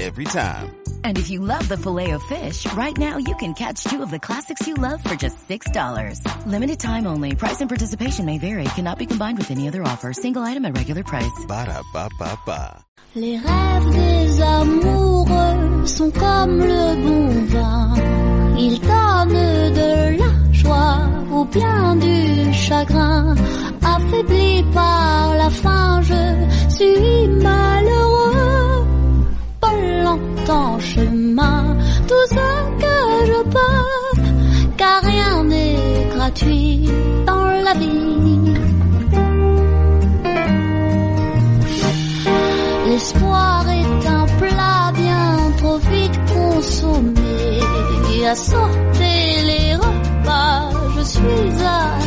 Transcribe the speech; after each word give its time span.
Every 0.00 0.24
time. 0.24 0.74
And 1.04 1.18
if 1.18 1.30
you 1.30 1.40
love 1.40 1.68
the 1.68 1.76
filet 1.76 2.10
of 2.12 2.22
fish, 2.24 2.66
right 2.72 2.96
now 2.96 3.16
you 3.18 3.34
can 3.36 3.54
catch 3.54 3.84
two 3.84 4.02
of 4.02 4.10
the 4.10 4.18
classics 4.18 4.66
you 4.66 4.74
love 4.74 5.02
for 5.02 5.14
just 5.14 5.48
$6. 5.48 6.46
Limited 6.46 6.80
time 6.80 7.06
only. 7.06 7.34
Price 7.36 7.60
and 7.60 7.70
participation 7.70 8.26
may 8.26 8.38
vary. 8.38 8.64
Cannot 8.76 8.98
be 8.98 9.06
combined 9.06 9.38
with 9.38 9.50
any 9.50 9.68
other 9.68 9.82
offer. 9.82 10.12
Single 10.12 10.42
item 10.42 10.64
at 10.64 10.76
regular 10.76 11.04
price. 11.04 11.44
Ba 11.46 11.66
da 11.66 11.82
ba 11.92 12.08
ba 12.18 12.38
ba. 12.46 12.84
Les 13.14 13.38
rêves 13.38 13.90
des 13.92 14.40
amoureux 14.42 15.86
sont 15.86 16.10
comme 16.10 16.58
le 16.58 16.96
bon 17.04 17.46
vin. 17.46 17.94
Ils 18.58 18.80
donnent 18.80 19.74
de 19.74 20.18
la 20.18 20.52
joie 20.52 21.08
ou 21.30 21.44
bien 21.44 21.96
du 21.96 22.52
chagrin. 22.52 23.36
Affaibli 23.82 24.64
par 24.72 25.36
la 25.36 25.50
faim, 25.50 26.02
je 26.02 26.48
suis 26.74 27.28
malheureux. 27.28 28.53
Longtemps 30.46 30.78
chemin, 30.78 31.74
tout 32.06 32.26
ce 32.28 32.34
que 32.82 32.96
je 33.30 33.42
peux, 33.48 34.22
car 34.76 35.00
rien 35.02 35.42
n'est 35.44 36.08
gratuit 36.14 36.86
dans 37.26 37.46
la 37.66 37.72
vie. 37.72 38.54
L'espoir 42.88 43.64
est 43.70 44.06
un 44.06 44.26
plat 44.38 44.92
bien 44.94 45.52
trop 45.56 45.78
vite 45.78 46.20
consommé. 46.34 47.14
À 48.26 48.34
sauter 48.34 49.42
les 49.44 49.74
repas, 49.74 50.70
je 50.96 51.02
suis 51.02 51.20
habitué. 51.20 52.03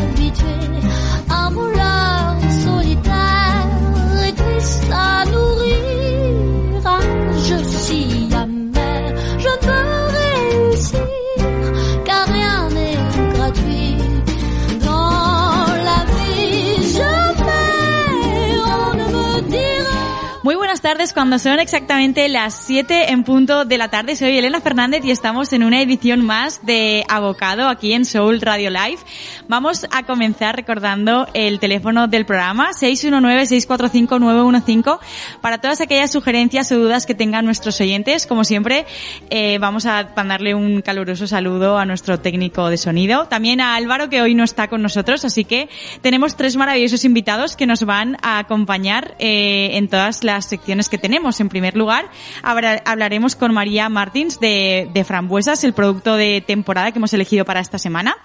Tardes, 20.97 21.13
cuando 21.13 21.37
son 21.37 21.59
exactamente 21.59 22.27
las 22.27 22.55
7 22.65 23.11
en 23.11 23.23
punto 23.23 23.65
de 23.65 23.77
la 23.77 23.89
tarde, 23.89 24.15
soy 24.15 24.35
Elena 24.35 24.61
Fernández 24.61 25.05
y 25.05 25.11
estamos 25.11 25.53
en 25.53 25.63
una 25.63 25.79
edición 25.79 26.25
más 26.25 26.65
de 26.65 27.05
Abocado 27.07 27.67
aquí 27.67 27.93
en 27.93 28.03
Soul 28.03 28.41
Radio 28.41 28.71
Live. 28.71 28.97
Vamos 29.47 29.85
a 29.91 30.07
comenzar 30.07 30.55
recordando 30.55 31.27
el 31.35 31.59
teléfono 31.59 32.07
del 32.07 32.25
programa 32.25 32.71
619-645-915 32.71 34.97
para 35.39 35.59
todas 35.59 35.81
aquellas 35.81 36.11
sugerencias 36.11 36.71
o 36.71 36.79
dudas 36.79 37.05
que 37.05 37.13
tengan 37.13 37.45
nuestros 37.45 37.79
oyentes. 37.79 38.25
Como 38.25 38.43
siempre, 38.43 38.87
eh, 39.29 39.59
vamos 39.59 39.85
a 39.85 40.09
mandarle 40.15 40.55
un 40.55 40.81
caluroso 40.81 41.27
saludo 41.27 41.77
a 41.77 41.85
nuestro 41.85 42.21
técnico 42.21 42.69
de 42.69 42.77
sonido, 42.77 43.27
también 43.27 43.61
a 43.61 43.75
Álvaro 43.75 44.09
que 44.09 44.23
hoy 44.23 44.33
no 44.33 44.43
está 44.43 44.67
con 44.67 44.81
nosotros, 44.81 45.25
así 45.25 45.45
que 45.45 45.69
tenemos 46.01 46.35
tres 46.35 46.55
maravillosos 46.55 47.05
invitados 47.05 47.55
que 47.55 47.67
nos 47.67 47.83
van 47.83 48.17
a 48.23 48.39
acompañar 48.39 49.13
eh, 49.19 49.73
en 49.73 49.89
todas 49.89 50.23
las 50.23 50.45
secciones 50.45 50.86
que 50.89 50.97
tenemos. 50.97 51.39
En 51.39 51.49
primer 51.49 51.75
lugar, 51.75 52.09
habla- 52.43 52.81
hablaremos 52.85 53.35
con 53.35 53.53
María 53.53 53.89
Martins 53.89 54.39
de, 54.39 54.89
de 54.93 55.03
Frambuesas, 55.03 55.63
el 55.63 55.73
producto 55.73 56.15
de 56.15 56.41
temporada 56.45 56.91
que 56.91 56.99
hemos 56.99 57.13
elegido 57.13 57.45
para 57.45 57.59
esta 57.59 57.77
semana. 57.79 58.15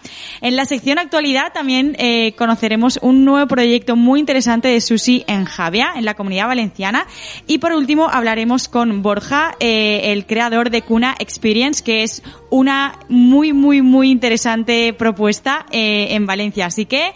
En 0.41 0.57
la 0.57 0.65
sección 0.65 0.99
actualidad 0.99 1.53
también 1.53 1.97
eh, 1.99 2.35
conoceremos 2.37 2.99
un 3.03 3.25
nuevo 3.25 3.47
proyecto 3.47 3.97
muy 3.97 4.21
interesante 4.21 4.69
de 4.69 4.81
sushi 4.81 5.25
en 5.27 5.45
Javia, 5.45 5.93
en 5.97 6.05
la 6.05 6.15
comunidad 6.15 6.47
valenciana. 6.49 7.07
Y 7.47 7.59
por 7.59 7.73
último 7.73 8.09
hablaremos 8.09 8.69
con 8.69 9.03
Borja, 9.03 9.55
eh, 9.61 10.13
el 10.13 10.27
creador 10.27 10.71
de 10.71 10.83
Cuna 10.83 11.15
Experience, 11.19 11.83
que 11.83 12.03
es 12.03 12.23
una 12.51 12.99
muy, 13.09 13.53
muy, 13.53 13.83
muy 13.83 14.11
interesante 14.11 14.93
propuesta 14.93 15.67
eh, 15.71 16.09
en 16.11 16.27
Valencia. 16.27 16.67
Así 16.67 16.87
que 16.87 17.13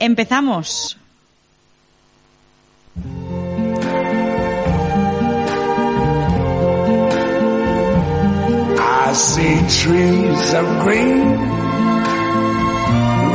empezamos. 0.00 0.96
I 9.08 9.12
see 9.14 9.56
trees 9.80 10.52
of 10.52 10.66
green, 10.84 11.28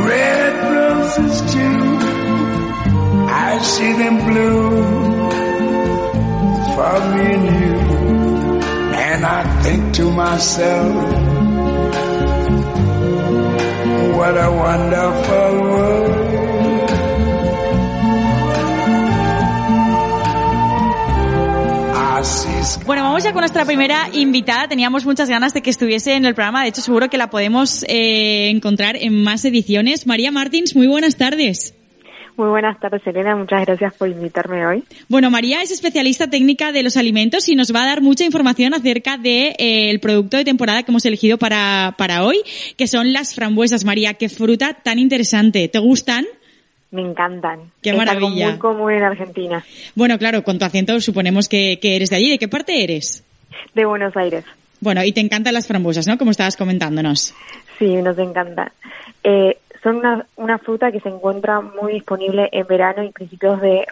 red 0.06 0.54
roses 0.72 1.52
too. 1.52 1.80
I 3.48 3.58
see 3.58 3.92
them 3.94 4.16
bloom 4.28 5.30
for 6.74 6.94
me 7.10 7.24
and 7.38 7.46
you. 7.60 7.76
And 9.10 9.26
I 9.26 9.62
think 9.64 9.94
to 9.94 10.12
myself, 10.12 10.94
what 14.16 14.34
a 14.46 14.50
wonderful 14.64 15.60
world. 15.60 16.23
Bueno, 22.86 23.02
vamos 23.02 23.22
ya 23.22 23.32
con 23.32 23.40
nuestra 23.40 23.64
primera 23.64 24.08
invitada. 24.12 24.68
Teníamos 24.68 25.04
muchas 25.04 25.28
ganas 25.28 25.52
de 25.52 25.60
que 25.60 25.70
estuviese 25.70 26.14
en 26.14 26.24
el 26.24 26.34
programa. 26.34 26.62
De 26.62 26.68
hecho, 26.68 26.80
seguro 26.80 27.10
que 27.10 27.18
la 27.18 27.28
podemos 27.28 27.84
eh, 27.88 28.48
encontrar 28.48 28.96
en 28.96 29.22
más 29.22 29.44
ediciones. 29.44 30.06
María 30.06 30.30
Martins, 30.30 30.74
muy 30.74 30.86
buenas 30.86 31.16
tardes. 31.16 31.74
Muy 32.36 32.48
buenas 32.48 32.80
tardes, 32.80 33.02
Elena. 33.06 33.36
Muchas 33.36 33.64
gracias 33.66 33.94
por 33.94 34.08
invitarme 34.08 34.66
hoy. 34.66 34.82
Bueno, 35.08 35.30
María 35.30 35.62
es 35.62 35.70
especialista 35.70 36.28
técnica 36.28 36.72
de 36.72 36.82
los 36.82 36.96
alimentos 36.96 37.48
y 37.48 37.54
nos 37.54 37.74
va 37.74 37.82
a 37.82 37.86
dar 37.86 38.00
mucha 38.00 38.24
información 38.24 38.74
acerca 38.74 39.16
del 39.16 39.22
de, 39.22 39.56
eh, 39.58 39.98
producto 40.00 40.36
de 40.36 40.44
temporada 40.44 40.82
que 40.82 40.90
hemos 40.90 41.04
elegido 41.04 41.38
para, 41.38 41.94
para 41.96 42.24
hoy, 42.24 42.38
que 42.76 42.88
son 42.88 43.12
las 43.12 43.34
frambuesas. 43.34 43.84
María, 43.84 44.14
qué 44.14 44.28
fruta 44.28 44.74
tan 44.82 44.98
interesante. 44.98 45.68
¿Te 45.68 45.78
gustan? 45.78 46.24
Me 46.94 47.02
encantan. 47.02 47.72
Qué 47.82 47.90
es 47.90 47.96
maravilla. 47.96 48.46
Algo 48.46 48.50
muy 48.52 48.58
común 48.58 48.92
en 48.92 49.02
Argentina, 49.02 49.64
Bueno, 49.96 50.16
claro, 50.16 50.44
con 50.44 50.60
tu 50.60 50.64
acento 50.64 51.00
suponemos 51.00 51.48
que, 51.48 51.80
que 51.82 51.96
eres 51.96 52.10
de 52.10 52.16
allí. 52.16 52.30
¿De 52.30 52.38
qué 52.38 52.46
parte 52.46 52.84
eres? 52.84 53.24
de 53.74 53.84
Buenos 53.84 54.16
Aires. 54.16 54.44
Bueno, 54.80 55.02
y 55.02 55.12
te 55.12 55.20
encantan 55.20 55.54
las 55.54 55.66
frambuesas, 55.66 56.06
¿no? 56.06 56.18
Como 56.18 56.30
estabas 56.30 56.56
comentándonos. 56.56 57.34
Sí, 57.78 57.96
nos 57.96 58.16
encanta. 58.18 58.70
Eh, 59.24 59.58
son 59.82 59.96
una, 59.96 60.26
una 60.36 60.58
fruta 60.58 60.92
que 60.92 61.00
se 61.00 61.08
encuentra 61.08 61.60
muy 61.60 61.94
disponible 61.94 62.48
en 62.52 62.66
verano 62.66 63.02
y 63.02 63.10
principios 63.10 63.60
de, 63.60 63.86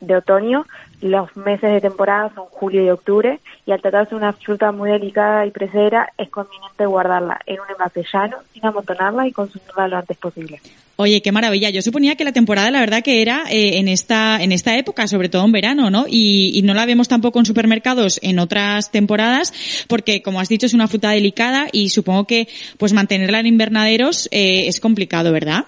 de 0.00 0.16
otoño. 0.16 0.66
Los 1.00 1.36
meses 1.36 1.72
de 1.72 1.80
temporada 1.80 2.32
son 2.34 2.46
julio 2.46 2.84
y 2.84 2.90
octubre 2.90 3.38
y 3.66 3.72
al 3.72 3.80
tratarse 3.80 4.10
de 4.10 4.16
una 4.16 4.32
fruta 4.32 4.72
muy 4.72 4.90
delicada 4.90 5.46
y 5.46 5.50
precedera 5.50 6.12
es 6.18 6.28
conveniente 6.28 6.86
guardarla 6.86 7.40
en 7.46 7.60
un 7.60 7.70
envase 7.70 8.04
llano 8.12 8.38
sin 8.52 8.66
amontonarla 8.66 9.28
y 9.28 9.32
consumirla 9.32 9.88
lo 9.88 9.96
antes 9.98 10.16
posible. 10.16 10.60
Oye, 10.96 11.22
qué 11.22 11.30
maravilla. 11.30 11.70
Yo 11.70 11.80
suponía 11.80 12.16
que 12.16 12.24
la 12.24 12.32
temporada, 12.32 12.72
la 12.72 12.80
verdad, 12.80 13.04
que 13.04 13.22
era 13.22 13.44
eh, 13.48 13.78
en 13.78 13.86
esta 13.86 14.42
en 14.42 14.50
esta 14.50 14.76
época, 14.76 15.06
sobre 15.06 15.28
todo 15.28 15.44
en 15.44 15.52
verano, 15.52 15.90
¿no? 15.90 16.06
Y, 16.08 16.50
y 16.58 16.62
no 16.62 16.74
la 16.74 16.86
vemos 16.86 17.06
tampoco 17.06 17.38
en 17.38 17.44
supermercados 17.44 18.18
en 18.20 18.40
otras 18.40 18.90
temporadas, 18.90 19.84
porque 19.88 20.22
como 20.22 20.40
has 20.40 20.48
dicho 20.48 20.66
es 20.66 20.74
una 20.74 20.88
fruta 20.88 21.10
delicada 21.10 21.68
y 21.70 21.90
supongo 21.90 22.24
que 22.24 22.48
pues 22.78 22.92
mantenerla 22.92 23.38
en 23.38 23.46
invernaderos 23.46 24.28
eh, 24.32 24.66
es 24.66 24.80
complicado, 24.80 25.30
¿verdad? 25.30 25.66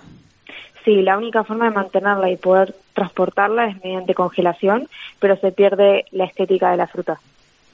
Sí, 0.85 1.03
la 1.03 1.17
única 1.17 1.45
forma 1.45 1.67
de 1.67 1.77
mantenerla 1.77 2.31
y 2.31 2.37
poder 2.37 2.75
transportarla 3.01 3.69
es 3.71 3.77
mediante 3.83 4.15
congelación, 4.15 4.89
pero 5.21 5.35
se 5.41 5.51
pierde 5.53 6.05
la 6.13 6.27
estética 6.27 6.71
de 6.71 6.77
la 6.77 6.87
fruta. 6.87 7.19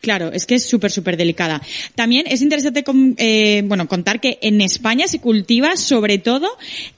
Claro, 0.03 0.31
es 0.31 0.47
que 0.47 0.55
es 0.55 0.69
súper, 0.69 0.93
súper 0.93 1.17
delicada. 1.17 1.61
También 1.97 2.27
es 2.29 2.41
interesante 2.41 2.85
com- 2.85 3.17
eh, 3.19 3.63
bueno, 3.65 3.89
contar 3.89 4.21
que 4.21 4.39
en 4.41 4.61
España 4.61 5.09
se 5.09 5.21
cultiva 5.21 5.75
sobre 5.77 6.19
todo 6.19 6.47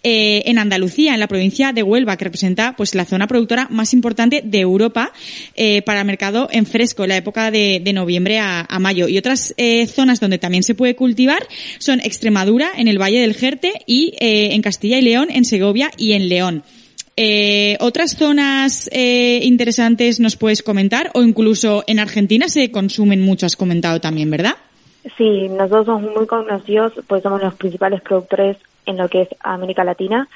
eh, 0.03 0.43
en 0.45 0.59
Andalucía, 0.59 1.15
en 1.15 1.21
la 1.21 1.27
provincia 1.29 1.73
de 1.73 1.83
Huelva, 1.83 2.17
que 2.19 2.25
representa 2.25 2.75
pues 2.77 2.95
la 2.95 3.07
zona 3.07 3.27
productora 3.27 3.67
más 3.71 3.95
importante 3.95 4.43
de 4.45 4.61
Europa 4.61 5.13
eh, 5.55 5.81
para 5.83 6.01
el 6.01 6.07
mercado 6.07 6.49
en 6.51 6.67
fresco, 6.67 7.07
la 7.07 7.17
época 7.17 7.51
de, 7.51 7.81
noviembre 7.95 8.41
a, 8.41 8.67
a 8.69 8.79
mayo. 8.79 9.09
Y 9.09 9.17
otras 9.17 9.55
eh, 9.57 9.87
zonas 9.87 10.21
donde 10.21 10.37
también 10.37 10.63
se 10.63 10.75
puede 10.75 10.95
cultivar 10.95 11.47
son 11.79 12.01
Extremadura, 12.01 12.69
en 12.77 12.89
el 12.89 12.99
Valle 13.01 13.21
del 13.21 13.35
Jerte, 13.35 13.73
y 13.87 14.13
eh, 14.21 14.53
en 14.53 14.61
Castilla 14.61 14.99
y 14.99 15.03
León, 15.03 15.29
en 15.31 15.47
Segovia 15.47 15.91
y 15.97 16.13
en 16.13 16.29
León. 16.29 16.63
Eh, 17.21 17.77
¿Otras 17.81 18.13
zonas 18.17 18.89
eh, 18.93 19.41
interesantes 19.43 20.21
nos 20.21 20.37
puedes 20.37 20.63
comentar? 20.63 21.11
O 21.15 21.23
incluso 21.23 21.83
en 21.89 21.99
Argentina 21.99 22.49
se 22.49 22.71
consumen 22.71 23.21
mucho, 23.23 23.45
has 23.45 23.57
comentado 23.57 24.01
también, 24.01 24.31
¿verdad? 24.31 24.55
Sí, 25.17 25.49
nosotros 25.49 25.87
somos 25.87 26.15
muy 26.15 26.29
conocidos, 26.29 26.93
pues 27.09 27.25
somos 27.25 27.43
los 27.43 27.55
principales 27.55 28.03
productores 28.03 28.57
en 28.87 28.99
lo 28.99 29.09
que 29.09 29.23
es 29.23 29.29
América 29.41 29.83
Latina, 29.83 30.29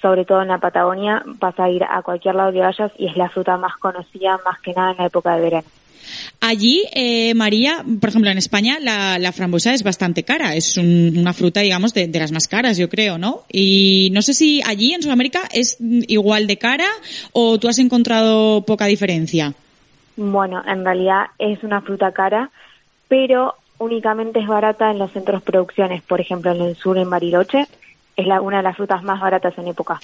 sobre 0.00 0.24
todo 0.24 0.42
en 0.42 0.48
la 0.48 0.58
Patagonia, 0.58 1.24
vas 1.40 1.58
a 1.58 1.68
ir 1.68 1.82
a 1.82 2.00
cualquier 2.02 2.36
lado 2.36 2.52
que 2.52 2.60
vayas 2.60 2.92
y 2.98 3.08
es 3.08 3.16
la 3.16 3.28
fruta 3.28 3.56
más 3.56 3.76
conocida 3.78 4.38
más 4.44 4.60
que 4.60 4.74
nada 4.74 4.92
en 4.92 4.98
la 4.98 5.06
época 5.06 5.34
de 5.34 5.42
verano. 5.42 5.66
Allí, 6.40 6.82
eh, 6.94 7.34
María, 7.34 7.84
por 8.00 8.10
ejemplo, 8.10 8.30
en 8.30 8.38
España 8.38 8.78
la, 8.80 9.18
la 9.18 9.32
frambuesa 9.32 9.72
es 9.74 9.82
bastante 9.82 10.22
cara. 10.24 10.54
Es 10.54 10.76
un- 10.76 11.14
una 11.16 11.32
fruta, 11.32 11.60
digamos, 11.60 11.94
de, 11.94 12.06
de 12.08 12.18
las 12.18 12.32
más 12.32 12.48
caras, 12.48 12.76
yo 12.76 12.88
creo, 12.88 13.18
¿no? 13.18 13.42
Y 13.52 14.10
no 14.12 14.22
sé 14.22 14.34
si 14.34 14.60
allí 14.64 14.92
en 14.94 15.02
Sudamérica 15.02 15.42
es 15.52 15.76
igual 15.80 16.46
de 16.46 16.56
cara 16.58 16.86
o 17.32 17.58
tú 17.58 17.68
has 17.68 17.78
encontrado 17.78 18.62
poca 18.64 18.86
diferencia. 18.86 19.54
Bueno, 20.16 20.62
en 20.66 20.84
realidad 20.84 21.26
es 21.38 21.62
una 21.62 21.80
fruta 21.80 22.12
cara, 22.12 22.50
pero 23.08 23.54
únicamente 23.78 24.40
es 24.40 24.46
barata 24.46 24.90
en 24.90 24.98
los 24.98 25.10
centros 25.12 25.40
de 25.42 25.50
producciones. 25.50 26.02
Por 26.02 26.20
ejemplo, 26.20 26.52
en 26.52 26.60
el 26.62 26.76
sur, 26.76 26.98
en 26.98 27.08
Bariloche, 27.10 27.66
es 28.16 28.26
la, 28.26 28.40
una 28.40 28.58
de 28.58 28.62
las 28.62 28.76
frutas 28.76 29.02
más 29.02 29.20
baratas 29.20 29.54
en 29.56 29.68
época. 29.68 30.00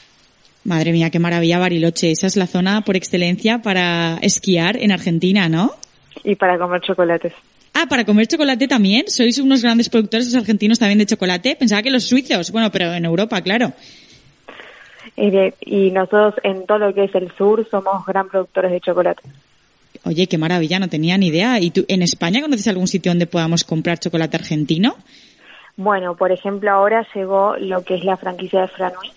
Madre 0.65 0.93
mía, 0.93 1.11
qué 1.11 1.19
maravilla 1.19 1.59
Bariloche. 1.59 2.11
Esa 2.11 2.27
es 2.27 2.37
la 2.37 2.47
zona 2.47 2.81
por 2.83 2.97
excelencia 2.97 3.63
para 3.63 4.19
esquiar 4.23 4.77
en 4.77 4.93
Argentina, 4.93 5.49
¿no? 5.49 5.73
Y 6.25 6.35
para 6.37 6.59
comer 6.59 6.81
chocolates. 6.81 7.33
Ah, 7.75 7.87
para 7.89 8.05
comer 8.05 8.27
chocolate 8.27 8.67
también. 8.67 9.05
Sois 9.09 9.39
unos 9.39 9.63
grandes 9.63 9.89
productores 9.89 10.27
los 10.27 10.35
argentinos 10.35 10.79
también 10.79 10.99
de 10.99 11.07
chocolate. 11.07 11.57
Pensaba 11.57 11.83
que 11.83 11.91
los 11.91 12.05
suizos. 12.05 12.51
Bueno, 12.51 12.71
pero 12.73 12.93
en 12.93 13.05
Europa, 13.05 13.41
claro. 13.43 13.73
Y, 15.17 15.31
de- 15.31 15.55
y 15.61 15.91
nosotros 15.91 16.35
en 16.43 16.67
todo 16.67 16.79
lo 16.79 16.95
que 16.95 17.05
es 17.05 17.15
el 17.15 17.31
sur 17.37 17.67
somos 17.71 18.05
gran 18.07 18.29
productores 18.29 18.71
de 18.71 18.81
chocolate. 18.81 19.23
Oye, 20.05 20.27
qué 20.27 20.39
maravilla, 20.39 20.79
no 20.79 20.89
tenía 20.89 21.19
ni 21.19 21.29
idea. 21.29 21.59
¿Y 21.61 21.71
tú 21.71 21.85
en 21.89 22.03
España 22.03 22.41
conoces 22.41 22.69
algún 22.69 22.87
sitio 22.89 23.11
donde 23.11 23.27
podamos 23.27 23.65
comprar 23.65 23.99
chocolate 23.99 24.37
argentino? 24.37 24.97
Bueno, 25.77 26.17
por 26.17 26.33
ejemplo, 26.33 26.71
ahora 26.71 27.07
llegó 27.15 27.57
lo 27.59 27.83
que 27.85 27.95
es 27.97 28.05
la 28.05 28.17
franquicia 28.17 28.63
de 28.63 28.69
Franui, 28.69 29.11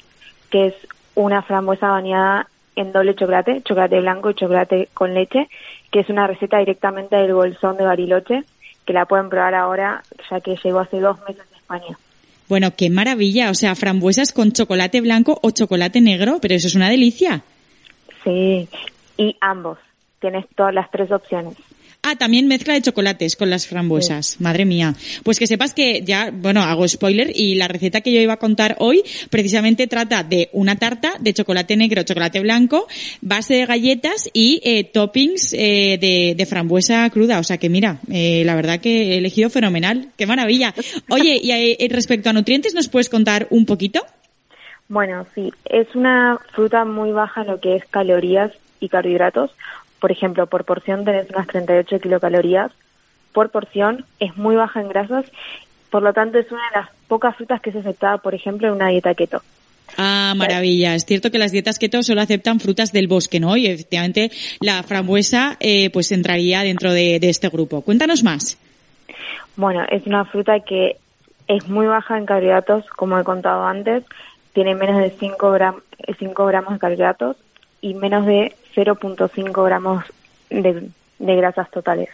que 0.50 0.68
es 0.68 0.74
una 1.16 1.42
frambuesa 1.42 1.88
bañada 1.88 2.48
en 2.76 2.92
doble 2.92 3.16
chocolate, 3.16 3.62
chocolate 3.64 4.00
blanco 4.00 4.30
y 4.32 4.36
chocolate 4.36 4.90
con 4.94 5.14
leche, 5.14 5.50
que 5.92 6.00
es 6.00 6.10
una 6.10 6.28
receta 6.28 6.58
directamente 6.58 7.16
del 7.16 7.34
bolsón 7.34 7.78
de 7.78 7.84
Bariloche, 7.84 8.44
que 8.86 8.94
la 8.94 9.06
pueden 9.06 9.30
probar 9.30 9.54
ahora, 9.56 10.04
ya 10.30 10.40
que 10.40 10.56
llegó 10.64 10.80
hace 10.80 11.00
dos 11.00 11.20
meses 11.28 11.44
a 11.54 11.58
España. 11.58 11.98
Bueno, 12.48 12.72
qué 12.76 12.90
maravilla. 12.90 13.50
O 13.50 13.54
sea, 13.54 13.76
frambuesas 13.76 14.34
con 14.34 14.52
chocolate 14.52 15.02
blanco 15.02 15.40
o 15.42 15.52
chocolate 15.52 16.02
negro, 16.02 16.40
pero 16.42 16.56
eso 16.56 16.68
es 16.68 16.76
una 16.76 16.90
delicia. 16.90 17.44
Sí, 18.24 18.68
y 19.18 19.36
ambos. 19.40 19.78
Tienes 20.20 20.46
todas 20.56 20.74
las 20.74 20.90
tres 20.92 21.12
opciones. 21.12 21.56
Ah, 22.04 22.16
también 22.16 22.48
mezcla 22.48 22.74
de 22.74 22.82
chocolates 22.82 23.36
con 23.36 23.52
las 23.52 23.68
frambuesas. 23.68 24.42
Madre 24.42 24.66
mía. 24.66 24.96
Pues 25.24 25.38
que 25.38 25.46
sepas 25.46 25.76
que 25.76 26.02
ya, 26.04 26.32
bueno, 26.34 26.64
hago 26.64 26.88
spoiler 26.88 27.32
y 27.36 27.54
la 27.56 27.68
receta 27.68 28.02
que 28.02 28.12
yo 28.12 28.20
iba 28.20 28.34
a 28.34 28.38
contar 28.38 28.76
hoy 28.80 29.04
precisamente 29.30 29.86
trata 29.86 30.24
de 30.24 30.50
una 30.52 30.78
tarta 30.78 31.14
de 31.20 31.34
chocolate 31.34 31.78
negro, 31.78 32.02
chocolate 32.02 32.40
blanco, 32.40 32.88
base 33.22 33.54
de 33.54 33.66
galletas 33.68 34.32
y 34.34 34.62
eh, 34.64 34.84
toppings 34.84 35.54
eh, 35.54 36.00
de, 36.02 36.34
de 36.36 36.46
frambuesa 36.48 37.08
cruda. 37.12 37.38
O 37.38 37.44
sea 37.44 37.58
que 37.58 37.70
mira, 37.70 38.00
eh, 38.12 38.42
la 38.46 38.56
verdad 38.56 38.80
que 38.80 39.14
he 39.14 39.18
elegido 39.18 39.52
fenomenal. 39.52 40.08
¡Qué 40.18 40.26
maravilla! 40.26 40.74
Oye, 41.10 41.40
y 41.40 41.52
eh, 41.52 41.88
respecto 41.92 42.32
a 42.32 42.34
nutrientes, 42.34 42.74
¿nos 42.74 42.88
puedes 42.88 43.10
contar 43.10 43.46
un 43.52 43.68
poquito? 43.68 44.04
Bueno, 44.90 45.28
sí, 45.36 45.54
es 45.66 45.94
una 45.94 46.40
fruta 46.54 46.84
muy 46.84 47.12
baja 47.12 47.42
en 47.42 47.48
lo 47.48 47.60
que 47.60 47.76
es 47.76 47.86
calorías 47.86 48.52
y 48.80 48.90
carbohidratos. 48.90 49.52
Por 50.02 50.12
ejemplo, 50.12 50.48
por 50.48 50.66
porción 50.66 51.06
tenés 51.06 51.30
unas 51.30 51.48
38 51.48 52.00
kilocalorías. 52.02 52.72
Por 53.32 53.50
porción 53.52 54.04
es 54.20 54.36
muy 54.36 54.56
baja 54.58 54.82
en 54.82 54.90
grasas. 54.90 55.24
Por 55.90 56.02
lo 56.04 56.12
tanto, 56.12 56.38
es 56.40 56.52
una 56.52 56.62
de 56.74 56.80
las 56.82 56.90
pocas 57.08 57.36
frutas 57.38 57.62
que 57.62 57.70
es 57.70 57.76
aceptada, 57.78 58.18
por 58.18 58.36
ejemplo, 58.36 58.68
en 58.68 58.74
una 58.74 58.90
dieta 58.90 59.14
keto. 59.14 59.42
Ah, 59.98 60.34
maravilla. 60.36 60.96
Es 60.96 61.06
cierto 61.06 61.32
que 61.32 61.38
las 61.38 61.52
dietas 61.52 61.78
keto 61.78 62.02
solo 62.02 62.22
aceptan 62.22 62.60
frutas 62.60 62.92
del 62.92 63.08
bosque, 63.08 63.40
¿no? 63.40 63.56
Y 63.58 63.68
efectivamente 63.68 64.32
la 64.60 64.84
frambuesa 64.84 65.56
eh, 65.60 65.90
pues 65.92 66.12
entraría 66.12 66.62
dentro 66.64 66.92
de, 66.94 67.20
de 67.20 67.30
este 67.30 67.50
grupo. 67.50 67.82
Cuéntanos 67.82 68.24
más. 68.24 68.58
Bueno, 69.56 69.84
es 69.90 70.08
una 70.08 70.26
fruta 70.26 70.62
que 70.62 70.98
es 71.48 71.68
muy 71.68 71.86
baja 71.88 72.18
en 72.18 72.26
carbohidratos, 72.26 72.86
como 72.96 73.20
he 73.20 73.24
contado 73.24 73.66
antes. 73.66 74.04
Tiene 74.54 74.76
menos 74.76 74.98
de 75.02 75.10
5, 75.12 75.52
gram- 75.52 75.82
5 76.18 76.46
gramos 76.46 76.74
de 76.74 76.80
carbohidratos 76.80 77.36
y 77.82 77.94
menos 77.94 78.26
de 78.26 78.56
0.5 78.76 79.66
gramos 79.66 80.06
de, 80.50 80.90
de 81.20 81.36
grasas 81.36 81.70
totales. 81.72 82.10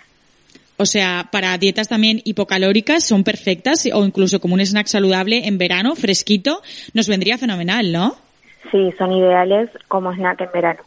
O 0.78 0.86
sea, 0.86 1.28
para 1.32 1.58
dietas 1.58 1.88
también 1.88 2.22
hipocalóricas 2.24 3.04
son 3.04 3.24
perfectas 3.24 3.88
o 3.92 4.06
incluso 4.06 4.40
como 4.40 4.54
un 4.54 4.62
snack 4.62 4.86
saludable 4.86 5.48
en 5.48 5.58
verano, 5.58 5.96
fresquito, 5.96 6.62
nos 6.94 7.08
vendría 7.08 7.40
fenomenal, 7.40 7.92
¿no? 7.92 8.16
Sí, 8.72 8.94
son 8.98 9.12
ideales 9.12 9.70
como 9.88 10.14
snack 10.14 10.42
en 10.42 10.52
verano. 10.54 10.82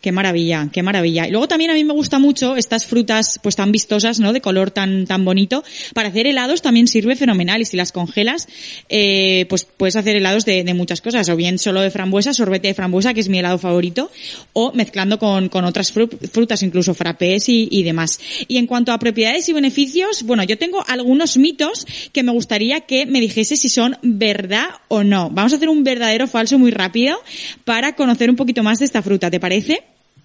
Qué 0.00 0.12
maravilla, 0.12 0.68
qué 0.72 0.84
maravilla. 0.84 1.26
Y 1.26 1.32
luego 1.32 1.48
también 1.48 1.70
a 1.72 1.74
mí 1.74 1.82
me 1.82 1.92
gusta 1.92 2.20
mucho 2.20 2.54
estas 2.54 2.86
frutas 2.86 3.40
pues 3.42 3.56
tan 3.56 3.72
vistosas, 3.72 4.20
¿no? 4.20 4.32
De 4.32 4.40
color 4.40 4.70
tan 4.70 5.04
tan 5.04 5.24
bonito. 5.24 5.64
Para 5.94 6.10
hacer 6.10 6.28
helados 6.28 6.62
también 6.62 6.86
sirve 6.86 7.16
fenomenal 7.16 7.60
y 7.60 7.64
si 7.64 7.76
las 7.76 7.90
congelas, 7.90 8.46
eh, 8.88 9.46
pues 9.48 9.64
puedes 9.64 9.96
hacer 9.96 10.14
helados 10.14 10.44
de, 10.44 10.62
muchas 10.74 11.00
cosas, 11.00 11.28
o 11.28 11.34
bien 11.34 11.58
solo 11.58 11.80
de 11.80 11.90
frambuesa, 11.90 12.34
sorbete 12.34 12.68
de 12.68 12.74
frambuesa, 12.74 13.14
que 13.14 13.20
es 13.20 13.28
mi 13.28 13.38
helado 13.38 13.58
favorito, 13.58 14.10
o 14.52 14.72
mezclando 14.72 15.18
con, 15.18 15.48
con 15.48 15.64
otras 15.64 15.92
fru- 15.92 16.08
frutas, 16.30 16.62
incluso 16.62 16.94
frappés 16.94 17.48
y, 17.48 17.66
y 17.70 17.82
demás. 17.82 18.20
Y 18.46 18.58
en 18.58 18.66
cuanto 18.68 18.92
a 18.92 18.98
propiedades 19.00 19.48
y 19.48 19.54
beneficios, 19.54 20.22
bueno, 20.22 20.44
yo 20.44 20.56
tengo 20.56 20.84
algunos 20.86 21.36
mitos 21.36 21.84
que 22.12 22.22
me 22.22 22.30
gustaría 22.30 22.82
que 22.82 23.06
me 23.06 23.20
dijese 23.20 23.56
si 23.56 23.68
son 23.68 23.96
verdad 24.02 24.66
o 24.86 25.02
no. 25.02 25.30
Vamos 25.30 25.52
a 25.52 25.56
hacer 25.56 25.68
un 25.68 25.82
verdadero 25.82 26.28
falso 26.28 26.60
muy 26.60 26.70
rápido 26.70 27.18
para 27.64 27.96
conocer 27.96 28.30
un 28.30 28.36
poquito 28.36 28.62
más 28.62 28.78
de 28.78 28.84
esta 28.84 29.02
fruta, 29.02 29.30
¿te 29.30 29.40
parece? 29.40 29.82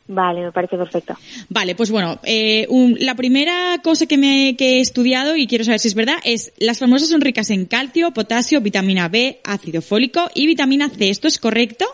Vale, 0.07 0.41
me 0.41 0.51
parece 0.51 0.77
perfecto. 0.77 1.15
Vale, 1.49 1.73
pues 1.75 1.89
bueno, 1.89 2.19
eh, 2.23 2.65
un- 2.69 2.97
la 2.99 3.15
primera 3.15 3.77
cosa 3.83 4.05
que, 4.07 4.17
me, 4.17 4.55
que 4.57 4.77
he 4.77 4.79
estudiado 4.81 5.35
y 5.37 5.47
quiero 5.47 5.63
saber 5.63 5.79
si 5.79 5.87
es 5.87 5.95
verdad 5.95 6.15
es 6.23 6.51
las 6.59 6.79
famosas 6.79 7.09
son 7.09 7.21
ricas 7.21 7.49
en 7.49 7.65
calcio, 7.65 8.11
potasio, 8.11 8.59
vitamina 8.61 9.07
B, 9.07 9.39
ácido 9.43 9.81
fólico 9.81 10.29
y 10.33 10.47
vitamina 10.47 10.89
C. 10.89 11.09
¿Esto 11.09 11.27
es 11.27 11.39
correcto? 11.39 11.85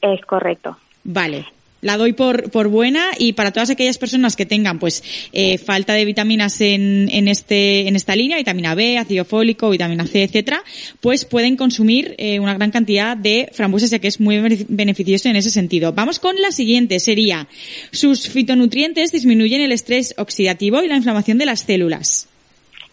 Es 0.00 0.20
correcto. 0.26 0.78
Vale. 1.02 1.44
La 1.84 1.96
doy 1.98 2.14
por, 2.14 2.50
por 2.50 2.68
buena 2.68 3.10
y 3.18 3.34
para 3.34 3.52
todas 3.52 3.68
aquellas 3.68 3.98
personas 3.98 4.36
que 4.36 4.46
tengan 4.46 4.78
pues 4.78 5.04
eh, 5.32 5.58
falta 5.58 5.92
de 5.92 6.04
vitaminas 6.06 6.60
en, 6.62 7.08
en 7.10 7.28
este 7.28 7.86
en 7.86 7.94
esta 7.94 8.16
línea, 8.16 8.38
vitamina 8.38 8.74
B, 8.74 8.96
ácido 8.98 9.24
fólico, 9.26 9.68
vitamina 9.68 10.06
C, 10.06 10.22
etcétera, 10.22 10.62
pues 11.00 11.26
pueden 11.26 11.56
consumir 11.56 12.14
eh, 12.16 12.40
una 12.40 12.54
gran 12.54 12.70
cantidad 12.70 13.16
de 13.16 13.50
frambuesas 13.52 13.90
ya 13.90 13.98
que 13.98 14.08
es 14.08 14.18
muy 14.18 14.38
bene- 14.40 14.64
beneficioso 14.68 15.28
en 15.28 15.36
ese 15.36 15.50
sentido. 15.50 15.92
Vamos 15.92 16.18
con 16.18 16.34
la 16.40 16.52
siguiente, 16.52 16.98
sería 17.00 17.46
sus 17.92 18.28
fitonutrientes 18.30 19.12
disminuyen 19.12 19.60
el 19.60 19.72
estrés 19.72 20.14
oxidativo 20.16 20.82
y 20.82 20.88
la 20.88 20.96
inflamación 20.96 21.36
de 21.36 21.44
las 21.46 21.60
células. 21.60 22.28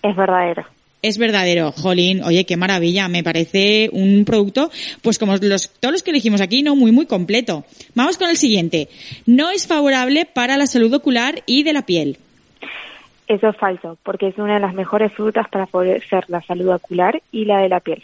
Es 0.03 0.15
verdadero. 0.15 0.65
Es 1.01 1.17
verdadero, 1.17 1.71
Jolín. 1.71 2.23
Oye, 2.23 2.45
qué 2.45 2.57
maravilla. 2.57 3.07
Me 3.07 3.23
parece 3.23 3.89
un 3.91 4.23
producto, 4.23 4.69
pues 5.01 5.17
como 5.17 5.35
los, 5.37 5.69
todos 5.79 5.91
los 5.91 6.03
que 6.03 6.11
elegimos 6.11 6.41
aquí, 6.41 6.61
no 6.61 6.75
muy, 6.75 6.91
muy 6.91 7.07
completo. 7.07 7.65
Vamos 7.95 8.17
con 8.17 8.29
el 8.29 8.37
siguiente. 8.37 8.87
No 9.25 9.49
es 9.49 9.65
favorable 9.65 10.25
para 10.25 10.57
la 10.57 10.67
salud 10.67 10.93
ocular 10.93 11.41
y 11.47 11.63
de 11.63 11.73
la 11.73 11.85
piel. 11.85 12.17
Eso 13.27 13.47
es 13.49 13.57
falso, 13.57 13.97
porque 14.03 14.27
es 14.27 14.37
una 14.37 14.55
de 14.55 14.59
las 14.59 14.73
mejores 14.73 15.13
frutas 15.13 15.47
para 15.49 15.65
favorecer 15.65 16.25
la 16.27 16.41
salud 16.41 16.69
ocular 16.69 17.21
y 17.31 17.45
la 17.45 17.59
de 17.59 17.69
la 17.69 17.79
piel. 17.79 18.03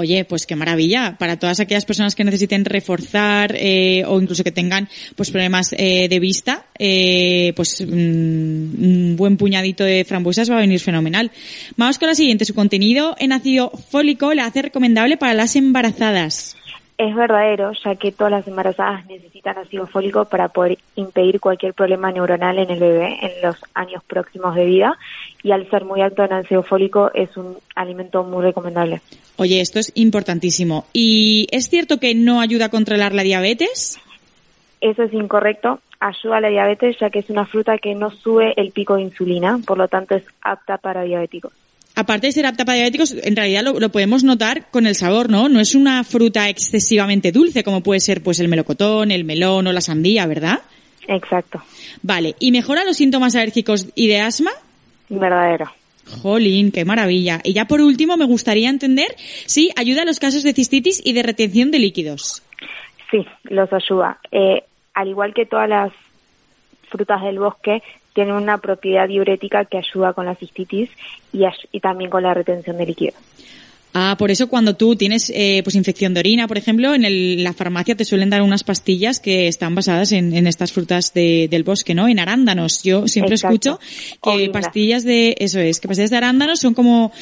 Oye, 0.00 0.24
pues 0.24 0.46
qué 0.46 0.54
maravilla. 0.54 1.16
Para 1.18 1.40
todas 1.40 1.58
aquellas 1.58 1.84
personas 1.84 2.14
que 2.14 2.22
necesiten 2.22 2.64
reforzar 2.64 3.56
eh, 3.56 4.04
o 4.06 4.20
incluso 4.20 4.44
que 4.44 4.52
tengan 4.52 4.88
pues 5.16 5.32
problemas 5.32 5.74
eh, 5.76 6.06
de 6.08 6.20
vista, 6.20 6.66
eh, 6.78 7.52
pues 7.56 7.80
mm, 7.80 7.84
un 7.90 9.14
buen 9.16 9.36
puñadito 9.36 9.82
de 9.82 10.04
frambuesas 10.04 10.48
va 10.52 10.58
a 10.58 10.60
venir 10.60 10.78
fenomenal. 10.78 11.32
Vamos 11.76 11.98
con 11.98 12.06
la 12.06 12.14
siguiente. 12.14 12.44
Su 12.44 12.54
contenido 12.54 13.16
en 13.18 13.32
ácido 13.32 13.72
fólico 13.90 14.32
le 14.34 14.42
hace 14.42 14.62
recomendable 14.62 15.16
para 15.16 15.34
las 15.34 15.56
embarazadas. 15.56 16.57
Es 16.98 17.14
verdadero, 17.14 17.70
ya 17.84 17.94
que 17.94 18.10
todas 18.10 18.32
las 18.32 18.48
embarazadas 18.48 19.06
necesitan 19.06 19.56
ácido 19.56 19.86
fólico 19.86 20.24
para 20.24 20.48
poder 20.48 20.78
impedir 20.96 21.38
cualquier 21.38 21.72
problema 21.72 22.10
neuronal 22.10 22.58
en 22.58 22.70
el 22.70 22.80
bebé 22.80 23.18
en 23.22 23.30
los 23.40 23.56
años 23.72 24.02
próximos 24.02 24.56
de 24.56 24.64
vida 24.64 24.98
y 25.44 25.52
al 25.52 25.70
ser 25.70 25.84
muy 25.84 26.00
alto 26.00 26.24
en 26.24 26.32
ácido 26.32 26.64
fólico 26.64 27.12
es 27.14 27.36
un 27.36 27.56
alimento 27.76 28.24
muy 28.24 28.42
recomendable. 28.42 29.00
Oye, 29.36 29.60
esto 29.60 29.78
es 29.78 29.92
importantísimo. 29.94 30.86
¿Y 30.92 31.46
es 31.52 31.68
cierto 31.68 32.00
que 32.00 32.16
no 32.16 32.40
ayuda 32.40 32.64
a 32.64 32.70
controlar 32.70 33.14
la 33.14 33.22
diabetes? 33.22 34.00
Eso 34.80 35.04
es 35.04 35.12
incorrecto, 35.12 35.78
ayuda 36.00 36.38
a 36.38 36.40
la 36.40 36.48
diabetes 36.48 36.96
ya 36.98 37.10
que 37.10 37.20
es 37.20 37.30
una 37.30 37.46
fruta 37.46 37.78
que 37.78 37.94
no 37.94 38.10
sube 38.10 38.54
el 38.56 38.72
pico 38.72 38.96
de 38.96 39.02
insulina, 39.02 39.60
por 39.64 39.78
lo 39.78 39.86
tanto 39.86 40.16
es 40.16 40.24
apta 40.42 40.78
para 40.78 41.02
diabéticos. 41.02 41.52
Aparte 42.00 42.28
de 42.28 42.32
ser 42.32 42.46
apta 42.46 42.64
para 42.64 42.76
diabéticos, 42.76 43.12
en 43.12 43.34
realidad 43.34 43.64
lo, 43.64 43.80
lo 43.80 43.88
podemos 43.88 44.22
notar 44.22 44.70
con 44.70 44.86
el 44.86 44.94
sabor, 44.94 45.28
¿no? 45.28 45.48
No 45.48 45.58
es 45.58 45.74
una 45.74 46.04
fruta 46.04 46.48
excesivamente 46.48 47.32
dulce 47.32 47.64
como 47.64 47.82
puede 47.82 47.98
ser 47.98 48.22
pues 48.22 48.38
el 48.38 48.46
melocotón, 48.46 49.10
el 49.10 49.24
melón 49.24 49.66
o 49.66 49.72
la 49.72 49.80
sandía, 49.80 50.24
¿verdad? 50.26 50.60
Exacto, 51.08 51.60
Vale. 52.02 52.36
¿Y 52.38 52.52
mejora 52.52 52.84
los 52.84 52.98
síntomas 52.98 53.34
alérgicos 53.34 53.88
y 53.96 54.06
de 54.06 54.20
asma? 54.20 54.52
verdadero. 55.08 55.72
Jolín, 56.22 56.70
qué 56.70 56.84
maravilla. 56.84 57.40
Y 57.42 57.52
ya 57.52 57.64
por 57.64 57.80
último 57.80 58.16
me 58.16 58.26
gustaría 58.26 58.70
entender 58.70 59.08
si 59.18 59.70
ayuda 59.74 60.02
a 60.02 60.04
los 60.04 60.20
casos 60.20 60.44
de 60.44 60.52
cistitis 60.52 61.02
y 61.04 61.14
de 61.14 61.22
retención 61.24 61.72
de 61.72 61.80
líquidos. 61.80 62.44
Sí, 63.10 63.26
los 63.44 63.72
ayuda. 63.72 64.18
Eh, 64.30 64.62
al 64.94 65.08
igual 65.08 65.34
que 65.34 65.46
todas 65.46 65.68
las 65.68 65.92
frutas 66.90 67.22
del 67.22 67.38
bosque, 67.38 67.82
tiene 68.14 68.32
una 68.32 68.58
propiedad 68.58 69.06
diurética 69.08 69.64
que 69.64 69.78
ayuda 69.78 70.12
con 70.12 70.26
la 70.26 70.34
cistitis 70.34 70.90
y, 71.32 71.80
también 71.80 72.10
con 72.10 72.22
la 72.22 72.34
retención 72.34 72.76
de 72.78 72.86
líquido. 72.86 73.12
Ah, 73.94 74.16
por 74.18 74.30
eso 74.30 74.48
cuando 74.48 74.76
tú 74.76 74.96
tienes 74.96 75.32
eh, 75.34 75.62
pues 75.64 75.74
infección 75.74 76.12
de 76.12 76.20
orina, 76.20 76.46
por 76.46 76.58
ejemplo, 76.58 76.94
en 76.94 77.04
el- 77.06 77.42
la 77.42 77.54
farmacia 77.54 77.96
te 77.96 78.04
suelen 78.04 78.28
dar 78.28 78.42
unas 78.42 78.62
pastillas 78.62 79.18
que 79.18 79.48
están 79.48 79.74
basadas 79.74 80.12
en, 80.12 80.34
en 80.36 80.46
estas 80.46 80.72
frutas 80.72 81.14
de- 81.14 81.48
del 81.50 81.62
bosque, 81.64 81.94
¿no? 81.94 82.06
En 82.06 82.18
arándanos. 82.18 82.82
Yo 82.82 83.08
siempre 83.08 83.36
Exacto. 83.36 83.78
escucho 83.78 83.80
que 84.22 84.50
pastillas 84.50 85.04
de, 85.04 85.34
eso 85.38 85.58
es, 85.58 85.80
que 85.80 85.88
pastillas 85.88 86.10
de 86.10 86.16
arándanos 86.18 86.60
son 86.60 86.74
como 86.74 87.12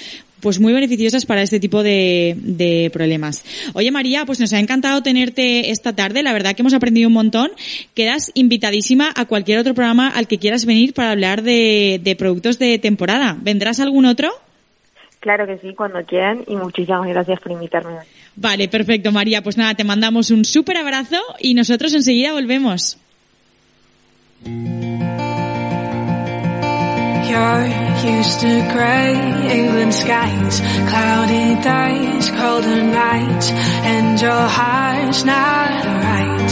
pues 0.40 0.60
muy 0.60 0.72
beneficiosas 0.72 1.26
para 1.26 1.42
este 1.42 1.60
tipo 1.60 1.82
de, 1.82 2.36
de 2.38 2.90
problemas. 2.92 3.44
Oye 3.74 3.90
María, 3.90 4.26
pues 4.26 4.40
nos 4.40 4.52
ha 4.52 4.58
encantado 4.58 5.02
tenerte 5.02 5.70
esta 5.70 5.94
tarde, 5.94 6.22
la 6.22 6.32
verdad 6.32 6.54
que 6.54 6.62
hemos 6.62 6.74
aprendido 6.74 7.08
un 7.08 7.14
montón. 7.14 7.50
Quedas 7.94 8.30
invitadísima 8.34 9.12
a 9.14 9.24
cualquier 9.24 9.58
otro 9.58 9.74
programa 9.74 10.08
al 10.08 10.26
que 10.28 10.38
quieras 10.38 10.66
venir 10.66 10.94
para 10.94 11.10
hablar 11.10 11.42
de, 11.42 12.00
de 12.02 12.16
productos 12.16 12.58
de 12.58 12.78
temporada. 12.78 13.36
¿Vendrás 13.40 13.80
algún 13.80 14.06
otro? 14.06 14.30
Claro 15.20 15.46
que 15.46 15.58
sí, 15.58 15.74
cuando 15.74 16.04
quieran 16.04 16.44
y 16.46 16.54
muchísimas 16.54 17.08
gracias 17.08 17.40
por 17.40 17.50
invitarme. 17.50 17.96
Vale, 18.36 18.68
perfecto, 18.68 19.10
María. 19.10 19.42
Pues 19.42 19.56
nada, 19.56 19.74
te 19.74 19.82
mandamos 19.82 20.30
un 20.30 20.44
súper 20.44 20.76
abrazo 20.76 21.18
y 21.40 21.54
nosotros 21.54 21.94
enseguida 21.94 22.32
volvemos. 22.32 22.98
You're 27.28 27.66
used 28.12 28.40
to 28.40 28.52
grey 28.72 29.14
England 29.58 29.92
skies, 29.92 30.60
cloudy 30.60 31.60
days, 31.60 32.30
colder 32.30 32.82
nights, 32.84 33.50
and 33.50 34.20
your 34.20 34.46
heart's 34.58 35.24
not 35.24 35.84
right. 35.84 36.50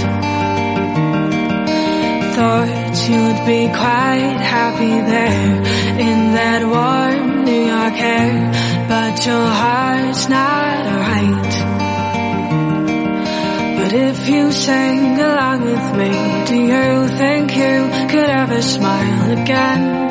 Thought 2.34 3.08
you'd 3.08 3.46
be 3.46 3.68
quite 3.68 4.40
happy 4.56 4.96
there 5.14 5.56
in 6.08 6.32
that 6.34 6.62
warm 6.66 7.44
New 7.44 7.62
York 7.74 7.96
air, 7.96 8.86
but 8.88 9.24
your 9.24 9.46
heart's 9.46 10.28
not 10.28 10.86
right. 11.08 11.54
But 13.78 13.92
if 13.92 14.28
you 14.28 14.50
sang 14.50 15.20
along 15.20 15.60
with 15.62 15.86
me, 16.00 16.10
do 16.48 16.56
you 16.56 17.08
think 17.16 17.54
you 17.54 18.08
could 18.10 18.28
ever 18.28 18.60
smile 18.60 19.38
again? 19.40 20.03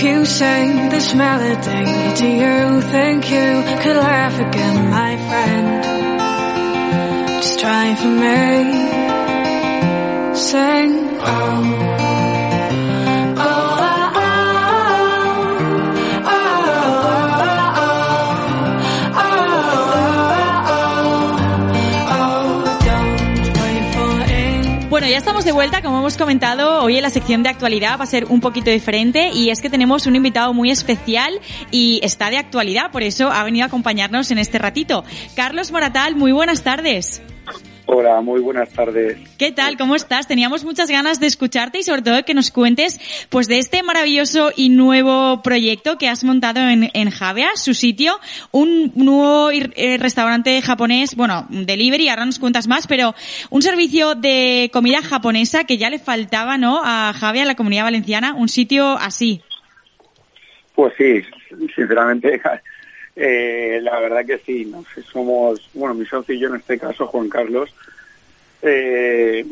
If 0.00 0.06
you 0.06 0.24
sang 0.24 0.88
this 0.88 1.12
melody, 1.14 1.84
do 2.16 2.26
you 2.26 2.80
think 2.80 3.30
you 3.30 3.62
could 3.82 3.96
laugh 3.96 4.40
again, 4.40 4.88
my 4.88 5.16
friend? 5.28 5.84
Just 7.42 7.60
try 7.60 7.94
for 7.96 8.08
me. 8.08 8.64
Sing. 10.34 11.18
Oh. 11.20 11.89
Ya 25.10 25.18
estamos 25.18 25.44
de 25.44 25.50
vuelta, 25.50 25.82
como 25.82 25.98
hemos 25.98 26.16
comentado, 26.16 26.84
hoy 26.84 26.96
en 26.96 27.02
la 27.02 27.10
sección 27.10 27.42
de 27.42 27.48
actualidad 27.48 27.98
va 27.98 28.04
a 28.04 28.06
ser 28.06 28.26
un 28.26 28.40
poquito 28.40 28.70
diferente 28.70 29.30
y 29.32 29.50
es 29.50 29.60
que 29.60 29.68
tenemos 29.68 30.06
un 30.06 30.14
invitado 30.14 30.54
muy 30.54 30.70
especial 30.70 31.40
y 31.72 31.98
está 32.04 32.30
de 32.30 32.36
actualidad, 32.36 32.92
por 32.92 33.02
eso 33.02 33.28
ha 33.28 33.42
venido 33.42 33.64
a 33.64 33.66
acompañarnos 33.66 34.30
en 34.30 34.38
este 34.38 34.58
ratito. 34.58 35.02
Carlos 35.34 35.72
Moratal, 35.72 36.14
muy 36.14 36.30
buenas 36.30 36.62
tardes. 36.62 37.22
Hola, 37.92 38.20
muy 38.20 38.40
buenas 38.40 38.72
tardes. 38.72 39.18
¿Qué 39.36 39.50
tal? 39.50 39.76
¿Cómo 39.76 39.96
estás? 39.96 40.28
Teníamos 40.28 40.64
muchas 40.64 40.88
ganas 40.88 41.18
de 41.18 41.26
escucharte 41.26 41.80
y 41.80 41.82
sobre 41.82 42.02
todo 42.02 42.24
que 42.24 42.34
nos 42.34 42.52
cuentes 42.52 43.00
pues 43.30 43.48
de 43.48 43.58
este 43.58 43.82
maravilloso 43.82 44.52
y 44.54 44.68
nuevo 44.68 45.42
proyecto 45.42 45.98
que 45.98 46.08
has 46.08 46.22
montado 46.22 46.60
en, 46.60 46.88
en 46.94 47.10
Javea, 47.10 47.48
su 47.56 47.74
sitio, 47.74 48.12
un 48.52 48.92
nuevo 48.94 49.50
eh, 49.50 49.96
restaurante 49.98 50.62
japonés, 50.62 51.16
bueno, 51.16 51.48
delivery, 51.50 52.08
ahora 52.08 52.26
nos 52.26 52.38
cuentas 52.38 52.68
más, 52.68 52.86
pero 52.86 53.16
un 53.50 53.60
servicio 53.60 54.14
de 54.14 54.70
comida 54.72 55.02
japonesa 55.02 55.64
que 55.64 55.76
ya 55.76 55.90
le 55.90 55.98
faltaba, 55.98 56.58
¿no? 56.58 56.80
A 56.84 57.12
Javea, 57.12 57.44
la 57.44 57.56
comunidad 57.56 57.82
valenciana, 57.82 58.34
un 58.34 58.48
sitio 58.48 58.92
así. 58.98 59.42
Pues 60.76 60.94
sí, 60.96 61.22
sinceramente, 61.74 62.40
eh, 63.16 63.80
la 63.82 63.98
verdad 64.00 64.24
que 64.24 64.38
sí. 64.38 64.64
No 64.64 64.84
sé, 64.94 65.02
somos, 65.02 65.68
bueno, 65.74 65.94
mi 65.94 66.06
socio 66.06 66.34
y 66.34 66.38
yo 66.38 66.48
en 66.48 66.56
este 66.56 66.78
caso, 66.78 67.06
Juan 67.06 67.28
Carlos, 67.28 67.74
eh, 68.62 69.44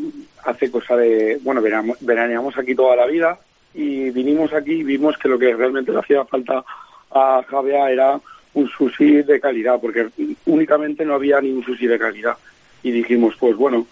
hace 0.44 0.70
cosa 0.70 0.96
de, 0.96 1.38
bueno, 1.42 1.62
veraneamos 2.00 2.56
aquí 2.58 2.74
toda 2.74 2.96
la 2.96 3.06
vida 3.06 3.38
y 3.74 4.10
vinimos 4.10 4.52
aquí 4.52 4.72
y 4.72 4.84
vimos 4.84 5.16
que 5.18 5.28
lo 5.28 5.38
que 5.38 5.54
realmente 5.54 5.92
le 5.92 5.98
hacía 5.98 6.24
falta 6.24 6.64
a 7.10 7.42
Javea 7.48 7.90
era 7.90 8.20
un 8.54 8.68
sushi 8.68 9.22
de 9.22 9.40
calidad, 9.40 9.80
porque 9.80 10.08
únicamente 10.46 11.04
no 11.04 11.14
había 11.14 11.40
ni 11.40 11.50
un 11.50 11.64
sushi 11.64 11.86
de 11.86 11.98
calidad. 11.98 12.36
Y 12.82 12.90
dijimos, 12.90 13.36
pues 13.38 13.56
bueno, 13.56 13.86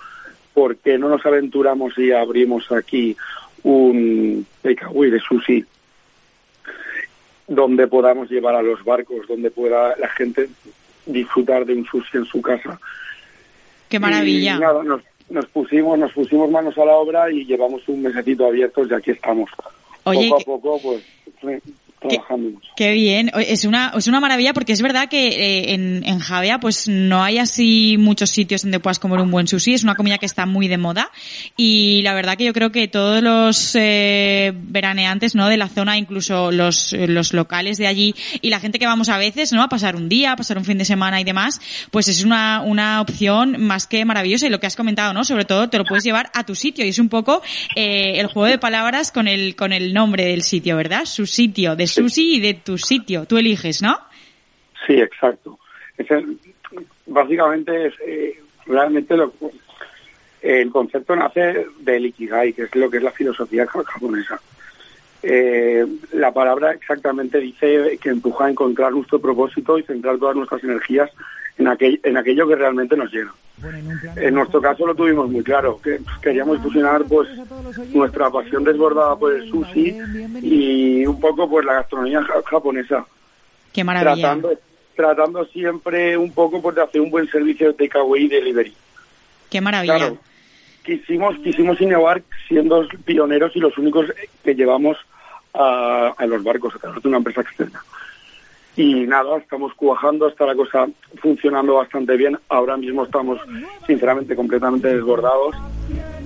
¿por 0.54 0.76
qué 0.76 0.98
no 0.98 1.08
nos 1.08 1.24
aventuramos 1.26 1.96
y 1.98 2.12
abrimos 2.12 2.70
aquí 2.72 3.16
un 3.62 4.46
takeaway 4.62 5.10
de 5.10 5.20
sushi 5.20 5.64
donde 7.48 7.86
podamos 7.86 8.30
llevar 8.30 8.54
a 8.54 8.62
los 8.62 8.84
barcos, 8.84 9.26
donde 9.28 9.50
pueda 9.50 9.96
la 9.96 10.08
gente 10.08 10.48
disfrutar 11.06 11.64
de 11.64 11.74
un 11.74 11.84
sushi 11.84 12.18
en 12.18 12.24
su 12.24 12.42
casa. 12.42 12.78
¡Qué 13.88 13.98
maravilla! 14.00 14.56
Y 14.56 14.60
nada, 14.60 14.82
nos, 14.82 15.02
nos 15.30 15.46
pusimos, 15.46 15.98
nos 15.98 16.12
pusimos 16.12 16.50
manos 16.50 16.76
a 16.78 16.84
la 16.84 16.94
obra 16.96 17.30
y 17.30 17.44
llevamos 17.44 17.88
un 17.88 18.02
mesecito 18.02 18.46
abiertos 18.46 18.88
y 18.90 18.94
aquí 18.94 19.10
estamos. 19.12 19.50
Oye, 20.04 20.28
poco 20.28 20.54
a 20.54 20.60
poco, 20.60 20.80
pues, 21.40 21.62
trabajando 22.00 22.50
mucho. 22.50 22.68
Qué 22.76 22.92
bien, 22.92 23.30
es 23.34 23.64
una, 23.64 23.92
es 23.96 24.06
una 24.06 24.20
maravilla 24.20 24.52
porque 24.52 24.72
es 24.72 24.82
verdad 24.82 25.08
que 25.08 25.28
eh, 25.28 25.74
en, 25.74 26.02
en 26.04 26.18
Javea 26.18 26.60
pues 26.60 26.88
no 26.88 27.22
hay 27.22 27.38
así 27.38 27.96
muchos 27.98 28.30
sitios 28.30 28.62
donde 28.62 28.80
puedas 28.80 28.98
comer 28.98 29.20
un 29.20 29.30
buen 29.30 29.46
sushi, 29.46 29.74
es 29.74 29.82
una 29.82 29.94
comida 29.94 30.18
que 30.18 30.26
está 30.26 30.46
muy 30.46 30.68
de 30.68 30.78
moda. 30.78 31.10
Y 31.56 32.02
la 32.02 32.14
verdad 32.14 32.36
que 32.36 32.44
yo 32.44 32.52
creo 32.52 32.70
que 32.70 32.88
todos 32.88 33.22
los 33.22 33.74
eh, 33.74 34.52
veraneantes 34.54 35.34
no 35.34 35.48
de 35.48 35.56
la 35.56 35.68
zona, 35.68 35.98
incluso 35.98 36.50
los, 36.52 36.92
los 36.92 37.32
locales 37.32 37.78
de 37.78 37.86
allí 37.86 38.14
y 38.40 38.50
la 38.50 38.60
gente 38.60 38.78
que 38.78 38.86
vamos 38.86 39.08
a 39.08 39.18
veces 39.18 39.52
no 39.52 39.62
a 39.62 39.68
pasar 39.68 39.96
un 39.96 40.08
día, 40.08 40.32
a 40.32 40.36
pasar 40.36 40.58
un 40.58 40.64
fin 40.64 40.78
de 40.78 40.84
semana 40.84 41.20
y 41.20 41.24
demás, 41.24 41.60
pues 41.90 42.08
es 42.08 42.24
una, 42.24 42.62
una 42.62 43.00
opción 43.00 43.60
más 43.60 43.86
que 43.86 44.04
maravillosa. 44.04 44.46
Y 44.46 44.50
lo 44.50 44.60
que 44.60 44.66
has 44.66 44.76
comentado, 44.76 45.12
¿no? 45.12 45.24
Sobre 45.24 45.44
todo 45.44 45.68
te 45.68 45.78
lo 45.78 45.84
puedes 45.84 46.04
llevar 46.04 46.30
a 46.34 46.44
tu 46.44 46.54
sitio. 46.54 46.84
Y 46.84 46.88
es 46.88 46.98
un 46.98 47.08
poco 47.08 47.42
eh, 47.74 48.18
el 48.20 48.26
juego 48.26 48.48
de 48.48 48.58
palabras 48.58 49.12
con 49.12 49.28
el, 49.28 49.56
con 49.56 49.72
el 49.72 49.92
nombre 49.92 50.26
del 50.26 50.42
sitio, 50.42 50.76
¿verdad? 50.76 51.04
Su 51.04 51.26
sitio, 51.26 51.76
de 51.76 51.86
sushi 52.02 52.36
y 52.36 52.40
de 52.40 52.54
tu 52.54 52.78
sitio. 52.78 53.26
Tú 53.26 53.36
eliges, 53.38 53.82
¿no? 53.82 53.98
Sí, 54.86 54.94
exacto. 54.94 55.58
Es 55.96 56.10
el- 56.10 56.38
básicamente 57.06 57.86
es 57.88 57.94
eh, 58.06 58.40
realmente 58.66 59.14
el 60.42 60.70
concepto 60.70 61.16
nace 61.16 61.66
del 61.80 62.06
Ikigai, 62.06 62.52
que 62.52 62.64
es 62.64 62.74
lo 62.74 62.90
que 62.90 62.98
es 62.98 63.02
la 63.02 63.10
filosofía 63.12 63.66
ja- 63.66 63.82
japonesa. 63.84 64.40
Eh, 65.22 65.84
la 66.12 66.32
palabra 66.32 66.72
exactamente 66.72 67.38
dice 67.38 67.98
que 68.00 68.10
empuja 68.10 68.44
a 68.46 68.50
encontrar 68.50 68.92
nuestro 68.92 69.18
propósito 69.20 69.78
y 69.78 69.82
centrar 69.82 70.18
todas 70.18 70.36
nuestras 70.36 70.62
energías 70.62 71.10
en, 71.58 71.68
aquel, 71.68 72.00
en 72.02 72.16
aquello 72.16 72.46
que 72.48 72.56
realmente 72.56 72.96
nos 72.96 73.12
llena. 73.12 73.32
En 74.16 74.34
nuestro 74.34 74.60
caso 74.60 74.86
lo 74.86 74.94
tuvimos 74.94 75.30
muy 75.30 75.42
claro, 75.42 75.80
que 75.82 75.98
queríamos 76.20 76.58
fusionar 76.60 77.04
pues 77.04 77.28
nuestra 77.94 78.30
pasión 78.30 78.64
desbordada 78.64 79.16
por 79.16 79.32
el 79.32 79.48
sushi 79.50 79.96
y 80.42 81.06
un 81.06 81.18
poco 81.18 81.48
pues 81.48 81.64
la 81.64 81.74
gastronomía 81.74 82.22
ja- 82.22 82.42
japonesa 82.44 83.06
Qué 83.72 83.82
maravilla. 83.82 84.14
tratando 84.22 84.50
tratando 84.94 85.44
siempre 85.46 86.16
un 86.16 86.32
poco 86.32 86.60
pues 86.62 86.74
de 86.76 86.82
hacer 86.82 87.00
un 87.00 87.10
buen 87.10 87.28
servicio 87.30 87.68
de 87.68 87.74
takeaway 87.74 88.24
y 88.24 88.28
delivery. 88.28 88.74
Qué 89.50 89.60
maravilla. 89.60 89.96
Claro, 89.98 90.18
quisimos 90.84 91.36
quisimos 91.38 91.80
innovar 91.80 92.22
siendo 92.48 92.86
pioneros 93.04 93.54
y 93.56 93.60
los 93.60 93.76
únicos 93.78 94.06
que 94.44 94.54
llevamos 94.54 94.96
a, 95.54 96.14
a 96.16 96.26
los 96.26 96.42
barcos 96.44 96.74
a 96.74 96.78
través 96.78 97.02
de 97.02 97.08
una 97.08 97.18
empresa 97.18 97.40
externa. 97.40 97.82
Y 98.76 99.06
nada, 99.06 99.38
estamos 99.38 99.72
cuajando, 99.74 100.28
está 100.28 100.44
la 100.44 100.54
cosa 100.54 100.86
funcionando 101.22 101.74
bastante 101.74 102.16
bien. 102.16 102.38
Ahora 102.50 102.76
mismo 102.76 103.04
estamos, 103.04 103.40
sinceramente, 103.86 104.36
completamente 104.36 104.94
desbordados. 104.94 105.56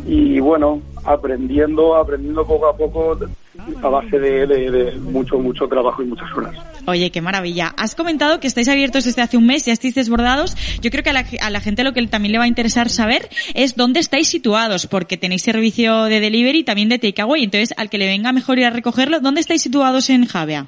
Y 0.07 0.41
bueno, 0.41 0.83
aprendiendo, 1.05 1.95
aprendiendo 1.95 2.45
poco 2.45 2.67
a 2.67 2.77
poco 2.77 3.17
a 3.83 3.89
base 3.89 4.19
de, 4.19 4.99
mucho, 5.01 5.39
mucho 5.39 5.69
trabajo 5.69 6.03
y 6.03 6.07
muchas 6.07 6.33
horas. 6.37 6.57
Oye, 6.87 7.11
qué 7.11 7.21
maravilla. 7.21 7.73
Has 7.77 7.95
comentado 7.95 8.41
que 8.41 8.49
estáis 8.49 8.69
abiertos 8.69 9.05
desde 9.05 9.23
hace 9.23 9.37
un 9.37 9.47
mes, 9.47 9.67
ya 9.67 9.73
estáis 9.73 9.95
desbordados. 9.95 10.57
Yo 10.81 10.91
creo 10.91 11.05
que 11.05 11.11
a 11.11 11.13
la, 11.13 11.25
a 11.41 11.51
la 11.51 11.61
gente 11.61 11.85
lo 11.85 11.93
que 11.93 12.05
también 12.09 12.33
le 12.33 12.39
va 12.39 12.45
a 12.45 12.49
interesar 12.49 12.89
saber 12.89 13.29
es 13.55 13.77
dónde 13.77 14.01
estáis 14.01 14.29
situados, 14.29 14.89
porque 14.89 15.17
tenéis 15.17 15.43
servicio 15.43 16.05
de 16.05 16.19
delivery 16.19 16.61
y 16.61 16.65
también 16.65 16.89
de 16.89 16.99
takeaway. 16.99 17.45
Entonces, 17.45 17.75
al 17.77 17.91
que 17.91 17.99
le 17.99 18.07
venga 18.07 18.33
mejor 18.33 18.59
ir 18.59 18.65
a 18.65 18.71
recogerlo, 18.71 19.21
¿dónde 19.21 19.41
estáis 19.41 19.63
situados 19.63 20.11
en 20.11 20.27
Javea? 20.27 20.67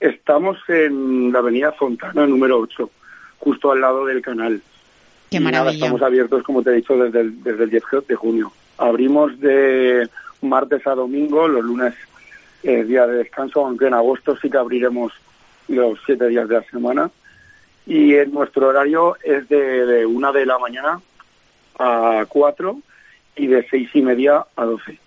Estamos 0.00 0.58
en 0.68 1.32
la 1.32 1.40
avenida 1.40 1.72
Fontana, 1.72 2.26
número 2.26 2.58
8, 2.58 2.90
justo 3.38 3.70
al 3.70 3.80
lado 3.80 4.06
del 4.06 4.22
canal. 4.22 4.60
Qué 5.30 5.36
Y 5.36 5.40
nada, 5.40 5.58
maravilla. 5.58 5.84
estamos 5.86 6.02
abiertos, 6.02 6.42
como 6.42 6.62
te 6.62 6.70
he 6.70 6.74
dicho, 6.74 6.96
desde 6.96 7.20
el, 7.20 7.42
desde 7.42 7.64
el 7.64 7.70
10 7.70 7.84
de 8.08 8.14
junio 8.16 8.52
abrimos 8.80 9.38
de 9.40 10.08
martes 10.40 10.86
a 10.86 10.94
domingo, 10.94 11.46
los 11.46 11.62
lunes 11.62 11.94
eh, 12.62 12.82
día 12.84 13.06
de 13.06 13.18
descanso, 13.18 13.64
aunque 13.64 13.86
en 13.86 13.94
agosto 13.94 14.36
sí 14.40 14.50
que 14.50 14.56
abriremos 14.56 15.12
los 15.68 15.98
siete 16.04 16.28
días 16.28 16.48
de 16.48 16.56
la 16.56 16.62
semana. 16.64 17.10
Y 17.86 18.14
en 18.14 18.32
nuestro 18.32 18.68
horario 18.68 19.16
es 19.22 19.48
de, 19.48 19.86
de 19.86 20.06
una 20.06 20.32
de 20.32 20.46
la 20.46 20.58
mañana 20.58 21.00
a 21.78 22.24
cuatro 22.28 22.78
y 23.36 23.46
de 23.46 23.66
seis 23.70 23.90
y 23.94 24.02
media 24.02 24.44
a 24.56 24.64
doce. 24.64 24.98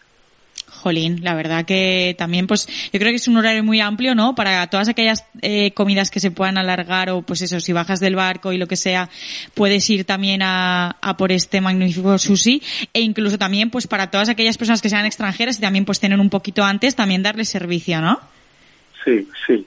Jolín, 0.83 1.23
la 1.23 1.33
verdad 1.33 1.63
que 1.63 2.13
también, 2.17 2.45
pues, 2.45 2.67
yo 2.91 2.99
creo 2.99 3.09
que 3.11 3.15
es 3.15 3.27
un 3.29 3.37
horario 3.37 3.63
muy 3.63 3.79
amplio, 3.79 4.15
¿no? 4.15 4.35
Para 4.35 4.67
todas 4.67 4.89
aquellas 4.89 5.25
eh, 5.41 5.71
comidas 5.71 6.11
que 6.11 6.19
se 6.19 6.29
puedan 6.29 6.57
alargar 6.57 7.09
o, 7.09 7.21
pues 7.21 7.41
eso, 7.41 7.61
si 7.61 7.71
bajas 7.71 8.01
del 8.01 8.15
barco 8.15 8.51
y 8.51 8.57
lo 8.57 8.67
que 8.67 8.75
sea, 8.75 9.09
puedes 9.53 9.89
ir 9.89 10.03
también 10.03 10.41
a, 10.41 10.97
a 11.01 11.15
por 11.15 11.31
este 11.31 11.61
magnífico 11.61 12.17
sushi 12.17 12.61
e 12.93 12.99
incluso 12.99 13.37
también, 13.37 13.69
pues, 13.69 13.87
para 13.87 14.11
todas 14.11 14.27
aquellas 14.27 14.57
personas 14.57 14.81
que 14.81 14.89
sean 14.89 15.05
extranjeras 15.05 15.57
y 15.57 15.61
también, 15.61 15.85
pues, 15.85 16.01
tener 16.01 16.19
un 16.19 16.29
poquito 16.29 16.65
antes, 16.65 16.97
también 16.97 17.23
darles 17.23 17.47
servicio, 17.47 18.01
¿no? 18.01 18.19
Sí, 19.05 19.25
sí. 19.47 19.65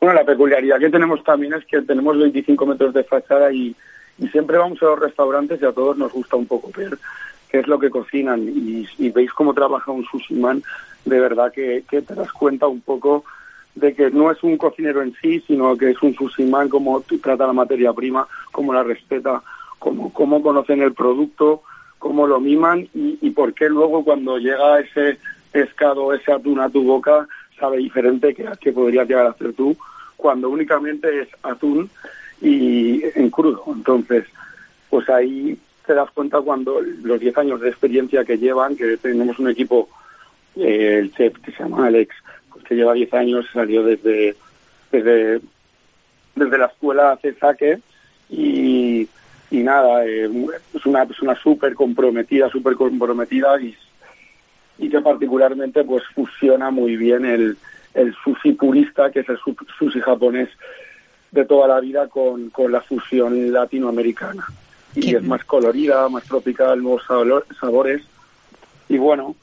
Bueno, 0.00 0.14
la 0.14 0.24
peculiaridad 0.24 0.80
que 0.80 0.90
tenemos 0.90 1.22
también 1.22 1.54
es 1.54 1.64
que 1.64 1.80
tenemos 1.82 2.18
25 2.18 2.66
metros 2.66 2.92
de 2.92 3.04
fachada 3.04 3.52
y, 3.52 3.72
y 4.18 4.28
siempre 4.28 4.58
vamos 4.58 4.82
a 4.82 4.86
los 4.86 4.98
restaurantes 4.98 5.62
y 5.62 5.64
a 5.64 5.72
todos 5.72 5.96
nos 5.96 6.12
gusta 6.12 6.34
un 6.34 6.46
poco 6.46 6.72
ver 6.76 6.98
es 7.58 7.66
lo 7.66 7.78
que 7.78 7.90
cocinan 7.90 8.42
y, 8.48 8.86
y 8.98 9.10
veis 9.10 9.32
cómo 9.32 9.54
trabaja 9.54 9.90
un 9.90 10.04
sushi 10.04 10.34
man, 10.34 10.62
de 11.04 11.20
verdad 11.20 11.52
que, 11.52 11.84
te 11.88 12.14
das 12.14 12.32
cuenta 12.32 12.66
un 12.66 12.80
poco 12.80 13.24
de 13.74 13.94
que 13.94 14.10
no 14.10 14.30
es 14.30 14.42
un 14.42 14.56
cocinero 14.56 15.02
en 15.02 15.14
sí, 15.20 15.42
sino 15.46 15.76
que 15.76 15.90
es 15.90 16.02
un 16.02 16.14
sushi 16.14 16.44
man, 16.44 16.68
cómo 16.68 17.02
trata 17.22 17.46
la 17.46 17.52
materia 17.52 17.92
prima, 17.92 18.26
cómo 18.52 18.72
la 18.72 18.82
respeta, 18.82 19.42
cómo, 19.78 20.12
cómo 20.12 20.42
conocen 20.42 20.82
el 20.82 20.94
producto, 20.94 21.62
cómo 21.98 22.26
lo 22.26 22.40
miman 22.40 22.88
y, 22.94 23.18
y 23.20 23.30
por 23.30 23.54
qué 23.54 23.68
luego 23.68 24.04
cuando 24.04 24.38
llega 24.38 24.80
ese 24.80 25.18
pescado, 25.52 26.12
ese 26.12 26.32
atún 26.32 26.60
a 26.60 26.68
tu 26.68 26.82
boca, 26.82 27.28
sabe 27.58 27.78
diferente 27.78 28.34
que, 28.34 28.46
que 28.60 28.72
podrías 28.72 29.08
llegar 29.08 29.26
a 29.26 29.30
hacer 29.30 29.52
tú, 29.52 29.76
cuando 30.16 30.48
únicamente 30.48 31.22
es 31.22 31.28
atún 31.42 31.90
y 32.40 33.02
en 33.14 33.30
crudo. 33.30 33.62
Entonces, 33.68 34.26
pues 34.90 35.08
ahí 35.08 35.58
te 35.86 35.94
das 35.94 36.10
cuenta 36.10 36.40
cuando 36.40 36.80
los 36.80 37.20
10 37.20 37.38
años 37.38 37.60
de 37.60 37.68
experiencia 37.68 38.24
que 38.24 38.38
llevan, 38.38 38.76
que 38.76 38.96
tenemos 38.96 39.38
un 39.38 39.48
equipo, 39.50 39.88
eh, 40.56 40.98
el 41.00 41.12
chef 41.14 41.38
que 41.40 41.52
se 41.52 41.62
llama 41.62 41.86
Alex, 41.86 42.14
pues 42.50 42.64
que 42.64 42.74
lleva 42.74 42.92
10 42.94 43.14
años, 43.14 43.46
salió 43.52 43.82
desde, 43.84 44.34
desde, 44.90 45.40
desde 46.34 46.58
la 46.58 46.66
escuela 46.66 47.12
hace 47.12 47.34
saque 47.34 47.78
y, 48.28 49.08
y 49.50 49.58
nada, 49.58 50.04
eh, 50.06 50.28
es 50.74 50.86
una 50.86 51.06
persona 51.06 51.34
súper 51.36 51.74
comprometida, 51.74 52.48
súper 52.50 52.74
comprometida 52.74 53.60
y, 53.60 53.76
y 54.78 54.88
que 54.88 55.00
particularmente 55.00 55.84
pues 55.84 56.02
fusiona 56.14 56.70
muy 56.70 56.96
bien 56.96 57.24
el, 57.24 57.56
el 57.94 58.14
sushi 58.24 58.52
purista, 58.52 59.10
que 59.10 59.20
es 59.20 59.28
el 59.28 59.38
su- 59.38 59.56
sushi 59.78 60.00
japonés 60.00 60.48
de 61.30 61.44
toda 61.44 61.68
la 61.68 61.80
vida 61.80 62.08
con, 62.08 62.50
con 62.50 62.72
la 62.72 62.80
fusión 62.80 63.52
latinoamericana. 63.52 64.44
Y 64.96 65.00
Qué 65.00 65.16
es 65.18 65.22
más 65.22 65.44
colorida, 65.44 66.08
más 66.08 66.24
tropical, 66.24 66.82
nuevos 66.82 67.02
sabor- 67.06 67.46
sabores. 67.60 68.02
Y 68.88 68.98
bueno, 68.98 69.36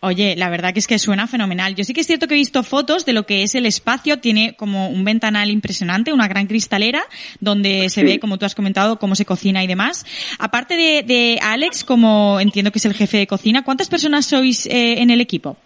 Oye, 0.00 0.36
la 0.36 0.50
verdad 0.50 0.72
que 0.74 0.78
es 0.78 0.86
que 0.86 0.98
suena 0.98 1.26
fenomenal. 1.26 1.74
Yo 1.74 1.82
sí 1.82 1.94
que 1.94 2.02
es 2.02 2.06
cierto 2.06 2.28
que 2.28 2.34
he 2.34 2.36
visto 2.36 2.62
fotos 2.62 3.06
de 3.06 3.14
lo 3.14 3.24
que 3.24 3.42
es 3.42 3.54
el 3.54 3.64
espacio. 3.64 4.20
Tiene 4.20 4.54
como 4.54 4.88
un 4.90 5.02
ventanal 5.04 5.50
impresionante, 5.50 6.12
una 6.12 6.28
gran 6.28 6.46
cristalera, 6.46 7.02
donde 7.40 7.88
se 7.88 8.02
Sí. 8.02 8.06
ve, 8.06 8.20
como 8.20 8.38
tú 8.38 8.44
has 8.44 8.54
comentado, 8.54 8.98
cómo 8.98 9.14
se 9.16 9.24
cocina 9.24 9.64
y 9.64 9.66
demás. 9.66 10.04
Aparte 10.38 10.76
de, 10.76 11.02
de 11.02 11.38
Alex, 11.42 11.82
como 11.82 12.38
entiendo 12.38 12.70
que 12.70 12.78
es 12.78 12.84
el 12.84 12.92
jefe 12.92 13.16
de 13.16 13.26
cocina, 13.26 13.64
¿cuántas 13.64 13.88
personas 13.88 14.26
sois 14.26 14.66
eh, 14.66 15.00
en 15.00 15.10
el 15.10 15.20
equipo? 15.22 15.56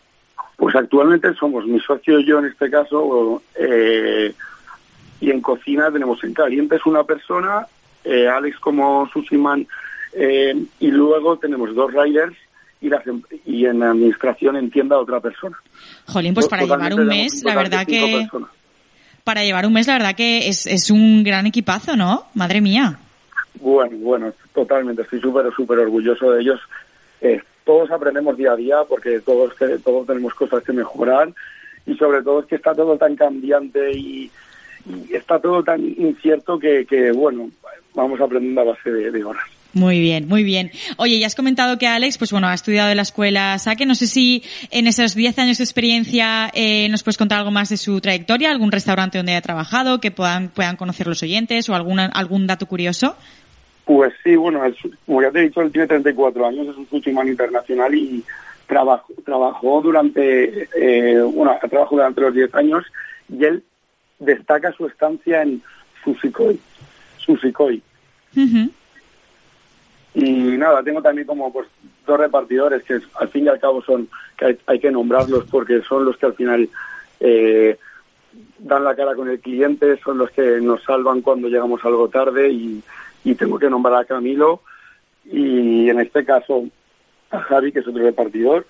Pues 0.56 0.76
actualmente 0.76 1.34
somos 1.34 1.66
mi 1.66 1.80
socio 1.80 2.20
y 2.20 2.24
yo 2.24 2.38
en 2.38 2.46
este 2.46 2.70
caso, 2.70 3.42
eh, 3.58 4.32
y 5.20 5.30
en 5.30 5.40
cocina 5.40 5.90
tenemos 5.90 6.22
en 6.22 6.32
calientes 6.34 6.80
una 6.86 7.02
persona, 7.02 7.66
eh, 8.04 8.28
Alex 8.28 8.58
como 8.58 9.08
sushiman, 9.12 9.66
eh, 10.12 10.54
y 10.80 10.90
luego 10.90 11.38
tenemos 11.38 11.74
dos 11.74 11.92
riders 11.92 12.36
y, 12.80 12.88
las 12.88 13.02
y 13.44 13.66
en 13.66 13.82
administración 13.82 14.56
en 14.56 14.70
tienda 14.70 14.98
otra 14.98 15.20
persona. 15.20 15.56
Jolín, 16.06 16.34
pues 16.34 16.48
para 16.48 16.62
llevar 16.64 16.94
un 16.94 17.06
mes, 17.06 17.42
la 17.44 17.54
verdad 17.54 17.86
que, 17.86 18.18
personas. 18.22 18.50
para 19.22 19.44
llevar 19.44 19.66
un 19.66 19.72
mes, 19.72 19.86
la 19.86 19.94
verdad 19.94 20.14
que 20.14 20.48
es, 20.48 20.66
es 20.66 20.90
un 20.90 21.22
gran 21.22 21.46
equipazo, 21.46 21.96
¿no? 21.96 22.26
Madre 22.34 22.60
mía. 22.60 22.98
Bueno, 23.54 23.96
bueno, 23.98 24.32
totalmente, 24.54 25.02
estoy 25.02 25.20
súper, 25.20 25.52
súper 25.54 25.78
orgulloso 25.80 26.32
de 26.32 26.40
ellos. 26.40 26.60
Eh, 27.20 27.42
todos 27.64 27.90
aprendemos 27.90 28.36
día 28.36 28.52
a 28.52 28.56
día 28.56 28.76
porque 28.88 29.20
todos, 29.20 29.54
todos 29.84 30.06
tenemos 30.06 30.34
cosas 30.34 30.64
que 30.64 30.72
mejorar 30.72 31.32
y 31.86 31.94
sobre 31.96 32.22
todo 32.22 32.40
es 32.40 32.46
que 32.46 32.56
está 32.56 32.74
todo 32.74 32.96
tan 32.96 33.16
cambiante 33.16 33.92
y, 33.92 34.30
y 34.86 35.14
está 35.14 35.38
todo 35.38 35.62
tan 35.62 35.80
incierto 35.80 36.58
que, 36.58 36.86
que, 36.86 37.12
bueno, 37.12 37.50
vamos 37.94 38.20
aprendiendo 38.20 38.60
a 38.60 38.64
base 38.64 38.90
de, 38.90 39.10
de 39.10 39.24
horas. 39.24 39.42
Muy 39.72 40.00
bien, 40.00 40.26
muy 40.26 40.42
bien. 40.42 40.72
Oye, 40.96 41.20
ya 41.20 41.28
has 41.28 41.36
comentado 41.36 41.78
que 41.78 41.86
Alex, 41.86 42.18
pues 42.18 42.32
bueno, 42.32 42.48
ha 42.48 42.54
estudiado 42.54 42.90
en 42.90 42.96
la 42.96 43.02
escuela 43.02 43.56
Saque. 43.58 43.86
No 43.86 43.94
sé 43.94 44.08
si 44.08 44.42
en 44.72 44.88
esos 44.88 45.14
10 45.14 45.38
años 45.38 45.58
de 45.58 45.64
experiencia 45.64 46.50
eh, 46.54 46.88
nos 46.88 47.04
puedes 47.04 47.16
contar 47.18 47.38
algo 47.38 47.52
más 47.52 47.68
de 47.68 47.76
su 47.76 48.00
trayectoria, 48.00 48.50
algún 48.50 48.72
restaurante 48.72 49.18
donde 49.18 49.30
haya 49.32 49.42
trabajado, 49.42 50.00
que 50.00 50.10
puedan, 50.10 50.48
puedan 50.48 50.74
conocer 50.76 51.06
los 51.06 51.22
oyentes 51.22 51.68
o 51.68 51.76
alguna, 51.76 52.06
algún 52.06 52.48
dato 52.48 52.66
curioso. 52.66 53.14
Pues 53.84 54.12
sí, 54.24 54.34
bueno, 54.34 54.64
es- 54.64 54.74
como 55.06 55.22
ya 55.22 55.30
te 55.30 55.38
he 55.38 55.42
dicho, 55.42 55.60
él 55.60 55.70
tiene 55.70 55.86
34 55.86 56.46
años, 56.48 56.66
es 56.68 56.76
un 56.76 56.88
sushiman 56.88 57.28
internacional 57.28 57.94
y 57.94 58.24
trabajó, 58.66 59.12
trabajó 59.24 59.80
durante, 59.82 60.68
eh, 60.76 61.20
bueno, 61.22 61.56
trabajó 61.70 61.94
durante 61.94 62.20
los 62.20 62.34
10 62.34 62.52
años 62.56 62.84
y 63.28 63.44
él 63.44 63.62
destaca 64.18 64.72
su 64.72 64.86
estancia 64.86 65.42
en 65.42 65.62
Sushikoi. 66.04 66.58
Ujú. 68.36 68.70
Y 70.14 70.30
nada, 70.58 70.82
tengo 70.82 71.00
también 71.02 71.26
como 71.26 71.52
pues 71.52 71.68
dos 72.06 72.18
repartidores 72.18 72.82
que 72.82 73.00
al 73.18 73.28
fin 73.28 73.44
y 73.44 73.48
al 73.48 73.60
cabo 73.60 73.82
son, 73.82 74.08
que 74.36 74.46
hay, 74.46 74.58
hay 74.66 74.80
que 74.80 74.90
nombrarlos 74.90 75.44
porque 75.44 75.82
son 75.82 76.04
los 76.04 76.16
que 76.16 76.26
al 76.26 76.34
final 76.34 76.68
eh, 77.20 77.78
dan 78.58 78.84
la 78.84 78.96
cara 78.96 79.14
con 79.14 79.28
el 79.28 79.40
cliente, 79.40 79.98
son 79.98 80.18
los 80.18 80.30
que 80.30 80.60
nos 80.60 80.82
salvan 80.82 81.20
cuando 81.20 81.48
llegamos 81.48 81.84
algo 81.84 82.08
tarde 82.08 82.50
y, 82.50 82.82
y 83.24 83.34
tengo 83.34 83.58
que 83.58 83.70
nombrar 83.70 84.00
a 84.00 84.04
Camilo 84.04 84.62
y 85.24 85.88
en 85.88 86.00
este 86.00 86.24
caso 86.24 86.66
a 87.30 87.40
Javi, 87.40 87.72
que 87.72 87.78
es 87.80 87.86
otro 87.86 88.02
repartidor, 88.02 88.66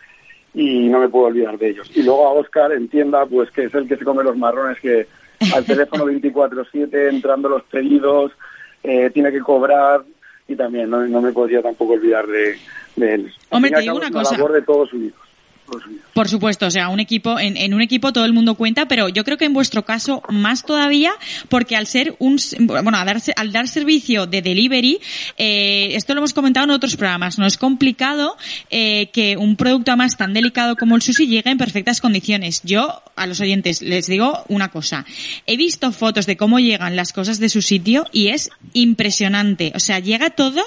y 0.53 0.89
no 0.89 1.01
me 1.01 1.09
puedo 1.09 1.27
olvidar 1.27 1.59
de 1.59 1.71
ellos. 1.71 1.91
Y 1.95 2.03
luego 2.03 2.27
a 2.27 2.33
Oscar 2.33 2.73
en 2.73 2.89
tienda, 2.89 3.25
pues 3.27 3.51
que 3.51 3.65
es 3.65 3.75
el 3.75 3.89
que 3.89 3.97
se 3.97 4.05
come 4.05 4.25
los 4.25 4.37
marrones, 4.37 4.79
que 4.81 5.07
al 5.55 5.65
teléfono 5.65 6.07
24-7, 6.07 7.09
entrando 7.09 7.49
los 7.49 7.63
pedidos, 7.65 8.33
eh, 8.83 9.11
tiene 9.11 9.33
que 9.33 9.41
cobrar 9.41 10.03
y 10.47 10.57
también 10.57 10.91
no, 10.91 11.07
no 11.07 11.21
me 11.21 11.33
podría 11.33 11.63
tampoco 11.63 11.95
olvidar 11.95 12.27
de, 12.27 12.57
de 12.97 13.15
él. 13.15 13.33
Hombre, 13.51 13.71
te 13.71 13.81
digo 13.81 13.97
una 13.97 14.11
cosa. 14.11 14.37
labor 14.37 14.53
de 14.53 14.63
todos 14.63 14.93
unidos. 14.93 15.19
todos 15.67 15.87
unidos. 15.87 16.05
Por 16.21 16.29
supuesto, 16.29 16.67
o 16.67 16.71
sea, 16.71 16.91
un 16.91 17.01
equipo, 17.01 17.41
en, 17.41 17.57
en 17.57 17.73
un 17.73 17.81
equipo 17.81 18.13
todo 18.13 18.27
el 18.27 18.35
mundo 18.35 18.55
cuenta, 18.55 18.87
pero 18.87 19.09
yo 19.09 19.25
creo 19.25 19.39
que 19.39 19.47
en 19.47 19.55
vuestro 19.55 19.87
caso 19.87 20.23
más 20.29 20.67
todavía, 20.67 21.13
porque 21.49 21.77
al 21.77 21.87
ser 21.87 22.15
un, 22.19 22.39
bueno, 22.59 22.99
al 22.99 23.07
dar, 23.07 23.23
al 23.37 23.53
dar 23.53 23.69
servicio 23.69 24.27
de 24.27 24.43
delivery, 24.43 25.01
eh, 25.39 25.93
esto 25.95 26.13
lo 26.13 26.21
hemos 26.21 26.35
comentado 26.35 26.65
en 26.65 26.73
otros 26.73 26.97
programas, 26.97 27.39
no 27.39 27.47
es 27.47 27.57
complicado 27.57 28.37
eh, 28.69 29.09
que 29.15 29.39
un 29.39 29.57
producto 29.57 29.93
además 29.93 30.19
tan 30.19 30.35
delicado 30.35 30.77
como 30.77 30.95
el 30.95 31.01
sushi 31.01 31.27
llegue 31.27 31.49
en 31.49 31.57
perfectas 31.57 32.03
condiciones. 32.03 32.61
Yo, 32.65 33.03
a 33.17 33.27
los 33.27 33.41
oyentes, 33.41 33.81
les 33.81 34.07
digo 34.07 34.45
una 34.49 34.69
cosa. 34.69 35.07
He 35.47 35.57
visto 35.57 35.91
fotos 35.91 36.27
de 36.27 36.37
cómo 36.37 36.61
llegan 36.61 36.97
las 36.97 37.15
cosas 37.15 37.39
de 37.39 37.49
su 37.49 37.63
sitio 37.63 38.05
y 38.13 38.29
es 38.29 38.51
impresionante. 38.75 39.73
O 39.75 39.81
sea, 39.81 40.01
llega 40.01 40.29
todo 40.29 40.63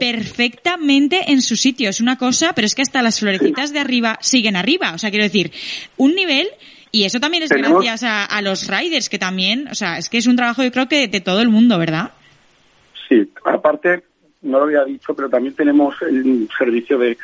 perfectamente 0.00 1.30
en 1.30 1.40
su 1.40 1.54
sitio. 1.54 1.88
Es 1.88 2.00
una 2.00 2.18
cosa, 2.18 2.52
pero 2.54 2.66
es 2.66 2.74
que 2.74 2.82
hasta 2.82 3.00
las 3.00 3.20
florecitas 3.20 3.72
de 3.72 3.78
arriba 3.78 4.18
siguen 4.20 4.56
arriba. 4.56 4.71
O 4.80 4.98
sea, 4.98 5.10
quiero 5.10 5.24
decir, 5.24 5.50
un 5.96 6.14
nivel, 6.14 6.48
y 6.90 7.04
eso 7.04 7.20
también 7.20 7.42
es 7.42 7.50
Tenemos- 7.50 7.82
gracias 7.84 8.02
a, 8.04 8.24
a 8.24 8.42
los 8.42 8.68
riders 8.68 9.08
que 9.08 9.18
también, 9.18 9.68
o 9.68 9.74
sea, 9.74 9.98
es 9.98 10.08
que 10.08 10.18
es 10.18 10.26
un 10.26 10.36
trabajo 10.36 10.62
yo 10.62 10.70
creo 10.72 10.88
que 10.88 11.08
de 11.08 11.20
todo 11.20 11.40
el 11.40 11.48
mundo, 11.48 11.78
¿verdad? 11.78 12.10
Sí, 13.08 13.30
aparte, 13.44 14.02
no 14.42 14.58
lo 14.58 14.64
había 14.64 14.84
dicho, 14.84 15.14
pero 15.14 15.28
también 15.28 15.54
tenemos 15.54 15.94
el 16.02 16.48
servicio 16.58 16.98
de, 16.98 17.16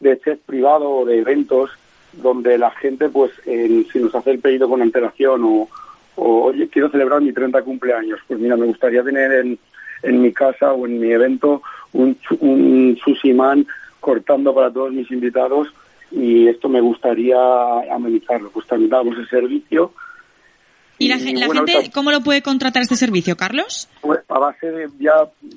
de 0.00 0.20
chef 0.20 0.38
privado 0.46 0.88
o 0.90 1.04
de 1.04 1.18
eventos 1.18 1.70
donde 2.12 2.58
la 2.58 2.70
gente, 2.72 3.08
pues, 3.08 3.30
el- 3.46 3.86
si 3.92 3.98
nos 4.00 4.14
hace 4.14 4.32
el 4.32 4.40
pedido 4.40 4.68
con 4.68 4.82
antelación 4.82 5.42
o, 5.44 5.68
o, 6.16 6.42
oye, 6.46 6.68
quiero 6.68 6.90
celebrar 6.90 7.20
mi 7.20 7.32
30 7.32 7.62
cumpleaños, 7.62 8.18
pues 8.26 8.38
mira, 8.40 8.56
me 8.56 8.66
gustaría 8.66 9.02
tener 9.04 9.32
en, 9.32 9.58
en 10.02 10.20
mi 10.22 10.32
casa 10.32 10.72
o 10.72 10.86
en 10.86 10.98
mi 11.00 11.10
evento 11.12 11.62
un, 11.92 12.16
un 12.40 12.98
sushi 13.04 13.32
man 13.32 13.66
cortando 14.00 14.54
para 14.54 14.72
todos 14.72 14.92
mis 14.92 15.10
invitados 15.10 15.68
y 16.10 16.48
esto 16.48 16.68
me 16.68 16.80
gustaría 16.80 17.36
amenizarlo. 17.92 18.50
Pues 18.50 18.66
también 18.66 18.90
damos 18.90 19.16
el 19.16 19.28
servicio 19.28 19.92
¿Y 21.02 21.08
la, 21.08 21.18
gen- 21.18 21.40
la 21.40 21.46
bueno, 21.46 21.60
gente 21.62 21.76
ahorita- 21.76 21.92
cómo 21.94 22.10
lo 22.10 22.20
puede 22.20 22.42
contratar 22.42 22.82
este 22.82 22.94
servicio, 22.94 23.34
Carlos? 23.34 23.88
Pues, 24.02 24.20
a 24.28 24.38
base 24.38 24.70
de 24.70 24.86
ya 24.98 25.14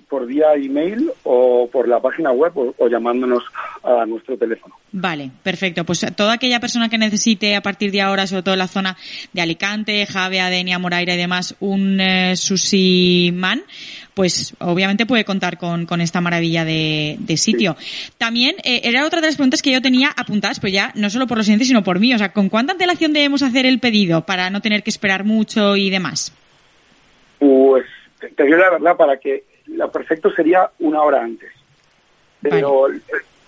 por 0.08 0.26
vía 0.26 0.54
email 0.56 1.12
o 1.24 1.68
por 1.70 1.90
la 1.90 2.00
página 2.00 2.32
web 2.32 2.54
o, 2.58 2.74
o 2.78 2.88
llamándonos 2.88 3.44
a 3.84 4.06
nuestro 4.06 4.38
teléfono. 4.38 4.76
Vale, 4.94 5.32
perfecto. 5.44 5.84
Pues 5.84 6.06
toda 6.16 6.32
aquella 6.34 6.62
persona 6.62 6.88
que 6.88 6.98
necesite 6.98 7.58
a 7.58 7.62
partir 7.62 7.92
de 7.92 8.00
ahora, 8.00 8.26
sobre 8.26 8.44
todo 8.44 8.54
en 8.56 8.60
la 8.60 8.70
zona 8.70 8.96
de 9.34 9.42
Alicante, 9.42 10.06
Javea, 10.06 10.50
Denia, 10.50 10.80
Moraira 10.80 11.14
y 11.16 11.18
demás, 11.18 11.58
un 11.60 12.00
eh, 12.00 12.38
sushi 12.38 13.34
man, 13.36 13.64
pues 14.14 14.56
obviamente 14.60 15.06
puede 15.06 15.26
contar 15.26 15.58
con, 15.58 15.86
con 15.86 16.02
esta 16.02 16.22
maravilla 16.22 16.66
de, 16.66 17.18
de 17.20 17.38
sitio. 17.38 17.76
También 18.18 18.56
eh, 18.64 18.82
era 18.84 19.06
otra 19.06 19.22
de 19.22 19.28
las 19.28 19.36
preguntas 19.36 19.62
que 19.62 19.72
yo 19.72 19.82
tenía 19.82 20.10
apuntadas, 20.16 20.60
pero 20.60 20.74
ya 20.74 20.92
no 20.96 21.10
solo 21.10 21.28
por 21.28 21.38
los 21.38 21.46
siguientes, 21.46 21.68
sino 21.68 21.84
por 21.84 22.00
mí. 22.00 22.14
O 22.14 22.18
sea, 22.18 22.34
¿con 22.34 22.50
cuánta 22.50 22.74
antelación 22.74 23.14
debemos 23.14 23.44
hacer 23.44 23.66
el 23.66 23.80
pedido 23.80 24.26
para 24.26 24.50
no 24.50 24.62
tener 24.62 24.84
que 24.84 24.90
esperar 24.90 25.24
mucho 25.24 25.76
y 25.76 25.90
demás? 25.90 26.34
Pues 27.40 27.86
te, 28.20 28.30
te 28.30 28.44
digo 28.44 28.58
la 28.58 28.72
verdad, 28.72 28.96
para 28.96 29.18
que 29.18 29.44
lo 29.68 29.92
perfecto 29.92 30.32
sería 30.32 30.70
una 30.80 31.02
hora 31.02 31.24
antes. 31.24 31.52
Pero 32.42 32.92
eh, 32.92 33.00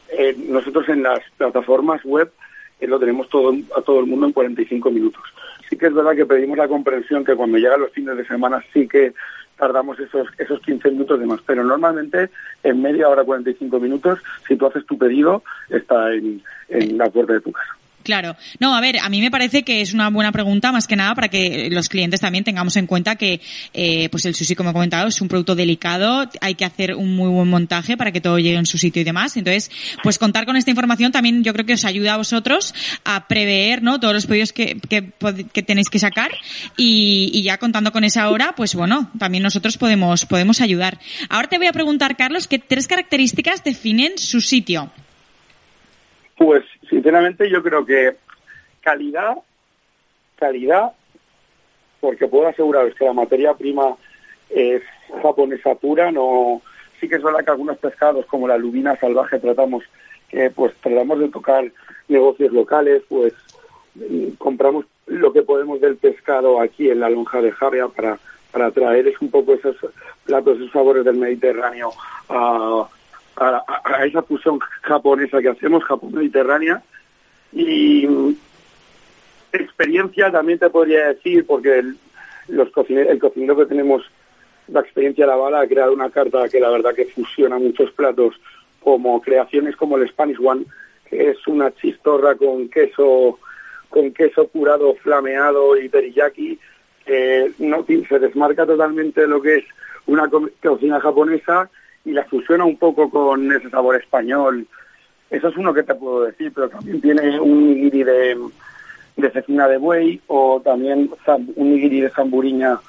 eh, 0.10 0.36
nosotros 0.47 0.88
en 0.89 1.04
las 1.04 1.19
plataformas 1.38 2.04
web 2.04 2.32
eh, 2.80 2.88
lo 2.88 2.99
tenemos 2.99 3.30
todo 3.30 3.54
a 3.75 3.82
todo 3.82 3.99
el 3.99 4.06
mundo 4.06 4.28
en 4.28 4.34
45 4.34 4.89
minutos. 4.91 5.23
Sí 5.69 5.78
que 5.78 5.88
es 5.88 5.93
verdad 5.93 6.15
que 6.15 6.25
pedimos 6.25 6.58
la 6.58 6.67
comprensión 6.67 7.25
que 7.25 7.36
cuando 7.36 7.58
llegan 7.58 7.82
los 7.82 7.91
fines 7.91 8.15
de 8.17 8.25
semana 8.25 8.63
sí 8.73 8.88
que 8.88 9.13
tardamos 9.57 9.99
esos 9.99 10.27
esos 10.37 10.59
15 10.61 10.91
minutos 10.91 11.19
de 11.19 11.25
más, 11.25 11.39
pero 11.45 11.63
normalmente 11.63 12.29
en 12.63 12.81
media 12.81 13.09
hora 13.09 13.23
45 13.23 13.79
minutos, 13.79 14.19
si 14.47 14.55
tú 14.55 14.67
haces 14.67 14.85
tu 14.85 14.97
pedido, 14.97 15.43
está 15.69 16.13
en, 16.13 16.41
en 16.69 16.97
la 16.97 17.09
puerta 17.09 17.33
de 17.33 17.41
tu 17.41 17.51
casa. 17.51 17.75
Claro. 18.05 18.37
No, 18.59 18.75
a 18.75 18.81
ver, 18.81 18.99
a 18.99 19.09
mí 19.09 19.19
me 19.19 19.31
parece 19.31 19.63
que 19.63 19.81
es 19.81 19.91
una 19.91 20.11
buena 20.11 20.31
pregunta, 20.31 20.71
más 20.71 20.85
que 20.85 20.95
nada 20.95 21.15
para 21.15 21.27
que 21.27 21.69
los 21.71 21.89
clientes 21.89 22.21
también 22.21 22.43
tengamos 22.43 22.77
en 22.77 22.85
cuenta 22.85 23.15
que, 23.15 23.41
eh, 23.73 24.09
pues 24.09 24.25
el 24.25 24.35
sushi, 24.35 24.53
como 24.53 24.69
he 24.69 24.73
comentado, 24.73 25.07
es 25.07 25.19
un 25.21 25.27
producto 25.27 25.55
delicado, 25.55 26.29
hay 26.39 26.53
que 26.53 26.65
hacer 26.65 26.93
un 26.93 27.15
muy 27.15 27.29
buen 27.29 27.47
montaje 27.47 27.97
para 27.97 28.11
que 28.11 28.21
todo 28.21 28.37
llegue 28.37 28.57
en 28.57 28.67
su 28.67 28.77
sitio 28.77 29.01
y 29.01 29.05
demás. 29.05 29.35
Entonces, 29.37 29.71
pues 30.03 30.19
contar 30.19 30.45
con 30.45 30.55
esta 30.55 30.69
información 30.69 31.11
también 31.11 31.43
yo 31.43 31.51
creo 31.53 31.65
que 31.65 31.73
os 31.73 31.83
ayuda 31.83 32.13
a 32.13 32.17
vosotros 32.17 32.75
a 33.05 33.27
prever, 33.27 33.81
¿no? 33.81 33.99
Todos 33.99 34.13
los 34.13 34.27
pedidos 34.27 34.53
que, 34.53 34.79
que, 34.87 35.11
que 35.51 35.63
tenéis 35.63 35.89
que 35.89 35.97
sacar 35.97 36.29
y, 36.77 37.31
y 37.33 37.41
ya 37.41 37.57
contando 37.57 37.91
con 37.91 38.03
esa 38.03 38.29
hora, 38.29 38.53
pues 38.55 38.75
bueno, 38.75 39.09
también 39.17 39.41
nosotros 39.41 39.77
podemos, 39.77 40.27
podemos 40.27 40.61
ayudar. 40.61 40.99
Ahora 41.27 41.47
te 41.47 41.57
voy 41.57 41.65
a 41.65 41.73
preguntar, 41.73 42.15
Carlos, 42.15 42.47
¿qué 42.47 42.59
tres 42.59 42.85
características 42.87 43.63
definen 43.63 44.19
su 44.19 44.41
sitio? 44.41 44.91
Pues 46.37 46.63
sinceramente 46.89 47.49
yo 47.49 47.63
creo 47.63 47.85
que 47.85 48.15
calidad, 48.81 49.37
calidad, 50.37 50.91
porque 52.01 52.27
puedo 52.27 52.47
aseguraros 52.47 52.93
que 52.95 53.05
la 53.05 53.13
materia 53.13 53.53
prima 53.53 53.95
es 54.49 54.83
japonesa 55.21 55.75
pura, 55.75 56.11
no 56.11 56.61
sí 56.99 57.09
que 57.09 57.15
es 57.15 57.23
verdad 57.23 57.43
que 57.43 57.51
algunos 57.51 57.77
pescados 57.77 58.25
como 58.27 58.47
la 58.47 58.57
lubina 58.57 58.95
salvaje 58.97 59.39
tratamos 59.39 59.83
pues 60.53 60.73
tratamos 60.81 61.19
de 61.19 61.29
tocar 61.29 61.71
negocios 62.09 62.51
locales, 62.51 63.03
pues 63.07 63.33
mm, 63.95 64.31
compramos 64.37 64.85
lo 65.05 65.31
que 65.31 65.43
podemos 65.43 65.79
del 65.79 65.95
pescado 65.95 66.59
aquí 66.59 66.89
en 66.89 66.99
la 66.99 67.09
lonja 67.09 67.41
de 67.41 67.51
Javea 67.51 67.87
para 67.87 68.19
para 68.55 68.71
traer 68.71 69.05
es 69.05 69.19
un 69.19 69.29
poco 69.29 69.53
esos 69.53 69.75
platos, 70.23 70.57
esos 70.57 70.71
sabores 70.71 71.03
del 71.03 71.17
Mediterráneo 71.17 71.91
a, 72.29 72.87
a, 73.37 73.63
a 73.83 74.05
esa 74.05 74.21
fusión 74.23 74.59
japonesa 74.81 75.41
que 75.41 75.49
hacemos, 75.49 75.83
Japón-Mediterránea. 75.83 76.81
Y 77.53 78.05
mm, 78.07 78.35
experiencia 79.53 80.31
también 80.31 80.59
te 80.59 80.69
podría 80.69 81.09
decir, 81.09 81.45
porque 81.45 81.79
el, 81.79 81.97
los 82.47 82.67
el 82.87 83.19
cocinero 83.19 83.57
que 83.57 83.65
tenemos, 83.65 84.03
la 84.67 84.81
experiencia 84.81 85.25
de 85.25 85.31
la 85.31 85.37
bala, 85.37 85.61
ha 85.61 85.67
creado 85.67 85.93
una 85.93 86.09
carta 86.09 86.49
que 86.49 86.59
la 86.59 86.69
verdad 86.69 86.93
que 86.93 87.05
fusiona 87.05 87.57
muchos 87.57 87.91
platos, 87.91 88.35
como 88.81 89.21
creaciones 89.21 89.75
como 89.75 89.97
el 89.97 90.07
Spanish 90.09 90.37
One, 90.43 90.65
que 91.09 91.29
es 91.31 91.47
una 91.47 91.73
chistorra 91.75 92.35
con 92.35 92.69
queso 92.69 93.39
con 93.89 94.11
queso 94.11 94.47
curado, 94.49 94.93
flameado 94.95 95.77
y 95.77 95.87
teriyaki, 95.87 96.59
que 97.05 97.51
no 97.59 97.85
se 97.85 98.19
desmarca 98.19 98.65
totalmente 98.65 99.21
de 99.21 99.27
lo 99.27 99.41
que 99.41 99.57
es 99.57 99.65
una 100.07 100.27
co- 100.29 100.49
cocina 100.61 100.99
japonesa 100.99 101.69
y 102.05 102.11
la 102.11 102.23
fusiona 102.25 102.63
un 102.65 102.77
poco 102.77 103.09
con 103.09 103.51
ese 103.51 103.69
sabor 103.69 103.95
español. 103.95 104.65
Eso 105.29 105.47
es 105.49 105.57
uno 105.57 105.73
que 105.73 105.83
te 105.83 105.95
puedo 105.95 106.23
decir, 106.25 106.51
pero 106.53 106.69
también 106.69 107.01
tiene 107.01 107.39
un 107.39 107.67
nigiri 107.73 108.03
de, 108.03 108.37
de 109.17 109.31
cecina 109.31 109.67
de 109.67 109.77
buey 109.77 110.21
o 110.27 110.61
también 110.63 111.09
un 111.55 111.71
nigiri 111.73 112.01
de 112.01 112.09
zamburiña. 112.11 112.79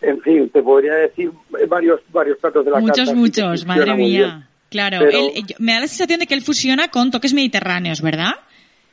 En 0.00 0.20
fin, 0.20 0.48
te 0.50 0.62
podría 0.62 0.94
decir 0.94 1.30
varios 1.68 2.00
varios 2.12 2.38
platos 2.38 2.64
de 2.64 2.70
la 2.70 2.80
Muchos, 2.80 2.96
carta. 2.98 3.14
muchos, 3.14 3.44
funciona 3.64 3.86
madre 3.86 3.94
mía. 3.96 4.48
Claro, 4.70 4.98
Pero- 5.00 5.18
él- 5.34 5.44
me 5.58 5.72
da 5.72 5.80
la 5.80 5.86
sensación 5.86 6.20
de 6.20 6.26
que 6.26 6.34
él 6.34 6.42
fusiona 6.42 6.88
con 6.88 7.10
toques 7.10 7.32
mediterráneos, 7.32 8.02
¿verdad? 8.02 8.32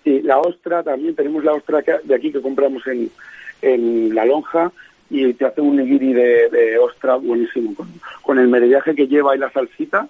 Sí, 0.04 0.22
la 0.24 0.40
ostra, 0.40 0.84
también 0.84 1.16
tenemos 1.16 1.44
la 1.44 1.54
ostra 1.54 1.82
de 2.04 2.16
aquí 2.16 2.32
que 2.32 2.42
compramos 2.42 2.86
en, 2.88 3.10
en 3.62 4.14
la 4.16 4.26
lonja 4.26 4.72
y 5.14 5.32
te 5.36 5.46
hace 5.46 5.62
un 5.62 5.78
nigiri 5.78 6.12
de, 6.12 6.50
de 6.50 6.80
ostra 6.80 7.18
buenísimo, 7.18 7.76
con, 8.24 8.40
el 8.40 8.48
merellaje 8.48 8.96
que 8.96 9.08
lleva 9.08 9.36
y 9.36 9.40
la 9.40 9.52
salsita 9.52 10.08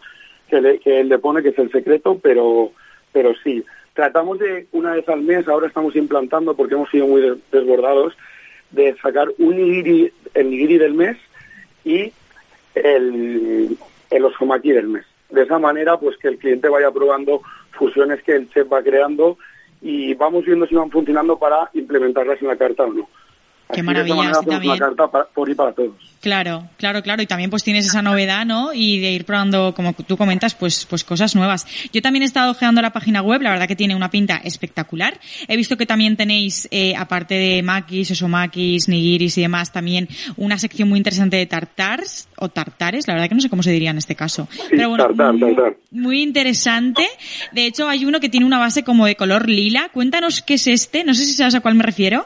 que, 0.48 0.80
él 0.86 1.10
le 1.10 1.20
pone, 1.20 1.44
que 1.44 1.50
es 1.50 1.60
el 1.60 1.70
secreto, 1.72 2.18
pero, 2.24 2.72
pero 3.12 3.34
sí. 3.44 3.64
Tratamos 3.94 4.40
de 4.40 4.68
una 4.72 4.94
vez 4.94 5.08
al 5.10 5.22
mes, 5.22 5.46
ahora 5.48 5.68
estamos 5.68 5.94
implantando 5.98 6.56
porque 6.56 6.76
hemos 6.76 6.90
sido 6.90 7.06
muy 7.08 7.22
des- 7.22 7.38
desbordados, 7.52 8.14
de 8.72 8.96
sacar 9.02 9.28
un 9.40 9.58
nigiri, 9.58 10.14
el 10.36 10.50
nigiri 10.50 10.78
del 10.78 10.94
mes 10.94 11.18
y 11.84 12.14
el, 12.76 13.78
el 14.10 14.26
osomaki 14.26 14.72
del 14.72 14.88
mes. 14.88 15.06
De 15.32 15.42
esa 15.44 15.60
manera, 15.60 15.98
pues 15.98 16.16
que 16.18 16.30
el 16.30 16.38
cliente 16.38 16.70
vaya 16.70 16.92
probando 16.92 17.42
fusiones 17.72 18.24
que 18.24 18.36
el 18.36 18.50
chef 18.52 18.72
va 18.72 18.82
creando 18.82 19.38
y 19.82 20.14
vamos 20.14 20.46
viendo 20.46 20.66
si 20.66 20.76
van 20.76 20.92
funcionando 20.92 21.38
para 21.38 21.70
implementarlas 21.74 22.42
en 22.42 22.48
la 22.48 22.56
carta 22.56 22.84
o 22.84 22.94
no. 22.94 23.10
Qué 23.74 23.80
Así, 23.82 23.88
de 23.88 23.94
maravilla, 23.94 24.16
manera 24.16 24.40
también. 24.42 24.72
una 24.74 24.80
carta 24.80 25.08
para- 25.12 25.26
por 25.26 25.50
y 25.50 25.56
para 25.56 25.72
todos. 25.74 25.92
Claro, 26.22 26.70
claro, 26.78 27.02
claro. 27.04 27.22
Y 27.22 27.26
también 27.28 27.50
pues 27.50 27.64
tienes 27.66 27.86
esa 27.86 28.02
novedad, 28.02 28.46
¿no? 28.46 28.74
Y 28.74 29.00
de 29.00 29.12
ir 29.12 29.26
probando, 29.26 29.74
como 29.76 29.92
tú 29.94 30.16
comentas, 30.16 30.56
pues, 30.56 30.86
pues 30.90 31.04
cosas 31.04 31.36
nuevas. 31.36 31.68
Yo 31.92 32.02
también 32.02 32.24
he 32.24 32.26
estado 32.26 32.52
ojeando 32.52 32.82
la 32.82 32.94
página 32.94 33.22
web, 33.22 33.42
la 33.42 33.50
verdad 33.50 33.68
que 33.68 33.76
tiene 33.76 33.94
una 33.94 34.10
pinta 34.10 34.38
espectacular. 34.38 35.20
He 35.50 35.58
visto 35.58 35.76
que 35.76 35.86
también 35.86 36.16
tenéis, 36.16 36.68
eh, 36.72 36.96
aparte 36.96 37.36
de 37.36 37.62
makis, 37.62 38.12
osomakis, 38.12 38.88
nigiris 38.88 39.38
y 39.38 39.42
demás, 39.42 39.74
también 39.74 40.08
una 40.38 40.58
sección 40.58 40.88
muy 40.88 40.98
interesante 40.98 41.36
de 41.36 41.46
tartars 41.46 42.30
o 42.38 42.48
tartares, 42.48 43.06
la 43.08 43.16
verdad 43.16 43.28
que 43.28 43.36
no 43.36 43.42
sé 43.42 43.50
cómo 43.50 43.64
se 43.64 43.72
diría 43.72 43.90
en 43.92 43.98
este 43.98 44.16
caso. 44.16 44.48
Pero 44.70 44.90
bueno, 44.90 45.08
tartar, 45.08 45.34
muy, 45.34 45.56
tartar. 45.56 45.76
muy 45.92 46.22
interesante. 46.22 47.06
De 47.52 47.66
hecho, 47.66 47.90
hay 47.90 48.06
uno 48.06 48.20
que 48.22 48.30
tiene 48.30 48.46
una 48.46 48.60
base 48.60 48.84
como 48.84 49.06
de 49.06 49.16
color 49.18 49.50
lila. 49.50 49.90
Cuéntanos 49.94 50.42
qué 50.42 50.54
es 50.54 50.68
este, 50.68 51.04
no 51.04 51.14
sé 51.14 51.26
si 51.26 51.34
sabes 51.34 51.56
a 51.56 51.60
cuál 51.60 51.76
me 51.76 51.84
refiero. 51.84 52.26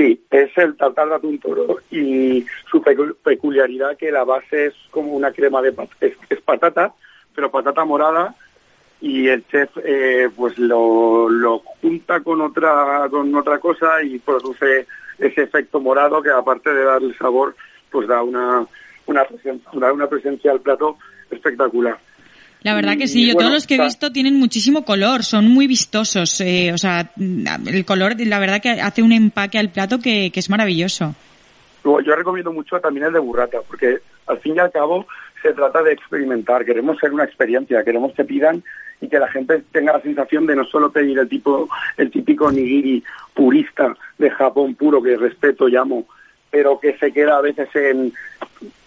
Sí, 0.00 0.18
es 0.30 0.56
el 0.56 0.78
tartar 0.78 1.10
de 1.10 1.14
atún 1.16 1.38
toro 1.38 1.76
y 1.90 2.46
su 2.70 2.80
pecu- 2.82 3.14
peculiaridad 3.22 3.98
que 3.98 4.10
la 4.10 4.24
base 4.24 4.68
es 4.68 4.74
como 4.90 5.12
una 5.12 5.30
crema 5.30 5.60
de 5.60 5.72
pat- 5.74 5.90
es, 6.00 6.40
patata, 6.42 6.94
pero 7.34 7.50
patata 7.50 7.84
morada 7.84 8.34
y 9.02 9.28
el 9.28 9.46
chef 9.48 9.68
eh, 9.84 10.30
pues 10.34 10.56
lo, 10.56 11.28
lo 11.28 11.58
junta 11.58 12.20
con 12.20 12.40
otra 12.40 13.08
con 13.10 13.34
otra 13.34 13.58
cosa 13.58 14.02
y 14.02 14.18
produce 14.20 14.86
ese 15.18 15.42
efecto 15.42 15.80
morado 15.80 16.22
que 16.22 16.30
aparte 16.30 16.72
de 16.72 16.82
darle 16.82 17.14
sabor 17.18 17.54
pues 17.90 18.08
da 18.08 18.22
una 18.22 18.66
una 19.04 19.26
presen- 19.28 19.60
da 19.74 19.92
una 19.92 20.06
presencia 20.06 20.50
al 20.52 20.60
plato 20.62 20.96
espectacular. 21.30 21.98
La 22.62 22.74
verdad 22.74 22.98
que 22.98 23.08
sí, 23.08 23.26
yo 23.26 23.34
bueno, 23.34 23.48
todos 23.48 23.54
los 23.54 23.66
que 23.66 23.76
he 23.76 23.80
visto 23.82 24.12
tienen 24.12 24.38
muchísimo 24.38 24.84
color, 24.84 25.24
son 25.24 25.48
muy 25.48 25.66
vistosos, 25.66 26.40
eh, 26.42 26.72
o 26.74 26.78
sea, 26.78 27.10
mm, 27.16 27.68
el 27.68 27.84
color, 27.86 28.14
la 28.18 28.38
verdad 28.38 28.60
que 28.60 28.70
hace 28.70 29.02
un 29.02 29.12
empaque 29.12 29.58
al 29.58 29.70
plato 29.70 29.98
que, 29.98 30.30
que 30.30 30.40
es 30.40 30.50
maravilloso. 30.50 31.14
Yo 31.84 32.14
recomiendo 32.14 32.52
mucho 32.52 32.78
también 32.78 33.06
el 33.06 33.12
de 33.14 33.18
burrata, 33.18 33.58
porque 33.66 34.00
al 34.26 34.38
fin 34.40 34.56
y 34.56 34.58
al 34.58 34.70
cabo 34.70 35.06
se 35.42 35.54
trata 35.54 35.82
de 35.82 35.92
experimentar, 35.92 36.64
queremos 36.66 36.98
ser 36.98 37.12
una 37.12 37.24
experiencia, 37.24 37.82
queremos 37.82 38.12
que 38.12 38.24
pidan 38.24 38.62
y 39.00 39.08
que 39.08 39.18
la 39.18 39.28
gente 39.28 39.62
tenga 39.72 39.94
la 39.94 40.02
sensación 40.02 40.46
de 40.46 40.56
no 40.56 40.64
solo 40.64 40.92
pedir 40.92 41.18
el 41.18 41.28
tipo 41.28 41.68
el 41.96 42.10
típico 42.10 42.52
nigiri 42.52 43.02
purista 43.32 43.96
de 44.18 44.30
Japón 44.30 44.74
puro 44.74 45.02
que 45.02 45.16
respeto 45.16 45.68
y 45.68 45.76
amo, 45.76 46.06
pero 46.50 46.78
que 46.78 46.98
se 46.98 47.10
queda 47.10 47.38
a 47.38 47.40
veces 47.40 47.68
en 47.74 48.12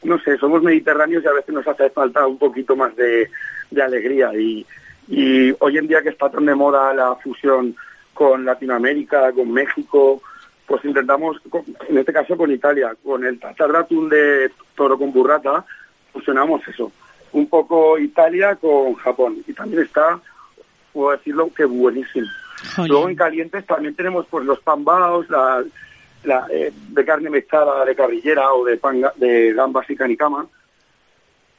no 0.04 0.20
sé, 0.20 0.38
somos 0.38 0.62
mediterráneos 0.62 1.24
y 1.24 1.28
a 1.28 1.34
veces 1.34 1.56
nos 1.56 1.68
hace 1.68 1.90
falta 1.90 2.28
un 2.28 2.38
poquito 2.38 2.76
más 2.76 2.96
de, 2.96 3.30
de 3.74 3.84
alegría 3.84 4.34
y, 4.34 4.66
y 5.08 5.54
hoy 5.60 5.78
en 5.78 5.88
día 5.88 6.02
que 6.02 6.10
está 6.10 6.30
tan 6.30 6.46
de 6.46 6.56
moda 6.56 6.94
la 6.94 7.16
fusión 7.16 7.76
con 8.14 8.46
Latinoamérica, 8.46 9.32
con 9.32 9.52
México, 9.52 10.22
pues 10.66 10.86
intentamos, 10.86 11.38
en 11.90 11.98
este 11.98 12.14
caso 12.14 12.38
con 12.38 12.52
Italia, 12.52 12.96
con 13.04 13.26
el 13.26 13.40
tartar 13.40 13.88
de 13.88 14.52
toro 14.76 14.98
con 14.98 15.12
burrata, 15.12 15.66
fusionamos 16.12 16.66
eso, 16.68 16.92
un 17.34 17.48
poco 17.48 17.98
Italia 17.98 18.56
con 18.56 18.94
Japón 18.96 19.44
y 19.48 19.54
también 19.54 19.84
está, 19.84 20.20
puedo 20.94 21.12
decirlo, 21.12 21.50
que 21.54 21.66
buenísimo. 21.66 22.28
Jolín. 22.76 22.92
Luego 22.92 23.10
en 23.10 23.16
calientes 23.16 23.66
también 23.66 23.96
tenemos 23.96 24.26
pues 24.30 24.46
los 24.46 24.60
pambaos, 24.62 25.30
la, 25.30 25.64
la, 26.24 26.48
eh, 26.50 26.72
de 26.90 27.06
carne 27.06 27.30
mechada 27.30 27.84
de 27.84 27.96
carrillera 27.96 28.54
o 28.54 28.64
de, 28.64 28.78
pan, 28.78 29.02
de 29.18 29.54
gambas 29.54 29.90
y 29.90 29.96
canicama, 29.96 30.48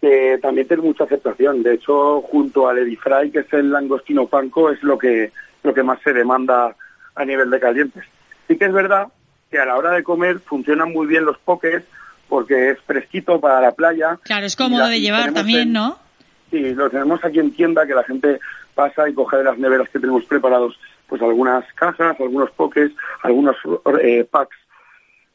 que 0.04 0.38
también 0.42 0.68
tiene 0.68 0.82
mucha 0.82 1.04
aceptación. 1.04 1.62
De 1.62 1.74
hecho, 1.74 2.20
junto 2.20 2.68
al 2.68 2.76
Edifry, 2.76 3.30
que 3.30 3.38
es 3.38 3.52
el 3.54 3.70
langostino 3.70 4.26
panco, 4.26 4.70
es 4.70 4.82
lo 4.82 4.98
que, 4.98 5.32
lo 5.62 5.72
que 5.72 5.82
más 5.82 5.98
se 6.02 6.12
demanda 6.12 6.76
a 7.14 7.24
nivel 7.24 7.48
de 7.48 7.58
calientes. 7.58 8.04
Sí 8.46 8.58
que 8.58 8.66
es 8.66 8.72
verdad 8.72 9.08
que 9.50 9.58
a 9.58 9.64
la 9.64 9.76
hora 9.76 9.92
de 9.92 10.02
comer 10.02 10.40
funcionan 10.40 10.92
muy 10.92 11.06
bien 11.06 11.24
los 11.24 11.38
pokés 11.38 11.84
porque 12.28 12.72
es 12.72 12.80
fresquito 12.80 13.40
para 13.40 13.62
la 13.62 13.72
playa. 13.72 14.18
Claro, 14.24 14.44
es 14.44 14.56
cómodo 14.56 14.88
de 14.88 15.00
llevar 15.00 15.32
también, 15.32 15.72
¿no? 15.72 15.98
Sí, 16.50 16.74
lo 16.74 16.90
tenemos 16.90 17.24
aquí 17.24 17.38
en 17.38 17.52
tienda, 17.52 17.86
que 17.86 17.94
la 17.94 18.04
gente 18.04 18.40
pasa 18.74 19.08
y 19.08 19.14
coge 19.14 19.38
de 19.38 19.44
las 19.44 19.56
neveras 19.56 19.88
que 19.88 20.00
tenemos 20.00 20.26
preparados, 20.26 20.78
pues 21.06 21.22
algunas 21.22 21.64
cajas, 21.72 22.20
algunos 22.20 22.50
pokés, 22.50 22.92
algunos 23.22 23.56
eh, 24.02 24.26
packs 24.30 24.56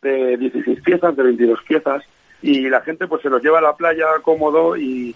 de 0.03 0.37
16 0.37 0.81
piezas, 0.81 1.15
de 1.15 1.23
22 1.23 1.59
piezas, 1.63 2.03
y 2.41 2.69
la 2.69 2.81
gente 2.81 3.07
pues 3.07 3.21
se 3.21 3.29
los 3.29 3.41
lleva 3.41 3.59
a 3.59 3.61
la 3.61 3.75
playa 3.75 4.05
cómodo 4.21 4.77
y 4.77 5.15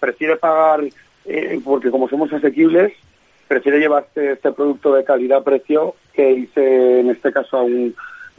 prefiere 0.00 0.36
pagar, 0.36 0.84
eh, 1.24 1.60
porque 1.64 1.90
como 1.90 2.08
somos 2.08 2.32
asequibles, 2.32 2.92
prefiere 3.48 3.78
llevarse 3.78 4.32
este 4.32 4.52
producto 4.52 4.94
de 4.94 5.04
calidad-precio 5.04 5.94
que 6.12 6.30
irse, 6.30 7.00
en 7.00 7.10
este 7.10 7.32
caso, 7.32 7.58
a 7.58 7.62
un 7.62 7.94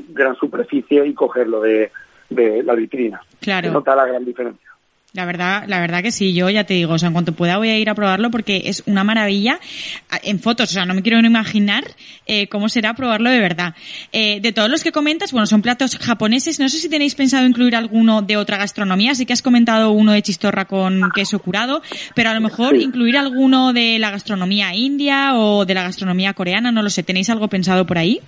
gran 0.10 0.36
superficie 0.36 1.06
y 1.06 1.14
cogerlo 1.14 1.62
de, 1.62 1.92
de 2.30 2.64
la 2.64 2.74
vitrina. 2.76 3.22
Claro. 3.42 3.68
Se 3.68 3.74
nota 3.74 3.96
la 3.96 4.06
gran 4.06 4.26
diferencia. 4.26 4.70
La 5.16 5.24
verdad, 5.24 5.64
la 5.68 5.80
verdad 5.80 6.04
que 6.04 6.12
sí, 6.12 6.34
yo 6.34 6.50
ya 6.50 6.66
te 6.66 6.74
digo, 6.74 6.92
o 6.92 7.00
sea, 7.00 7.08
en 7.08 7.14
cuanto 7.14 7.32
pueda 7.32 7.58
voy 7.58 7.70
a 7.70 7.80
ir 7.80 7.90
a 7.90 7.96
probarlo 7.96 8.30
porque 8.32 8.64
es 8.66 8.84
una 8.86 9.06
maravilla. 9.06 9.62
En 10.24 10.42
fotos, 10.42 10.72
o 10.72 10.74
sea, 10.74 10.86
no 10.86 10.94
me 10.94 11.04
quiero 11.04 11.22
ni 11.22 11.28
imaginar 11.28 11.86
eh, 12.28 12.48
cómo 12.48 12.68
será 12.68 12.94
probarlo 12.96 13.30
de 13.30 13.40
verdad. 13.40 13.76
Eh, 14.12 14.42
de 14.42 14.52
todos 14.52 14.70
los 14.70 14.84
que 14.84 14.92
comentas, 14.92 15.32
bueno, 15.32 15.46
son 15.46 15.62
platos 15.62 15.98
japoneses, 15.98 16.60
no 16.60 16.68
sé 16.68 16.80
si 16.80 16.90
tenéis 16.90 17.16
pensado 17.16 17.48
incluir 17.48 17.78
alguno 17.78 18.24
de 18.24 18.36
otra 18.36 18.58
gastronomía, 18.58 19.16
sí 19.16 19.26
que 19.26 19.32
has 19.32 19.42
comentado 19.42 19.92
uno 19.92 20.12
de 20.12 20.22
chistorra 20.22 20.66
con 20.66 21.10
queso 21.16 21.40
curado, 21.40 21.82
pero 22.14 22.32
a 22.32 22.34
lo 22.34 22.42
mejor 22.42 22.76
incluir 22.76 23.18
alguno 23.18 23.72
de 23.72 23.98
la 24.00 24.12
gastronomía 24.12 24.76
india 24.76 25.36
o 25.36 25.64
de 25.64 25.76
la 25.76 25.84
gastronomía 25.84 26.34
coreana, 26.34 26.74
no 26.74 26.84
lo 26.84 26.90
sé, 26.90 27.04
¿tenéis 27.04 27.30
algo 27.30 27.48
pensado 27.48 27.86
por 27.86 27.98
ahí? 27.98 28.20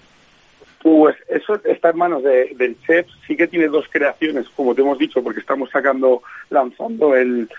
Pues 0.88 1.17
eso 1.28 1.60
está 1.65 1.89
en 1.89 1.97
manos 1.97 2.23
de, 2.23 2.56
del 2.56 2.80
chef. 2.84 3.08
Sí 3.28 3.36
que 3.36 3.50
tiene 3.50 3.67
dos 3.67 3.86
creaciones, 3.89 4.47
como 4.56 4.73
te 4.73 4.80
hemos 4.80 4.97
dicho, 4.97 5.21
porque 5.21 5.41
estamos 5.41 5.69
sacando, 5.69 6.23
lanzando 6.50 7.13
el, 7.13 7.50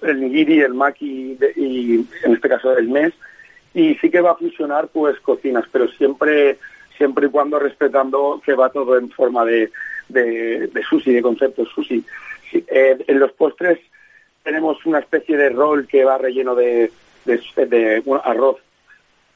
el 0.00 0.20
nigiri, 0.22 0.62
el 0.62 0.72
maki 0.72 1.36
y 1.56 1.96
en 2.24 2.32
este 2.32 2.48
caso 2.48 2.74
el 2.78 2.88
mes. 2.88 3.12
Y 3.74 3.94
sí 3.96 4.08
que 4.08 4.22
va 4.22 4.30
a 4.30 4.36
funcionar 4.36 4.88
pues 4.88 5.20
cocinas, 5.20 5.66
pero 5.70 5.86
siempre 5.88 6.56
siempre 6.96 7.26
y 7.26 7.30
cuando 7.30 7.58
respetando 7.58 8.40
que 8.42 8.54
va 8.54 8.70
todo 8.70 8.96
en 8.96 9.10
forma 9.10 9.44
de, 9.44 9.70
de, 10.08 10.68
de 10.68 10.82
sushi, 10.82 11.12
de 11.12 11.20
concepto 11.20 11.66
sushi. 11.66 12.02
Eh, 12.54 13.04
en 13.06 13.20
los 13.20 13.32
postres 13.32 13.80
tenemos 14.44 14.86
una 14.86 15.00
especie 15.00 15.36
de 15.36 15.50
rol 15.50 15.86
que 15.86 16.04
va 16.04 16.16
relleno 16.16 16.54
de, 16.54 16.90
de 17.26 18.02
arroz, 18.24 18.56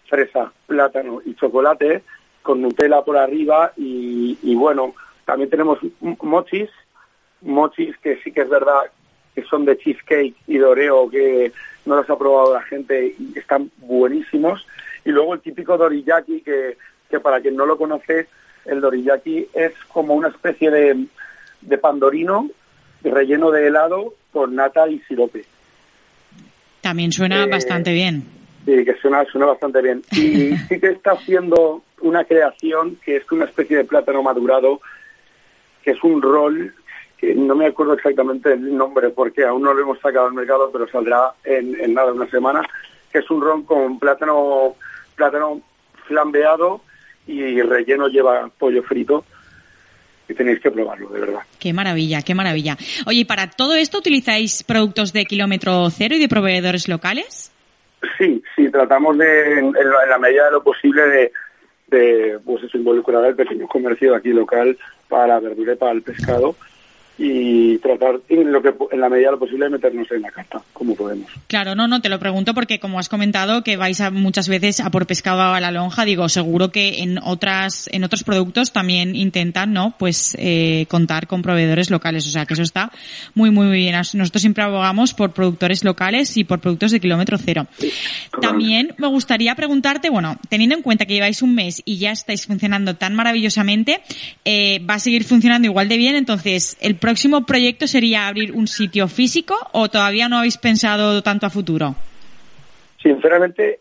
fresa, 0.08 0.50
plátano 0.66 1.20
y 1.22 1.34
chocolate 1.34 2.02
con 2.44 2.60
Nutella 2.60 3.02
por 3.02 3.16
arriba 3.16 3.72
y, 3.76 4.38
y, 4.42 4.54
bueno, 4.54 4.94
también 5.24 5.48
tenemos 5.48 5.78
mochis, 6.22 6.68
mochis 7.40 7.96
que 7.98 8.20
sí 8.22 8.30
que 8.30 8.42
es 8.42 8.48
verdad 8.48 8.82
que 9.34 9.42
son 9.44 9.64
de 9.64 9.78
cheesecake 9.78 10.36
y 10.46 10.58
de 10.58 10.64
oreo 10.64 11.10
que 11.10 11.50
no 11.86 11.96
los 11.96 12.08
ha 12.08 12.18
probado 12.18 12.52
la 12.52 12.62
gente 12.62 13.14
y 13.18 13.36
están 13.36 13.70
buenísimos. 13.78 14.64
Y 15.04 15.10
luego 15.10 15.34
el 15.34 15.40
típico 15.40 15.76
doriyaki 15.76 16.42
que, 16.42 16.76
que 17.10 17.18
para 17.18 17.40
quien 17.40 17.56
no 17.56 17.66
lo 17.66 17.78
conoce, 17.78 18.28
el 18.66 18.80
doriyaki 18.80 19.48
es 19.54 19.72
como 19.88 20.14
una 20.14 20.28
especie 20.28 20.70
de, 20.70 21.06
de 21.62 21.78
pandorino 21.78 22.50
relleno 23.02 23.50
de 23.50 23.66
helado 23.66 24.14
con 24.32 24.54
nata 24.54 24.88
y 24.88 24.98
sirope. 25.00 25.44
También 26.82 27.12
suena 27.12 27.44
eh, 27.44 27.48
bastante 27.48 27.92
bien. 27.92 28.24
Sí, 28.64 28.84
que 28.84 28.94
suena, 29.00 29.24
suena 29.24 29.46
bastante 29.46 29.80
bien. 29.80 30.02
Y 30.12 30.56
sí 30.68 30.80
que 30.80 30.88
está 30.88 31.12
haciendo 31.12 31.82
una 32.04 32.24
creación 32.24 32.96
que 33.04 33.16
es 33.16 33.32
una 33.32 33.46
especie 33.46 33.78
de 33.78 33.84
plátano 33.84 34.22
madurado, 34.22 34.80
que 35.82 35.92
es 35.92 36.04
un 36.04 36.22
rol, 36.22 36.74
que 37.16 37.34
no 37.34 37.54
me 37.54 37.66
acuerdo 37.66 37.94
exactamente 37.94 38.52
el 38.52 38.76
nombre 38.76 39.10
porque 39.10 39.44
aún 39.44 39.62
no 39.62 39.74
lo 39.74 39.82
hemos 39.82 39.98
sacado 40.00 40.26
al 40.26 40.34
mercado, 40.34 40.70
pero 40.72 40.88
saldrá 40.88 41.32
en, 41.44 41.78
en 41.80 41.94
nada, 41.94 42.12
una 42.12 42.28
semana, 42.30 42.62
que 43.10 43.18
es 43.18 43.30
un 43.30 43.40
rol 43.40 43.64
con 43.64 43.98
plátano, 43.98 44.76
plátano 45.16 45.60
flambeado 46.06 46.82
y 47.26 47.60
relleno 47.62 48.08
lleva 48.08 48.50
pollo 48.58 48.82
frito 48.82 49.24
y 50.28 50.34
tenéis 50.34 50.60
que 50.60 50.70
probarlo, 50.70 51.08
de 51.08 51.20
verdad. 51.20 51.40
Qué 51.58 51.72
maravilla, 51.72 52.22
qué 52.22 52.34
maravilla. 52.34 52.76
Oye, 53.06 53.20
¿y 53.20 53.24
para 53.24 53.50
todo 53.50 53.74
esto 53.74 53.98
utilizáis 53.98 54.62
productos 54.62 55.12
de 55.12 55.24
kilómetro 55.24 55.88
cero 55.90 56.14
y 56.16 56.18
de 56.18 56.28
proveedores 56.28 56.88
locales? 56.88 57.50
Sí, 58.18 58.42
sí, 58.54 58.70
tratamos 58.70 59.16
de, 59.18 59.58
en, 59.58 59.72
la 59.72 60.18
medida 60.18 60.46
de 60.46 60.52
lo 60.52 60.62
posible, 60.62 61.02
de, 61.08 61.32
de 61.88 62.38
pues 62.44 62.64
eso, 62.64 62.78
involucrar 62.78 63.24
al 63.24 63.36
pequeño 63.36 63.66
comercio 63.68 64.14
aquí 64.14 64.30
local 64.30 64.78
para 65.08 65.40
verdura 65.40 65.74
y 65.74 65.76
para 65.76 65.92
el 65.92 66.02
pescado 66.02 66.56
y 67.16 67.78
tratar 67.78 68.20
en 68.28 68.50
lo 68.50 68.60
que 68.60 68.74
en 68.90 69.00
la 69.00 69.08
medida 69.08 69.28
de 69.28 69.32
lo 69.32 69.38
posible 69.38 69.66
de 69.66 69.70
meternos 69.70 70.10
en 70.10 70.22
la 70.22 70.30
carta 70.30 70.60
como 70.72 70.96
podemos. 70.96 71.30
Claro, 71.46 71.74
no, 71.74 71.86
no, 71.86 72.00
te 72.00 72.08
lo 72.08 72.18
pregunto 72.18 72.54
porque 72.54 72.80
como 72.80 72.98
has 72.98 73.08
comentado 73.08 73.62
que 73.62 73.76
vais 73.76 74.00
a, 74.00 74.10
muchas 74.10 74.48
veces 74.48 74.80
a 74.80 74.90
por 74.90 75.06
pescado 75.06 75.40
a 75.42 75.60
la 75.60 75.70
lonja, 75.70 76.04
digo, 76.04 76.28
seguro 76.28 76.72
que 76.72 77.02
en 77.02 77.18
otras 77.18 77.88
en 77.92 78.02
otros 78.02 78.24
productos 78.24 78.72
también 78.72 79.14
intentan, 79.14 79.72
¿no? 79.72 79.94
Pues 79.96 80.36
eh, 80.40 80.86
contar 80.88 81.28
con 81.28 81.42
proveedores 81.42 81.90
locales, 81.90 82.26
o 82.26 82.30
sea, 82.30 82.46
que 82.46 82.54
eso 82.54 82.62
está 82.62 82.90
muy 83.34 83.50
muy 83.50 83.66
muy 83.66 83.76
bien. 83.76 83.94
Nosotros 83.94 84.40
siempre 84.40 84.64
abogamos 84.64 85.14
por 85.14 85.32
productores 85.32 85.84
locales 85.84 86.36
y 86.36 86.42
por 86.42 86.60
productos 86.60 86.90
de 86.90 86.98
kilómetro 86.98 87.38
cero. 87.38 87.66
Sí, 87.78 87.92
también 88.40 88.94
me 88.98 89.06
gustaría 89.06 89.54
preguntarte, 89.54 90.10
bueno, 90.10 90.36
teniendo 90.48 90.74
en 90.74 90.82
cuenta 90.82 91.06
que 91.06 91.14
lleváis 91.14 91.42
un 91.42 91.54
mes 91.54 91.80
y 91.84 91.98
ya 91.98 92.10
estáis 92.10 92.46
funcionando 92.46 92.96
tan 92.96 93.14
maravillosamente, 93.14 94.00
eh, 94.44 94.80
va 94.80 94.94
a 94.94 94.98
seguir 94.98 95.22
funcionando 95.22 95.66
igual 95.66 95.88
de 95.88 95.96
bien, 95.96 96.16
entonces 96.16 96.76
el 96.80 96.96
próximo 97.04 97.44
proyecto 97.44 97.86
sería 97.86 98.28
abrir 98.28 98.52
un 98.52 98.66
sitio 98.66 99.08
físico 99.08 99.54
o 99.72 99.90
todavía 99.90 100.26
no 100.30 100.38
habéis 100.38 100.56
pensado 100.56 101.20
tanto 101.22 101.44
a 101.44 101.50
futuro? 101.50 101.94
Sinceramente, 103.02 103.80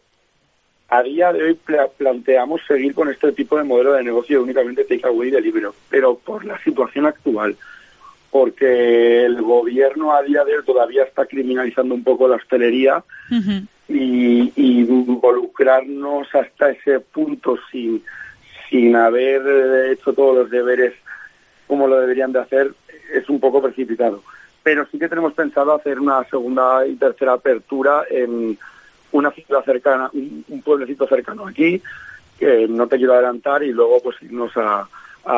a 0.90 1.02
día 1.04 1.32
de 1.32 1.42
hoy 1.42 1.60
planteamos 1.98 2.60
seguir 2.68 2.94
con 2.94 3.10
este 3.10 3.32
tipo 3.32 3.58
de 3.58 3.64
modelo 3.64 3.94
de 3.94 4.04
negocio 4.04 4.44
únicamente 4.44 4.84
takeaway 4.84 5.32
de 5.32 5.40
libro, 5.40 5.74
pero 5.90 6.16
por 6.16 6.44
la 6.44 6.62
situación 6.66 7.06
actual, 7.06 7.56
porque 8.30 9.24
el 9.24 9.42
gobierno 9.42 10.14
a 10.14 10.22
día 10.22 10.44
de 10.44 10.58
hoy 10.58 10.66
todavía 10.66 11.04
está 11.04 11.26
criminalizando 11.26 11.96
un 11.96 12.04
poco 12.04 12.28
la 12.28 12.36
hostelería 12.36 12.98
uh 12.98 13.36
-huh. 13.36 13.68
y, 13.88 14.52
y, 14.58 14.80
involucrarnos 14.82 16.28
hasta 16.36 16.72
ese 16.72 17.00
punto 17.00 17.58
sin, 17.72 18.04
sin 18.70 18.98
haber 18.98 19.94
hecho 19.94 20.12
todos 20.12 20.36
los 20.40 20.50
deberes 20.50 20.94
como 21.68 21.88
lo 21.88 22.02
deberían 22.02 22.34
de 22.34 22.40
hacer, 22.40 22.74
es 23.14 23.30
un 23.30 23.40
poco 23.40 23.62
precipitado. 23.62 24.24
Pero 24.64 24.86
sí 24.92 24.98
que 24.98 25.10
tenemos 25.10 25.34
pensado 25.34 25.74
hacer 25.74 26.00
una 26.00 26.24
segunda 26.26 26.86
y 26.88 26.96
tercera 26.96 27.34
apertura 27.34 28.04
en 28.10 28.58
una 29.12 29.32
ciudad 29.32 29.64
cercana, 29.64 30.10
un, 30.14 30.62
pueblecito 30.64 31.08
cercano 31.08 31.48
aquí, 31.48 31.82
que 32.40 32.68
no 32.68 32.88
te 32.88 32.98
quiero 32.98 33.14
adelantar, 33.14 33.64
y 33.64 33.72
luego 33.72 34.02
pues 34.04 34.22
irnos 34.22 34.52
a, 34.56 34.88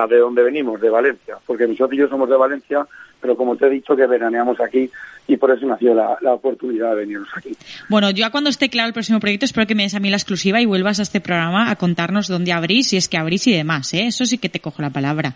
de 0.07 0.17
dónde 0.17 0.43
venimos, 0.43 0.79
de 0.81 0.89
Valencia, 0.89 1.37
porque 1.45 1.67
mis 1.67 1.79
y 1.79 1.97
yo 1.97 2.07
somos 2.07 2.29
de 2.29 2.37
Valencia, 2.37 2.87
pero 3.21 3.35
como 3.35 3.55
te 3.55 3.67
he 3.67 3.69
dicho 3.69 3.95
que 3.95 4.07
veraneamos 4.07 4.59
aquí 4.59 4.89
y 5.27 5.37
por 5.37 5.51
eso 5.51 5.65
nació 5.65 5.93
la, 5.93 6.17
la, 6.21 6.33
oportunidad 6.33 6.91
de 6.91 6.95
venirnos 6.95 7.29
aquí. 7.35 7.55
Bueno, 7.89 8.11
yo 8.11 8.29
cuando 8.31 8.49
esté 8.49 8.69
claro 8.69 8.87
el 8.87 8.93
próximo 8.93 9.19
proyecto 9.19 9.45
espero 9.45 9.67
que 9.67 9.75
me 9.75 9.83
des 9.83 9.95
a 9.95 9.99
mí 9.99 10.09
la 10.09 10.17
exclusiva 10.17 10.61
y 10.61 10.65
vuelvas 10.65 10.99
a 10.99 11.03
este 11.03 11.21
programa 11.21 11.69
a 11.69 11.75
contarnos 11.75 12.27
dónde 12.27 12.51
abrís, 12.51 12.89
si 12.89 12.97
es 12.97 13.09
que 13.09 13.17
abrís 13.17 13.47
y 13.47 13.53
demás, 13.53 13.93
¿eh? 13.93 14.07
Eso 14.07 14.25
sí 14.25 14.37
que 14.37 14.49
te 14.49 14.59
cojo 14.59 14.81
la 14.81 14.91
palabra. 14.91 15.35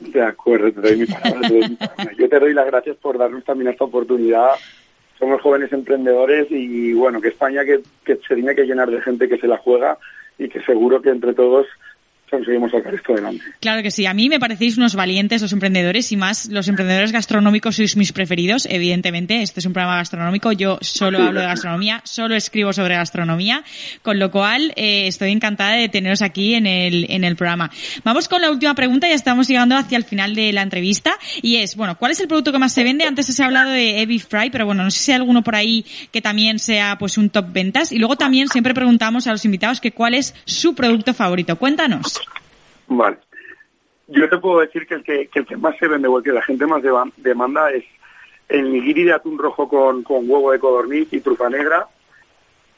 De 0.00 0.22
acuerdo, 0.22 0.72
te 0.72 0.80
doy 0.80 0.96
mi 0.96 1.06
palabra. 1.06 1.48
Te 1.48 1.54
doy 1.54 1.68
mi 1.68 1.76
palabra. 1.76 2.12
Yo 2.18 2.28
te 2.28 2.40
doy 2.40 2.54
las 2.54 2.66
gracias 2.66 2.96
por 2.96 3.18
darnos 3.18 3.44
también 3.44 3.70
esta 3.70 3.84
oportunidad. 3.84 4.50
Somos 5.18 5.40
jóvenes 5.40 5.72
emprendedores 5.72 6.46
y 6.50 6.92
bueno, 6.92 7.20
que 7.20 7.28
España 7.28 7.64
que, 7.64 7.80
que 8.04 8.18
se 8.26 8.34
tiene 8.34 8.54
que 8.54 8.64
llenar 8.64 8.90
de 8.90 9.00
gente 9.00 9.28
que 9.28 9.38
se 9.38 9.46
la 9.46 9.58
juega 9.58 9.98
y 10.38 10.48
que 10.48 10.60
seguro 10.62 11.00
que 11.00 11.10
entre 11.10 11.34
todos 11.34 11.66
conseguimos 12.30 12.70
sacar 12.72 12.94
esto 12.94 13.12
adelante. 13.12 13.44
Claro 13.60 13.82
que 13.82 13.90
sí. 13.90 14.06
A 14.06 14.14
mí 14.14 14.28
me 14.28 14.40
parecéis 14.40 14.76
unos 14.76 14.94
valientes 14.94 15.42
los 15.42 15.52
emprendedores 15.52 16.10
y 16.12 16.16
más 16.16 16.48
los 16.48 16.68
emprendedores 16.68 17.12
gastronómicos 17.12 17.76
sois 17.76 17.96
mis 17.96 18.12
preferidos. 18.12 18.66
Evidentemente, 18.70 19.42
este 19.42 19.60
es 19.60 19.66
un 19.66 19.72
programa 19.72 19.96
gastronómico. 19.96 20.52
Yo 20.52 20.78
solo 20.80 21.22
hablo 21.22 21.40
de 21.40 21.46
gastronomía, 21.46 22.00
solo 22.04 22.34
escribo 22.34 22.72
sobre 22.72 22.96
gastronomía, 22.96 23.62
con 24.02 24.18
lo 24.18 24.30
cual 24.30 24.72
eh, 24.76 25.06
estoy 25.06 25.30
encantada 25.30 25.72
de 25.72 25.88
teneros 25.88 26.22
aquí 26.22 26.54
en 26.54 26.66
el, 26.66 27.06
en 27.10 27.24
el 27.24 27.36
programa. 27.36 27.70
Vamos 28.04 28.28
con 28.28 28.40
la 28.40 28.50
última 28.50 28.74
pregunta. 28.74 29.08
Ya 29.08 29.14
estamos 29.14 29.48
llegando 29.48 29.76
hacia 29.76 29.96
el 29.96 30.04
final 30.04 30.34
de 30.34 30.52
la 30.52 30.62
entrevista 30.62 31.16
y 31.42 31.56
es, 31.56 31.76
bueno, 31.76 31.96
¿cuál 31.96 32.12
es 32.12 32.20
el 32.20 32.28
producto 32.28 32.52
que 32.52 32.58
más 32.58 32.72
se 32.72 32.84
vende? 32.84 33.04
Antes 33.04 33.26
se 33.26 33.42
ha 33.42 33.46
hablado 33.46 33.70
de 33.70 34.02
Evi 34.02 34.18
Fry, 34.18 34.50
pero 34.50 34.66
bueno, 34.66 34.84
no 34.84 34.90
sé 34.90 34.98
si 34.98 35.12
hay 35.12 35.16
alguno 35.16 35.42
por 35.42 35.54
ahí 35.54 35.84
que 36.10 36.20
también 36.20 36.58
sea 36.58 36.96
pues 36.98 37.18
un 37.18 37.30
top 37.30 37.52
ventas. 37.52 37.92
Y 37.92 37.98
luego 37.98 38.16
también 38.16 38.48
siempre 38.48 38.74
preguntamos 38.74 39.26
a 39.26 39.32
los 39.32 39.44
invitados 39.44 39.80
que 39.80 39.92
cuál 39.92 40.14
es 40.14 40.34
su 40.44 40.74
producto 40.74 41.14
favorito. 41.14 41.56
Cuéntanos. 41.56 42.13
Vale. 42.88 43.18
yo 44.08 44.28
te 44.28 44.38
puedo 44.38 44.60
decir 44.60 44.86
que 44.86 44.94
el 44.94 45.02
que, 45.02 45.26
que 45.28 45.40
el 45.40 45.46
que 45.46 45.56
más 45.56 45.76
se 45.78 45.88
vende 45.88 46.08
o 46.08 46.18
el 46.18 46.24
que 46.24 46.32
la 46.32 46.42
gente 46.42 46.66
más 46.66 46.82
deba- 46.82 47.10
demanda 47.16 47.70
es 47.70 47.84
el 48.48 48.70
nigiri 48.72 49.04
de 49.04 49.12
atún 49.14 49.38
rojo 49.38 49.68
con, 49.68 50.02
con 50.02 50.28
huevo 50.28 50.52
de 50.52 50.58
codorniz 50.58 51.08
y 51.12 51.20
trufa 51.20 51.48
negra. 51.48 51.86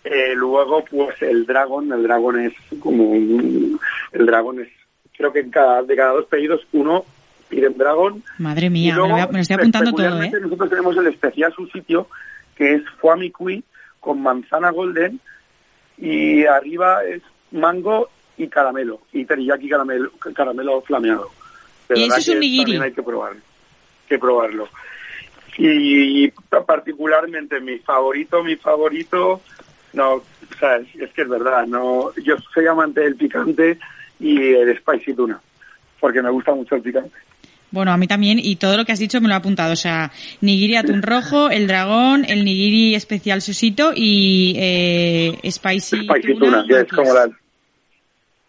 Eh, 0.05 0.35
luego, 0.37 0.85
pues 0.85 1.21
el 1.23 1.45
dragón, 1.47 1.93
el 1.93 2.05
dragón 2.05 2.39
es 2.41 2.53
como 2.79 3.05
un- 3.11 3.79
el 4.13 4.27
dragón 4.27 4.61
es, 4.61 4.69
creo 5.17 5.33
que 5.33 5.41
en 5.41 5.51
cada, 5.51 5.83
de 5.83 5.97
cada 5.97 6.13
dos 6.13 6.27
pedidos 6.27 6.65
uno 6.73 7.05
piden 7.49 7.77
dragón. 7.77 8.23
Madre 8.39 8.71
mía, 8.71 8.93
me, 8.93 8.97
luego, 8.99 9.09
lo 9.09 9.15
voy 9.15 9.23
a- 9.23 9.27
me 9.27 9.33
lo 9.35 9.39
estoy 9.41 9.55
apuntando 9.57 9.93
todo, 9.93 10.23
¿eh? 10.23 10.31
Nosotros 10.41 10.71
tenemos 10.71 10.97
el 10.97 11.07
especial 11.09 11.53
su 11.55 11.67
sitio, 11.67 12.07
que 12.55 12.75
es 12.75 12.83
foie 13.01 13.33
con 13.99 14.23
manzana 14.23 14.71
golden 14.71 15.19
y 15.99 16.45
arriba 16.45 17.03
es 17.05 17.23
mango 17.51 18.09
y 18.37 18.49
caramelo, 18.49 19.01
y 19.13 19.25
teriyaki 19.25 19.69
caramelo, 19.69 20.11
caramelo 20.35 20.81
flameado. 20.83 21.31
De 21.89 22.01
Y 22.01 22.05
eso 22.05 22.17
es 22.17 22.29
un 22.29 22.41
nigiri. 22.41 22.65
También 22.65 22.83
hay 22.83 22.93
que 22.93 23.03
probarlo. 23.03 23.41
Que 24.09 24.19
probarlo. 24.19 24.69
Y, 25.59 26.29
particularmente 26.67 27.61
mi 27.61 27.79
favorito, 27.79 28.43
mi 28.43 28.57
favorito, 28.57 29.41
no, 29.95 30.15
o 30.15 30.25
sea, 30.59 30.77
es, 30.77 31.11
que 31.13 31.23
es 31.23 31.29
verdad, 31.29 31.67
no, 31.67 32.15
yo 32.23 32.37
soy 32.53 32.67
amante 32.67 33.01
del 33.01 33.17
picante 33.17 33.79
y 34.21 34.53
el 34.53 34.77
spicy 34.79 35.15
tuna, 35.15 35.41
porque 35.99 36.21
me 36.21 36.31
gusta 36.31 36.55
mucho 36.55 36.75
el 36.75 36.83
picante. 36.83 37.17
Bueno, 37.71 37.91
a 37.91 37.97
mí 37.97 38.07
también, 38.07 38.39
y 38.39 38.57
todo 38.57 38.77
lo 38.77 38.85
que 38.85 38.93
has 38.93 38.99
dicho 38.99 39.21
me 39.21 39.29
lo 39.29 39.35
he 39.35 39.39
apuntado. 39.39 39.73
O 39.73 39.77
sea, 39.77 40.13
nigiri 40.41 40.77
atún 40.77 41.03
rojo, 41.03 41.51
el 41.51 41.67
dragón, 41.67 42.25
el 42.27 42.45
nigiri 42.45 42.95
especial 42.95 43.43
susito 43.43 43.93
y 43.95 44.55
eh, 44.57 45.51
spicy, 45.51 46.05
Spicy 46.05 46.35
tuna, 46.35 46.63
tuna, 46.63 46.65
que 46.69 46.81
es 46.81 46.93
como 46.93 47.13
la, 47.13 47.29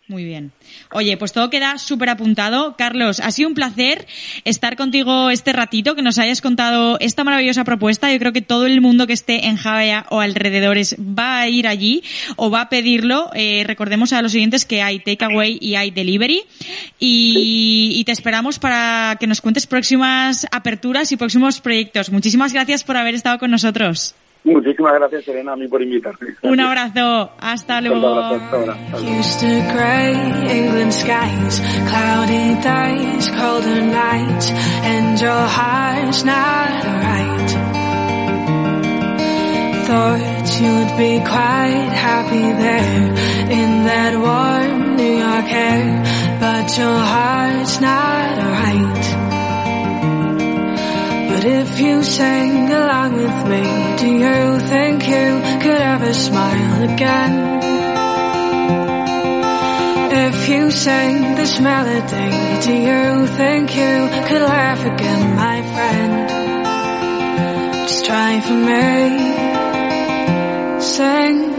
Muy 0.09 0.23
bien. 0.23 0.53
Oye, 0.93 1.17
pues 1.17 1.33
todo 1.33 1.49
queda 1.49 1.77
súper 1.77 2.07
apuntado. 2.07 2.77
Carlos, 2.77 3.19
ha 3.19 3.29
sido 3.31 3.49
un 3.49 3.55
placer 3.55 4.07
estar 4.45 4.77
contigo 4.77 5.29
este 5.29 5.51
ratito, 5.51 5.95
que 5.95 6.01
nos 6.01 6.17
hayas 6.17 6.39
contado 6.39 6.97
esta 7.01 7.25
maravillosa 7.25 7.65
propuesta. 7.65 8.09
Yo 8.09 8.17
creo 8.17 8.31
que 8.31 8.41
todo 8.41 8.65
el 8.65 8.79
mundo 8.79 9.05
que 9.05 9.11
esté 9.11 9.47
en 9.47 9.57
Javea 9.57 10.05
o 10.09 10.21
alrededores 10.21 10.95
va 10.97 11.41
a 11.41 11.49
ir 11.49 11.67
allí 11.67 12.03
o 12.37 12.49
va 12.49 12.61
a 12.61 12.69
pedirlo. 12.69 13.31
Eh, 13.33 13.65
recordemos 13.67 14.13
a 14.13 14.21
los 14.21 14.33
oyentes 14.33 14.63
que 14.63 14.81
hay 14.81 14.99
takeaway 14.99 15.57
y 15.59 15.75
hay 15.75 15.91
delivery. 15.91 16.43
Y 16.99 18.01
te 18.05 18.13
esperamos 18.13 18.59
para 18.59 19.17
que 19.19 19.27
nos 19.27 19.41
cuentes 19.41 19.67
próximas 19.67 20.47
aperturas 20.51 21.11
y 21.11 21.17
próximos 21.17 21.59
proyectos. 21.59 22.11
Muchísimas 22.11 22.53
gracias 22.53 22.85
por 22.85 22.95
haber 22.95 23.15
estado 23.15 23.39
con 23.39 23.51
nosotros. 23.51 24.15
Muchísimas 24.43 24.93
gracias, 24.93 25.25
Serena, 25.25 25.53
a 25.53 25.55
mí 25.55 25.67
por 25.67 25.81
invitarme. 25.81 26.35
Un 26.43 26.59
abrazo. 26.59 27.31
Hasta 27.39 27.79
Un 27.79 27.83
luego. 27.89 28.07
abrazo, 28.07 28.35
hasta 28.43 28.55
ahora. 28.57 28.73
Hasta 28.73 28.99
luego. 28.99 29.19
Used 29.19 29.39
to 29.39 29.73
grey 29.73 30.59
England 30.59 30.93
skies, 30.93 31.61
cloudy 31.89 32.55
days, 32.61 33.29
colder 33.31 33.81
nights, 33.83 34.51
and 34.83 35.19
your 35.19 35.47
heart's 35.47 36.23
not 36.23 36.83
right. 36.85 37.51
Thought 39.87 40.59
you'd 40.59 40.97
be 40.97 41.19
quite 41.21 41.91
happy 41.93 42.51
there 42.53 43.03
in 43.51 43.83
that 43.85 44.13
warm 44.17 44.95
New 44.97 45.17
York 45.17 45.45
air, 45.49 46.03
but 46.41 46.77
your 46.77 46.99
heart's 46.99 47.79
not 47.79 48.37
right. 48.37 49.26
But 51.37 51.45
if 51.45 51.79
you 51.79 52.01
sang 52.01 52.67
along 52.67 53.13
with 53.13 53.45
me, 53.45 53.61
do 54.01 54.07
you 54.07 54.59
think 54.59 55.07
you 55.07 55.39
could 55.61 55.81
ever 55.93 56.11
smile 56.11 56.81
again? 56.91 57.61
If 60.25 60.49
you 60.49 60.71
sang 60.71 61.35
this 61.35 61.59
melody, 61.59 62.59
do 62.65 62.73
you 62.73 63.27
think 63.27 63.75
you 63.75 64.09
could 64.27 64.41
laugh 64.41 64.83
again, 64.83 65.35
my 65.35 65.61
friend? 65.73 66.27
Just 67.87 68.05
try 68.05 68.41
for 68.41 68.57
me. 68.69 68.97
Sing. 70.81 71.57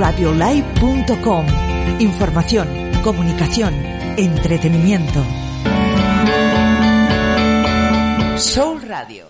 soulradiolive.com. 0.00 1.46
Información, 1.98 2.66
comunicación, 3.02 3.74
entretenimiento. 4.16 5.22
Soul 8.38 8.80
Radio. 8.80 9.26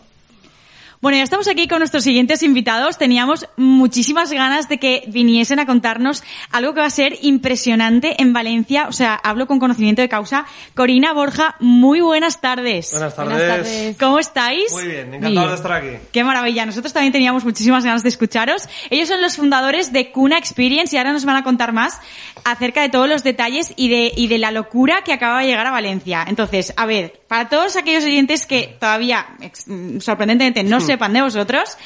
Bueno, 1.00 1.16
ya 1.18 1.24
estamos 1.24 1.48
aquí 1.48 1.66
con 1.66 1.78
nuestros 1.80 2.04
siguientes 2.04 2.44
invitados. 2.44 2.98
Teníamos 2.98 3.48
muchísimas 3.60 4.32
ganas 4.32 4.68
de 4.68 4.78
que 4.78 5.04
viniesen 5.08 5.58
a 5.58 5.66
contarnos 5.66 6.24
algo 6.50 6.74
que 6.74 6.80
va 6.80 6.86
a 6.86 6.90
ser 6.90 7.18
impresionante 7.22 8.20
en 8.20 8.32
Valencia. 8.32 8.86
O 8.88 8.92
sea, 8.92 9.14
hablo 9.14 9.46
con 9.46 9.58
conocimiento 9.58 10.02
de 10.02 10.08
causa. 10.08 10.46
Corina 10.74 11.12
Borja, 11.12 11.56
muy 11.60 12.00
buenas 12.00 12.40
tardes. 12.40 12.90
Buenas 12.92 13.14
tardes. 13.14 13.96
¿Cómo 13.98 14.18
estáis? 14.18 14.72
Muy 14.72 14.86
bien, 14.86 15.14
encantado 15.14 15.48
de 15.48 15.54
estar 15.54 15.72
aquí. 15.72 15.96
Qué 16.10 16.24
maravilla. 16.24 16.66
Nosotros 16.66 16.92
también 16.92 17.12
teníamos 17.12 17.44
muchísimas 17.44 17.84
ganas 17.84 18.02
de 18.02 18.08
escucharos. 18.08 18.68
Ellos 18.88 19.08
son 19.08 19.20
los 19.20 19.36
fundadores 19.36 19.92
de 19.92 20.10
Cuna 20.10 20.38
Experience 20.38 20.94
y 20.94 20.98
ahora 20.98 21.12
nos 21.12 21.24
van 21.24 21.36
a 21.36 21.44
contar 21.44 21.72
más 21.72 22.00
acerca 22.44 22.82
de 22.82 22.88
todos 22.88 23.08
los 23.08 23.22
detalles 23.22 23.74
y 23.76 23.88
de, 23.88 24.12
y 24.16 24.28
de 24.28 24.38
la 24.38 24.50
locura 24.50 25.02
que 25.04 25.12
acaba 25.12 25.40
de 25.40 25.46
llegar 25.46 25.66
a 25.66 25.70
Valencia. 25.70 26.24
Entonces, 26.26 26.72
a 26.76 26.86
ver, 26.86 27.20
para 27.28 27.48
todos 27.48 27.76
aquellos 27.76 28.04
oyentes 28.04 28.46
que 28.46 28.76
todavía, 28.80 29.26
mm, 29.66 30.00
sorprendentemente, 30.00 30.62
no 30.64 30.80
sepan 30.80 31.12
de 31.12 31.22
vosotros, 31.22 31.76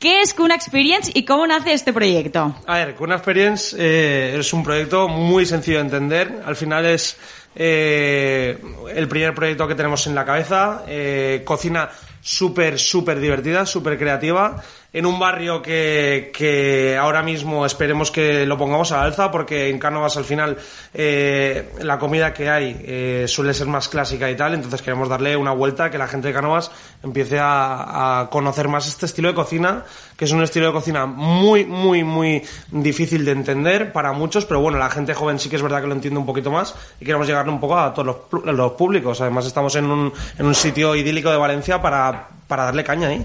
¿qué 0.00 0.22
es 0.22 0.34
Cuna 0.34 0.56
Experience 0.56 1.12
y 1.14 1.24
cómo 1.24 1.46
nace 1.46 1.74
este 1.74 1.92
proyecto? 1.92 2.56
A 2.66 2.78
ver, 2.78 2.96
Kuna 2.96 3.16
Experience 3.16 3.76
eh, 3.78 4.38
es 4.40 4.52
un 4.52 4.64
proyecto 4.64 5.06
muy 5.06 5.46
sencillo 5.46 5.76
de 5.76 5.84
entender. 5.84 6.42
Al 6.44 6.56
final 6.56 6.86
es 6.86 7.16
eh, 7.54 8.58
el 8.92 9.08
primer 9.08 9.34
proyecto 9.34 9.68
que 9.68 9.74
tenemos 9.76 10.04
en 10.08 10.14
la 10.14 10.24
cabeza. 10.24 10.84
Eh, 10.88 11.42
cocina 11.44 11.90
súper, 12.20 12.78
súper 12.78 13.20
divertida, 13.20 13.66
súper 13.66 13.98
creativa. 13.98 14.62
En 14.92 15.06
un 15.06 15.18
barrio 15.18 15.62
que, 15.62 16.32
que 16.34 16.96
ahora 16.96 17.22
mismo 17.22 17.64
esperemos 17.64 18.10
que 18.10 18.44
lo 18.44 18.58
pongamos 18.58 18.90
a 18.92 18.96
la 18.96 19.02
alza 19.04 19.30
porque 19.30 19.70
en 19.70 19.78
Cánovas 19.78 20.16
al 20.16 20.24
final 20.24 20.56
eh, 20.92 21.72
la 21.80 21.98
comida 21.98 22.34
que 22.34 22.50
hay 22.50 22.76
eh, 22.82 23.24
suele 23.28 23.54
ser 23.54 23.68
más 23.68 23.88
clásica 23.88 24.30
y 24.30 24.36
tal, 24.36 24.54
entonces 24.54 24.82
queremos 24.82 25.08
darle 25.08 25.36
una 25.36 25.52
vuelta 25.52 25.90
que 25.90 25.98
la 25.98 26.08
gente 26.08 26.28
de 26.28 26.34
Cánovas 26.34 26.70
empiece 27.02 27.38
a, 27.38 28.20
a 28.20 28.30
conocer 28.30 28.68
más 28.68 28.88
este 28.88 29.06
estilo 29.06 29.28
de 29.28 29.34
cocina, 29.34 29.84
que 30.16 30.24
es 30.24 30.32
un 30.32 30.42
estilo 30.42 30.66
de 30.66 30.72
cocina 30.72 31.06
muy, 31.06 31.64
muy, 31.64 32.02
muy 32.02 32.42
difícil 32.70 33.24
de 33.24 33.32
entender 33.32 33.92
para 33.92 34.12
muchos, 34.12 34.44
pero 34.44 34.60
bueno, 34.60 34.78
la 34.78 34.90
gente 34.90 35.14
joven 35.14 35.38
sí 35.38 35.48
que 35.48 35.56
es 35.56 35.62
verdad 35.62 35.80
que 35.80 35.86
lo 35.86 35.94
entiende 35.94 36.18
un 36.18 36.26
poquito 36.26 36.50
más 36.50 36.74
y 37.00 37.04
queremos 37.04 37.26
llegarle 37.26 37.52
un 37.52 37.60
poco 37.60 37.78
a 37.78 37.94
todos 37.94 38.06
los, 38.32 38.44
los 38.44 38.72
públicos. 38.72 39.20
Además 39.20 39.46
estamos 39.46 39.74
en 39.76 39.86
un, 39.86 40.12
en 40.38 40.46
un 40.46 40.54
sitio 40.54 40.94
idílico 40.96 41.30
de 41.30 41.36
Valencia 41.36 41.80
para, 41.80 42.28
para 42.48 42.64
darle 42.64 42.82
caña 42.84 43.08
ahí. 43.08 43.24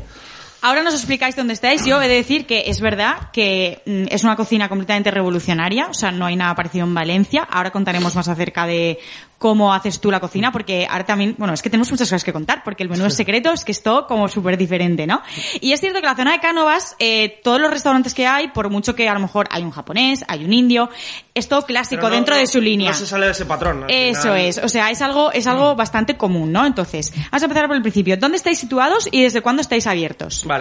Ahora 0.66 0.82
nos 0.82 0.96
explicáis 0.96 1.36
dónde 1.36 1.54
estáis. 1.54 1.86
Yo 1.86 2.02
he 2.02 2.08
de 2.08 2.16
decir 2.16 2.48
que 2.48 2.64
es 2.72 2.82
verdad 2.82 3.30
que 3.32 3.84
mm, 3.86 4.06
es 4.10 4.24
una 4.24 4.36
cocina 4.36 4.68
completamente 4.68 5.12
revolucionaria, 5.12 5.86
o 5.92 5.94
sea, 5.94 6.12
no 6.12 6.26
hay 6.26 6.36
nada 6.36 6.56
parecido 6.56 6.88
en 6.88 6.94
Valencia. 6.96 7.44
Ahora 7.48 7.70
contaremos 7.70 8.16
más 8.16 8.28
acerca 8.28 8.66
de 8.66 8.98
cómo 9.38 9.74
haces 9.76 10.00
tú 10.00 10.10
la 10.10 10.20
cocina, 10.20 10.52
porque 10.52 10.88
ahora 10.90 11.06
también, 11.06 11.36
bueno, 11.38 11.54
es 11.54 11.62
que 11.62 11.70
tenemos 11.70 11.92
muchas 11.92 12.08
cosas 12.08 12.24
que 12.24 12.34
contar, 12.34 12.64
porque 12.64 12.82
el 12.82 12.90
menú 12.90 13.06
es 13.06 13.14
secreto, 13.14 13.52
es 13.52 13.64
que 13.64 13.74
es 13.74 13.84
todo 13.84 14.08
como 14.08 14.28
súper 14.28 14.58
diferente, 14.58 15.06
¿no? 15.06 15.22
Y 15.62 15.74
es 15.74 15.82
cierto 15.82 16.00
que 16.00 16.08
la 16.08 16.16
zona 16.16 16.32
de 16.32 16.40
Cánovas, 16.40 16.96
eh, 16.98 17.42
todos 17.44 17.60
los 17.62 17.70
restaurantes 17.70 18.14
que 18.16 18.26
hay, 18.26 18.48
por 18.48 18.72
mucho 18.72 18.96
que 18.96 19.08
a 19.08 19.14
lo 19.14 19.20
mejor 19.20 19.48
hay 19.52 19.62
un 19.62 19.70
japonés, 19.72 20.24
hay 20.30 20.46
un 20.46 20.54
indio, 20.54 20.90
es 21.36 21.48
todo 21.48 21.64
clásico 21.64 22.04
no- 22.04 22.16
dentro 22.16 22.34
no- 22.34 22.42
de 22.42 22.48
su 22.48 22.60
línea. 22.62 22.92
No 22.92 22.98
se 22.98 23.06
sale 23.06 23.26
de 23.28 23.34
ese 23.34 23.46
patrón. 23.46 23.84
al 23.84 23.92
Eso 23.92 24.34
es, 24.34 24.58
o 24.58 24.70
sea, 24.70 24.90
es 24.90 25.02
algo, 25.02 25.32
es 25.32 25.46
algo 25.46 25.76
bastante 25.76 26.16
común, 26.18 26.52
¿no? 26.52 26.66
Entonces, 26.66 27.12
vamos 27.30 27.44
a 27.44 27.46
empezar 27.46 27.68
por 27.68 27.76
el 27.76 27.82
principio. 27.84 28.18
¿Dónde 28.18 28.38
estáis 28.38 28.58
situados 28.58 29.08
y 29.12 29.22
desde 29.22 29.42
cuándo 29.42 29.62
estáis 29.62 29.86
abiertos? 29.86 30.44
Vale, 30.48 30.55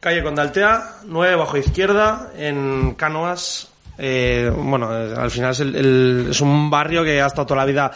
calle 0.00 0.22
Condaltea, 0.22 0.82
9 1.06 1.36
bajo 1.36 1.56
izquierda, 1.56 2.30
en 2.36 2.94
Cánovas. 2.94 3.68
Eh, 3.98 4.52
bueno, 4.54 4.92
eh, 4.94 5.14
al 5.16 5.30
final 5.30 5.52
es, 5.52 5.60
el- 5.60 5.74
el- 5.74 6.26
es 6.30 6.40
un 6.42 6.68
barrio 6.70 7.02
que 7.02 7.20
ha 7.22 7.26
estado 7.26 7.46
toda 7.46 7.60
la 7.60 7.64
vida 7.66 7.90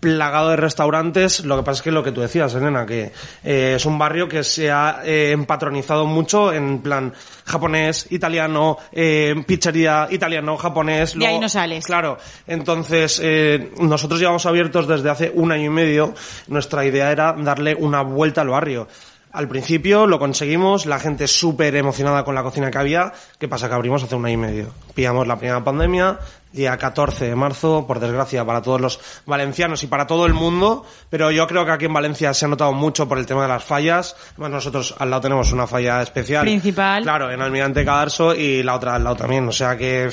plagado 0.00 0.50
de 0.50 0.56
restaurantes. 0.56 1.44
Lo 1.44 1.56
que 1.56 1.62
pasa 1.62 1.78
es 1.78 1.82
que 1.82 1.90
lo 1.92 2.02
que 2.02 2.10
tú 2.12 2.20
decías, 2.20 2.52
Elena, 2.54 2.84
que 2.84 3.12
eh, 3.44 3.74
es 3.76 3.86
un 3.86 3.96
barrio 3.96 4.28
que 4.28 4.42
se 4.44 4.70
ha 4.70 5.00
eh, 5.04 5.30
empatronizado 5.30 6.04
mucho 6.06 6.52
en 6.52 6.80
plan 6.82 7.14
japonés, 7.46 8.08
italiano, 8.10 8.76
eh, 8.92 9.34
pizzería, 9.46 10.08
italiano, 10.10 10.56
japonés. 10.58 11.16
De 11.18 11.26
ahí 11.26 11.38
no 11.38 11.48
sales. 11.48 11.86
Claro, 11.86 12.18
entonces 12.48 13.20
eh, 13.22 13.72
nosotros 13.80 14.20
llevamos 14.20 14.44
abiertos 14.46 14.86
desde 14.88 15.08
hace 15.08 15.32
un 15.34 15.52
año 15.52 15.66
y 15.66 15.70
medio. 15.70 16.14
Nuestra 16.48 16.84
idea 16.84 17.10
era 17.12 17.32
darle 17.32 17.74
una 17.74 18.02
vuelta 18.02 18.40
al 18.42 18.48
barrio. 18.48 18.86
Al 19.34 19.48
principio 19.48 20.06
lo 20.06 20.20
conseguimos, 20.20 20.86
la 20.86 21.00
gente 21.00 21.26
súper 21.26 21.74
emocionada 21.74 22.24
con 22.24 22.36
la 22.36 22.44
cocina 22.44 22.70
que 22.70 22.78
había. 22.78 23.12
¿Qué 23.36 23.48
pasa? 23.48 23.68
Que 23.68 23.74
abrimos 23.74 24.00
hace 24.04 24.14
un 24.14 24.24
año 24.24 24.34
y 24.34 24.36
medio. 24.36 24.66
Pillamos 24.94 25.26
la 25.26 25.36
primera 25.36 25.64
pandemia, 25.64 26.20
día 26.54 26.76
14 26.76 27.26
de 27.26 27.34
marzo, 27.34 27.84
por 27.86 28.00
desgracia 28.00 28.44
para 28.44 28.62
todos 28.62 28.80
los 28.80 29.00
valencianos 29.26 29.82
y 29.82 29.86
para 29.86 30.06
todo 30.06 30.26
el 30.26 30.34
mundo, 30.34 30.86
pero 31.10 31.30
yo 31.30 31.46
creo 31.46 31.64
que 31.64 31.72
aquí 31.72 31.84
en 31.86 31.92
Valencia 31.92 32.32
se 32.32 32.44
ha 32.44 32.48
notado 32.48 32.72
mucho 32.72 33.08
por 33.08 33.18
el 33.18 33.26
tema 33.26 33.42
de 33.42 33.48
las 33.48 33.64
fallas. 33.64 34.16
Además 34.32 34.50
nosotros 34.50 34.94
al 34.98 35.10
lado 35.10 35.22
tenemos 35.22 35.52
una 35.52 35.66
falla 35.66 36.02
especial. 36.02 36.42
Principal. 36.42 37.02
Claro, 37.02 37.30
en 37.30 37.40
Almirante 37.42 37.84
Cadarso 37.84 38.34
y 38.34 38.62
la 38.62 38.74
otra 38.74 38.94
al 38.94 39.04
lado 39.04 39.16
también. 39.16 39.46
O 39.48 39.52
sea 39.52 39.76
que 39.76 40.08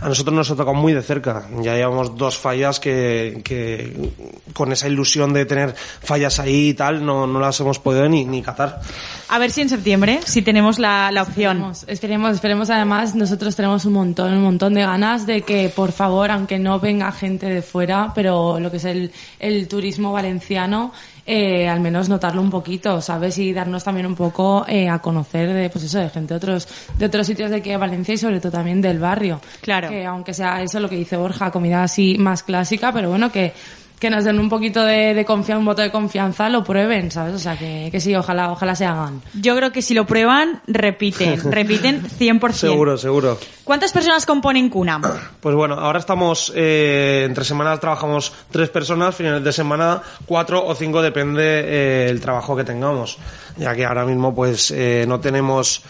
a 0.00 0.08
nosotros 0.08 0.34
nos 0.34 0.50
ha 0.50 0.56
tocado 0.56 0.74
muy 0.74 0.92
de 0.92 1.02
cerca. 1.02 1.46
Ya 1.62 1.74
llevamos 1.74 2.16
dos 2.16 2.36
fallas 2.36 2.80
que, 2.80 3.40
que 3.44 4.12
con 4.52 4.72
esa 4.72 4.88
ilusión 4.88 5.32
de 5.32 5.46
tener 5.46 5.74
fallas 5.74 6.38
ahí 6.40 6.68
y 6.70 6.74
tal, 6.74 7.04
no, 7.04 7.26
no 7.26 7.40
las 7.40 7.58
hemos 7.60 7.78
podido 7.78 8.08
ni, 8.08 8.24
ni 8.24 8.42
cazar. 8.42 8.80
A 9.28 9.38
ver 9.38 9.50
si 9.50 9.60
en 9.60 9.68
septiembre, 9.68 10.20
si 10.24 10.42
tenemos 10.42 10.78
la, 10.78 11.10
la 11.10 11.22
opción. 11.22 11.58
Esperemos, 11.58 11.84
esperemos, 11.88 12.34
esperemos 12.34 12.70
además, 12.70 13.14
nosotros 13.14 13.56
tenemos 13.56 13.84
un 13.84 13.94
montón, 13.94 14.32
un 14.32 14.42
montón 14.42 14.74
de 14.74 14.82
ganas 14.82 15.26
de 15.26 15.42
que, 15.42 15.68
por 15.76 15.92
favor, 15.92 16.30
aunque 16.30 16.58
no 16.58 16.80
venga 16.80 17.12
gente 17.12 17.46
de 17.46 17.60
fuera, 17.60 18.10
pero 18.14 18.58
lo 18.58 18.70
que 18.70 18.78
es 18.78 18.84
el, 18.86 19.12
el 19.38 19.68
turismo 19.68 20.10
valenciano, 20.10 20.90
eh, 21.26 21.68
al 21.68 21.80
menos 21.80 22.08
notarlo 22.08 22.40
un 22.40 22.48
poquito, 22.48 23.02
¿sabes? 23.02 23.36
Y 23.36 23.52
darnos 23.52 23.84
también 23.84 24.06
un 24.06 24.14
poco 24.14 24.64
eh, 24.66 24.88
a 24.88 25.00
conocer 25.00 25.52
de, 25.52 25.68
pues 25.68 25.84
eso, 25.84 25.98
de 25.98 26.08
gente 26.08 26.32
de 26.32 26.38
otros, 26.38 26.66
de 26.98 27.04
otros 27.04 27.26
sitios 27.26 27.50
de 27.50 27.56
aquí 27.56 27.68
de 27.68 27.76
Valencia 27.76 28.14
y 28.14 28.16
sobre 28.16 28.40
todo 28.40 28.52
también 28.52 28.80
del 28.80 28.98
barrio. 28.98 29.38
Claro. 29.60 29.90
Que 29.90 30.06
aunque 30.06 30.32
sea 30.32 30.62
eso 30.62 30.80
lo 30.80 30.88
que 30.88 30.96
dice 30.96 31.18
Borja, 31.18 31.50
comida 31.50 31.82
así 31.82 32.16
más 32.18 32.42
clásica, 32.42 32.90
pero 32.90 33.10
bueno, 33.10 33.30
que, 33.30 33.52
que 33.98 34.10
nos 34.10 34.24
den 34.24 34.38
un 34.38 34.48
poquito 34.50 34.84
de, 34.84 35.14
de 35.14 35.24
confianza, 35.24 35.58
un 35.58 35.64
voto 35.64 35.80
de 35.82 35.90
confianza, 35.90 36.48
lo 36.50 36.62
prueben, 36.62 37.10
¿sabes? 37.10 37.34
O 37.34 37.38
sea, 37.38 37.56
que, 37.58 37.88
que 37.90 37.98
sí, 38.00 38.14
ojalá, 38.14 38.50
ojalá 38.52 38.74
se 38.74 38.84
hagan. 38.84 39.22
Yo 39.34 39.56
creo 39.56 39.72
que 39.72 39.80
si 39.80 39.94
lo 39.94 40.04
prueban, 40.06 40.60
repiten, 40.66 41.40
repiten 41.52 42.02
100%. 42.06 42.52
Seguro, 42.52 42.98
seguro. 42.98 43.38
¿Cuántas 43.64 43.92
personas 43.92 44.26
componen 44.26 44.68
Cuna? 44.68 45.00
Pues 45.40 45.54
bueno, 45.54 45.74
ahora 45.76 45.98
estamos, 46.00 46.52
eh, 46.56 47.22
entre 47.26 47.44
semanas 47.44 47.78
trabajamos 47.80 48.32
tres 48.50 48.68
personas, 48.68 49.14
finales 49.14 49.42
de 49.44 49.52
semana 49.52 50.02
cuatro 50.26 50.64
o 50.66 50.74
cinco, 50.74 51.00
depende 51.00 51.42
eh, 51.44 52.08
el 52.10 52.20
trabajo 52.20 52.56
que 52.56 52.64
tengamos. 52.64 53.18
Ya 53.56 53.74
que 53.74 53.84
ahora 53.86 54.04
mismo 54.04 54.34
pues 54.34 54.70
eh, 54.72 55.04
no 55.08 55.20
tenemos 55.20 55.82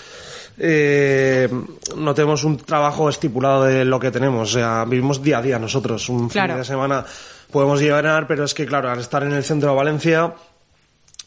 eh, 0.59 1.49
no 1.97 2.15
tenemos 2.15 2.45
un 2.45 2.57
trabajo 2.59 3.09
estipulado 3.09 3.65
de 3.65 3.85
lo 3.85 3.99
que 4.01 4.11
tenemos, 4.11 4.51
o 4.51 4.59
sea, 4.59 4.85
vivimos 4.87 5.23
día 5.23 5.39
a 5.39 5.43
día 5.43 5.59
nosotros. 5.59 6.09
Un 6.09 6.29
Claro. 6.29 6.55
fin 6.55 6.59
de 6.61 6.65
semana 6.65 7.05
podemos 7.51 7.81
llegar, 7.81 8.27
pero 8.27 8.45
es 8.45 8.55
que 8.55 8.67
claro, 8.67 8.91
al 8.91 9.01
estar 9.01 9.23
en 9.23 9.33
el 9.33 9.45
centro 9.45 9.71
de 9.71 9.77
Valencia, 9.77 10.35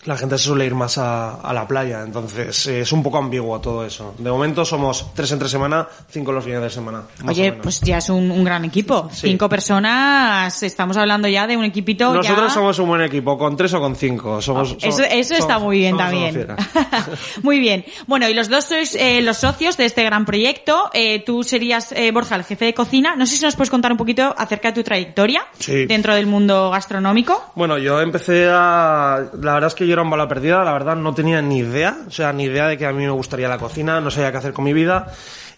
la 0.05 0.15
gente 0.17 0.37
se 0.37 0.45
suele 0.45 0.65
ir 0.65 0.75
más 0.75 0.97
a, 0.97 1.35
a 1.41 1.53
la 1.53 1.67
playa, 1.67 2.01
entonces 2.03 2.67
eh, 2.67 2.81
es 2.81 2.91
un 2.93 3.03
poco 3.03 3.17
ambiguo 3.17 3.59
todo 3.59 3.85
eso. 3.85 4.15
De 4.17 4.31
momento 4.31 4.63
somos 4.63 5.07
tres 5.13 5.31
entre 5.33 5.49
semana, 5.49 5.87
cinco 6.09 6.31
los 6.31 6.43
fines 6.45 6.61
de 6.61 6.69
semana. 6.69 7.03
Oye, 7.27 7.51
pues 7.53 7.81
ya 7.81 7.97
es 7.97 8.09
un, 8.09 8.31
un 8.31 8.43
gran 8.43 8.63
equipo. 8.63 9.09
Sí. 9.11 9.27
Cinco 9.27 9.49
personas, 9.49 10.63
estamos 10.63 10.95
hablando 10.97 11.27
ya 11.27 11.47
de 11.47 11.57
un 11.57 11.65
equipito 11.65 12.13
Nosotros 12.13 12.47
ya... 12.47 12.53
somos 12.53 12.79
un 12.79 12.87
buen 12.87 13.01
equipo, 13.01 13.37
con 13.37 13.57
tres 13.57 13.73
o 13.73 13.79
con 13.81 13.95
cinco. 13.95 14.41
Somos, 14.41 14.77
Eso, 14.81 14.91
somos- 14.97 15.07
eso 15.11 15.35
está 15.35 15.55
somos- 15.55 15.63
muy 15.63 15.77
bien 15.79 15.97
también. 15.97 16.47
muy 17.43 17.59
bien. 17.59 17.85
Bueno, 18.07 18.27
y 18.29 18.33
los 18.33 18.49
dos 18.49 18.65
sois 18.65 18.95
eh, 18.95 19.21
los 19.21 19.37
socios 19.37 19.75
de 19.77 19.85
este 19.85 20.03
gran 20.03 20.25
proyecto. 20.25 20.89
Eh, 20.93 21.23
tú 21.25 21.43
serías, 21.43 21.91
eh, 21.91 22.11
Borja, 22.11 22.35
el 22.35 22.43
jefe 22.45 22.65
de 22.65 22.73
cocina. 22.73 23.15
No 23.15 23.25
sé 23.25 23.35
si 23.37 23.43
nos 23.43 23.55
puedes 23.55 23.69
contar 23.69 23.91
un 23.91 23.97
poquito 23.97 24.33
acerca 24.37 24.69
de 24.69 24.75
tu 24.75 24.83
trayectoria 24.83 25.41
Sí. 25.59 25.85
dentro 25.85 26.15
del 26.15 26.25
mundo 26.25 26.69
gastronómico. 26.69 27.51
Bueno, 27.55 27.77
yo 27.77 27.99
empecé 28.01 28.47
a... 28.49 29.25
La 29.41 29.53
verdad 29.55 29.67
es 29.67 29.75
que 29.75 29.88
yo 29.89 29.93
era 29.93 30.01
un 30.03 30.09
bala 30.09 30.27
perdida, 30.27 30.63
la 30.63 30.71
verdad 30.71 30.95
no 30.95 31.13
tenía 31.13 31.41
ni 31.41 31.57
idea, 31.59 31.97
o 32.07 32.11
sea, 32.11 32.31
ni 32.31 32.43
idea 32.45 32.67
de 32.67 32.77
que 32.77 32.85
a 32.85 32.93
mí 32.93 33.03
me 33.03 33.09
gustaría 33.11 33.49
la 33.49 33.57
cocina, 33.57 33.99
no 33.99 34.09
sabía 34.09 34.31
qué 34.31 34.37
hacer 34.37 34.53
con 34.53 34.63
mi 34.65 34.71
vida. 34.73 35.07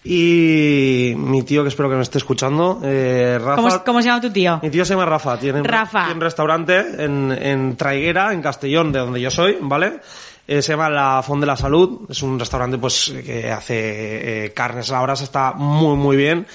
Y 0.04 1.14
mi 1.16 1.44
tío, 1.44 1.62
que 1.62 1.70
espero 1.70 1.88
que 1.88 1.96
me 1.96 2.02
esté 2.02 2.18
escuchando, 2.18 2.82
eh, 2.84 3.38
Rafa... 3.40 3.56
¿Cómo, 3.62 3.84
cómo 3.86 4.02
se 4.02 4.08
llama 4.08 4.20
tu 4.22 4.32
tío? 4.32 4.60
Mi 4.64 4.72
tío 4.72 4.84
se 4.84 4.94
llama 4.94 5.06
Rafa, 5.06 5.38
tiene, 5.38 5.60
un- 5.60 5.66
Rafa. 5.66 6.00
tiene 6.06 6.16
un 6.16 6.22
restaurante 6.22 6.80
en, 6.98 7.32
en 7.32 7.76
Traiguera, 7.78 8.34
en 8.34 8.42
Castellón, 8.42 8.92
de 8.92 8.98
donde 9.00 9.22
yo 9.22 9.30
soy, 9.30 9.58
¿vale? 9.62 10.00
Eh, 10.48 10.62
se 10.64 10.72
llama 10.74 10.90
La 10.90 11.22
Fond 11.24 11.42
de 11.42 11.46
la 11.48 11.56
Salud, 11.56 12.02
es 12.10 12.22
un 12.24 12.40
restaurante 12.40 12.80
pues 12.80 13.14
que 13.24 13.52
hace 13.52 14.46
eh, 14.46 14.54
carnes 14.54 14.90
a 14.90 14.96
la 14.96 15.02
brasa, 15.04 15.24
está 15.24 15.54
muy 15.54 15.96
muy 15.96 16.18
bien. 16.18 16.48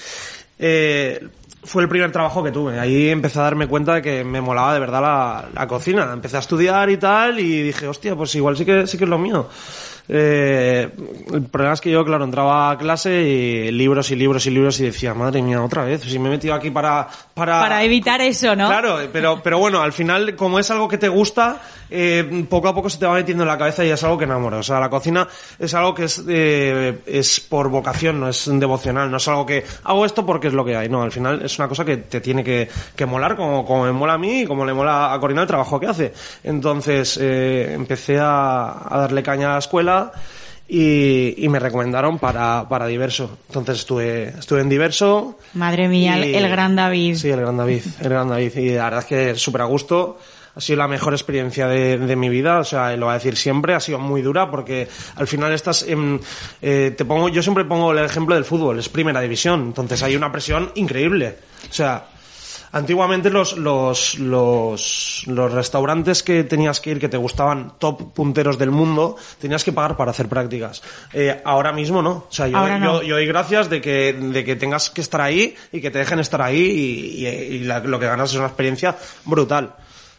Eh, 0.58 1.28
fue 1.66 1.82
el 1.82 1.88
primer 1.88 2.12
trabajo 2.12 2.42
que 2.42 2.50
tuve, 2.50 2.78
ahí 2.78 3.08
empecé 3.08 3.38
a 3.38 3.42
darme 3.42 3.66
cuenta 3.66 3.94
de 3.94 4.02
que 4.02 4.24
me 4.24 4.40
molaba 4.40 4.72
de 4.74 4.80
verdad 4.80 5.02
la, 5.02 5.48
la 5.52 5.66
cocina, 5.66 6.10
empecé 6.12 6.36
a 6.36 6.40
estudiar 6.40 6.88
y 6.90 6.96
tal 6.96 7.40
y 7.40 7.62
dije, 7.62 7.86
hostia, 7.86 8.14
pues 8.16 8.34
igual 8.34 8.56
sí 8.56 8.64
que, 8.64 8.86
sí 8.86 8.96
que 8.96 9.04
es 9.04 9.10
lo 9.10 9.18
mío. 9.18 9.48
Eh, 10.09 10.88
el 11.32 11.42
problema 11.44 11.74
es 11.74 11.80
que 11.80 11.90
yo, 11.90 12.04
claro, 12.04 12.24
entraba 12.24 12.70
a 12.70 12.78
clase 12.78 13.22
y 13.22 13.72
libros 13.72 14.11
y 14.11 14.16
libros 14.16 14.46
y 14.46 14.50
libros 14.50 14.78
y 14.80 14.84
decía, 14.84 15.14
madre 15.14 15.42
mía, 15.42 15.62
otra 15.62 15.84
vez, 15.84 16.02
si 16.02 16.18
me 16.18 16.28
he 16.28 16.32
metido 16.32 16.54
aquí 16.54 16.70
para... 16.70 17.09
Para, 17.34 17.61
Para 17.61 17.82
evitar 17.82 18.20
eso, 18.20 18.57
¿no? 18.57 18.68
Claro, 18.68 18.98
pero, 19.12 19.40
pero 19.42 19.59
bueno, 19.59 19.82
al 19.82 19.92
final, 19.92 20.36
como 20.36 20.59
es 20.59 20.70
algo 20.70 20.88
que 20.88 20.96
te 20.96 21.09
gusta, 21.09 21.61
eh, 21.90 22.46
poco 22.48 22.68
a 22.68 22.74
poco 22.74 22.88
se 22.88 22.98
te 22.98 23.07
va 23.07 23.14
metiendo 23.14 23.42
en 23.44 23.48
la 23.48 23.59
cabeza 23.59 23.84
y 23.84 23.90
es 23.90 24.02
algo 24.04 24.16
que 24.16 24.24
enamora. 24.24 24.59
O 24.59 24.62
sea, 24.62 24.80
la 24.80 24.88
cocina 24.88 25.28
es 25.59 25.74
algo 25.74 25.94
que 25.94 26.04
es, 26.04 26.22
eh, 26.28 26.98
es 27.07 27.40
por 27.40 27.68
vocación, 27.68 28.20
no 28.20 28.28
es 28.28 28.48
devocional, 28.50 29.11
no 29.11 29.18
es 29.18 29.28
algo 29.28 29.44
que 29.44 29.64
hago 29.84 30.07
esto 30.07 30.24
porque 30.24 30.48
es 30.48 30.54
lo 30.54 30.64
que 30.64 30.76
hay. 30.76 30.88
No, 30.88 31.02
al 31.02 31.12
final 31.12 31.42
es 31.42 31.59
una 31.59 31.68
cosa 31.68 31.84
que 31.84 31.98
te 31.98 32.20
tiene 32.20 32.42
que, 32.42 32.68
que 32.94 33.07
molar, 33.07 33.36
como, 33.36 33.64
como 33.64 33.84
me 33.84 33.92
mola 33.92 34.14
a 34.14 34.18
mí 34.18 34.42
y 34.42 34.46
como 34.46 34.64
le 34.64 34.72
mola 34.72 35.12
a 35.12 35.20
Corina 35.20 35.42
el 35.42 35.48
trabajo 35.48 35.78
que 35.78 35.86
hace. 35.86 36.12
Entonces, 36.42 37.18
eh, 37.20 37.72
empecé 37.74 38.18
a, 38.18 38.94
a 38.94 38.98
darle 38.98 39.22
caña 39.22 39.50
a 39.50 39.52
la 39.54 39.59
escuela 39.59 39.95
y, 40.68 41.44
y 41.44 41.49
me 41.49 41.59
recomendaron 41.59 42.18
para, 42.18 42.68
para 42.68 42.86
Diverso. 42.86 43.38
Entonces 43.49 43.78
estuve, 43.78 44.28
estuve 44.38 44.61
en 44.61 44.68
Diverso. 44.68 45.38
Madre 45.55 45.88
mía, 45.88 46.16
el, 46.16 46.24
Y- 46.30 46.34
el 46.34 46.49
gran 46.49 46.74
David. 46.74 47.16
Sí, 47.16 47.30
el 47.30 47.40
gran 47.40 47.57
David, 47.57 47.82
el 48.01 48.09
gran 48.09 48.28
David. 48.28 48.57
Y 48.57 48.70
la 48.70 48.84
verdad 48.84 49.01
es 49.01 49.07
que 49.07 49.34
súper 49.36 49.61
a 49.62 49.64
gusto. 49.64 50.18
Ha 50.57 50.61
sido 50.62 50.78
la 50.78 50.88
mejor 50.88 51.12
experiencia 51.12 51.68
de, 51.68 51.99
de 51.99 52.16
mi 52.16 52.30
vida, 52.30 52.59
o 52.61 52.64
sea, 52.64 52.97
lo 52.97 53.05
voy 53.07 53.12
a 53.12 53.18
decir 53.18 53.36
siempre, 53.36 53.74
ha 53.74 53.80
sido 53.80 53.99
muy 53.99 54.22
dura 54.22 54.51
porque 54.51 54.88
al 55.16 55.26
final 55.26 55.53
estás 55.53 55.82
en, 55.82 56.18
eh, 56.62 56.94
te 56.97 57.05
pongo, 57.05 57.28
yo 57.28 57.42
siempre 57.42 57.66
pongo 57.66 57.92
el 57.92 57.99
ejemplo 58.03 58.34
del 58.34 58.47
fútbol, 58.47 58.78
es 58.78 58.88
primera 58.88 59.20
división, 59.20 59.64
entonces 59.66 60.03
hay 60.03 60.16
una 60.16 60.32
presión 60.32 60.72
increíble. 60.76 61.36
O 61.68 61.72
sea, 61.74 62.07
Antiguamente 62.76 63.30
los, 63.30 63.56
los, 63.56 64.18
los, 64.18 65.22
los 65.26 65.52
restaurantes 65.52 66.22
que 66.22 66.44
tenías 66.44 66.78
que 66.78 66.90
ir, 66.90 67.00
que 67.00 67.08
te 67.08 67.16
gustaban 67.16 67.72
top 67.78 68.12
punteros 68.12 68.58
del 68.58 68.70
mundo, 68.70 69.16
tenías 69.40 69.64
que 69.64 69.72
pagar 69.72 69.96
para 69.96 70.10
hacer 70.10 70.28
prácticas. 70.28 70.82
Eh, 71.14 71.40
ahora 71.44 71.72
mismo 71.72 72.02
no. 72.02 72.10
O 72.10 72.26
sea, 72.28 72.48
yo, 72.48 72.58
no. 72.78 73.00
yo, 73.00 73.02
yo 73.02 73.14
doy 73.14 73.26
gracias 73.26 73.70
de 73.70 73.80
que, 73.80 74.12
de 74.12 74.44
que 74.44 74.56
tengas 74.56 74.90
que 74.90 75.00
estar 75.00 75.22
ahí 75.22 75.54
y 75.72 75.80
que 75.80 75.90
te 75.90 75.98
dejen 76.00 76.18
estar 76.18 76.42
ahí 76.42 76.58
y, 76.60 77.24
y- 77.26 77.28
y 77.56 77.58
la- 77.60 77.80
lo 77.80 77.98
que 77.98 78.06
ganas 78.06 78.30
es 78.30 78.36
una 78.36 78.46
experiencia 78.48 78.94
brutal. 79.24 79.74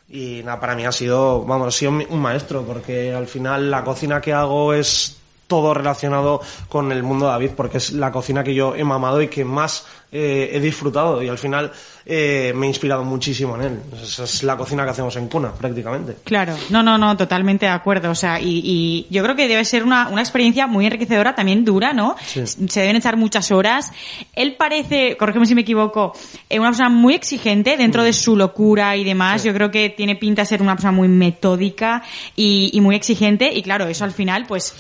Y 0.10 0.42
nada, 0.44 0.60
para 0.60 0.74
mí 0.76 0.84
ha 0.86 0.92
sido, 0.92 1.44
vamos, 1.46 1.68
ha 1.68 1.78
sido 1.78 1.92
un 1.92 2.20
maestro, 2.22 2.64
porque 2.64 3.14
al 3.14 3.28
final 3.28 3.70
la 3.70 3.84
cocina 3.84 4.20
que 4.20 4.34
hago 4.34 4.74
es 4.74 5.18
todo 5.48 5.74
relacionado 5.74 6.42
con 6.68 6.92
el 6.92 7.04
mundo 7.04 7.26
de 7.26 7.32
David, 7.32 7.52
porque 7.56 7.78
es 7.78 7.92
la 7.94 8.12
cocina 8.12 8.44
que 8.44 8.54
yo 8.54 8.76
he 8.76 8.84
mamado 8.84 9.22
y 9.22 9.28
que 9.30 9.46
más 9.46 9.86
eh, 10.12 10.52
he 10.54 10.60
disfrutado 10.60 11.22
y 11.22 11.28
al 11.28 11.38
final 11.38 11.72
eh, 12.06 12.54
me 12.56 12.66
he 12.66 12.70
inspirado 12.70 13.04
muchísimo 13.04 13.56
en 13.56 13.62
él. 13.62 13.80
Esa 14.02 14.24
es 14.24 14.44
la 14.44 14.56
cocina 14.56 14.86
que 14.86 14.92
hacemos 14.92 15.16
en 15.18 15.28
cuna, 15.28 15.52
prácticamente. 15.52 16.18
Claro, 16.24 16.56
no, 16.70 16.82
no, 16.82 16.98
no, 16.98 17.18
totalmente 17.18 17.66
de 17.66 17.72
acuerdo. 17.72 18.12
O 18.12 18.16
sea, 18.16 18.40
y, 18.40 18.62
y 18.64 19.08
yo 19.10 19.22
creo 19.24 19.36
que 19.36 19.48
debe 19.48 19.66
ser 19.66 19.84
una, 19.84 20.08
una 20.08 20.22
experiencia 20.22 20.68
muy 20.68 20.86
enriquecedora, 20.86 21.36
también 21.36 21.66
dura, 21.66 21.92
¿no? 21.92 22.16
Sí. 22.26 22.46
Se 22.46 22.80
deben 22.80 22.96
echar 22.96 23.18
muchas 23.18 23.52
horas. 23.52 23.92
Él 24.34 24.56
parece, 24.56 25.18
corrígeme 25.18 25.46
si 25.46 25.56
me 25.56 25.62
equivoco, 25.62 26.14
eh, 26.50 26.60
una 26.60 26.70
persona 26.70 26.90
muy 26.90 27.14
exigente 27.14 27.76
dentro 27.76 28.04
de 28.04 28.14
su 28.14 28.38
locura 28.38 28.96
y 28.96 29.04
demás. 29.04 29.44
Yo 29.44 29.54
creo 29.54 29.70
que 29.72 29.90
tiene 29.90 30.16
pinta 30.16 30.44
de 30.44 30.46
ser 30.46 30.62
una 30.62 30.76
persona 30.76 30.94
muy 30.94 31.10
metódica 31.10 32.04
y, 32.36 32.70
y 32.72 32.80
muy 32.80 32.96
exigente. 32.96 33.52
Y 33.54 33.62
claro, 33.62 33.88
eso 33.88 34.06
al 34.06 34.14
final, 34.14 34.46
pues, 34.48 34.74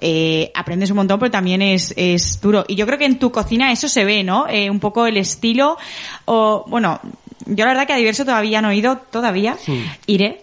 eh, 0.00 0.52
aprendes 0.54 0.90
un 0.90 0.96
montón, 0.98 1.18
pero 1.18 1.32
también 1.32 1.62
es, 1.62 1.92
es 1.96 2.40
duro. 2.40 2.64
Y 2.68 2.76
yo 2.76 2.86
creo 2.86 2.98
que 2.98 3.06
en 3.06 3.18
tu 3.18 3.32
cocina 3.32 3.72
eso 3.72 3.88
se 3.88 4.04
ve, 4.04 4.22
¿no? 4.22 4.46
Eh, 4.60 4.70
un 4.70 4.80
poco 4.80 5.06
el 5.06 5.16
estilo, 5.16 5.78
o, 6.26 6.64
bueno, 6.68 7.00
yo 7.46 7.64
la 7.64 7.70
verdad 7.70 7.86
que 7.86 7.94
a 7.94 7.96
Diverso 7.96 8.24
todavía 8.24 8.60
no 8.60 8.70
he 8.70 8.76
ido, 8.76 8.98
todavía. 9.10 9.56
Iré. 10.06 10.42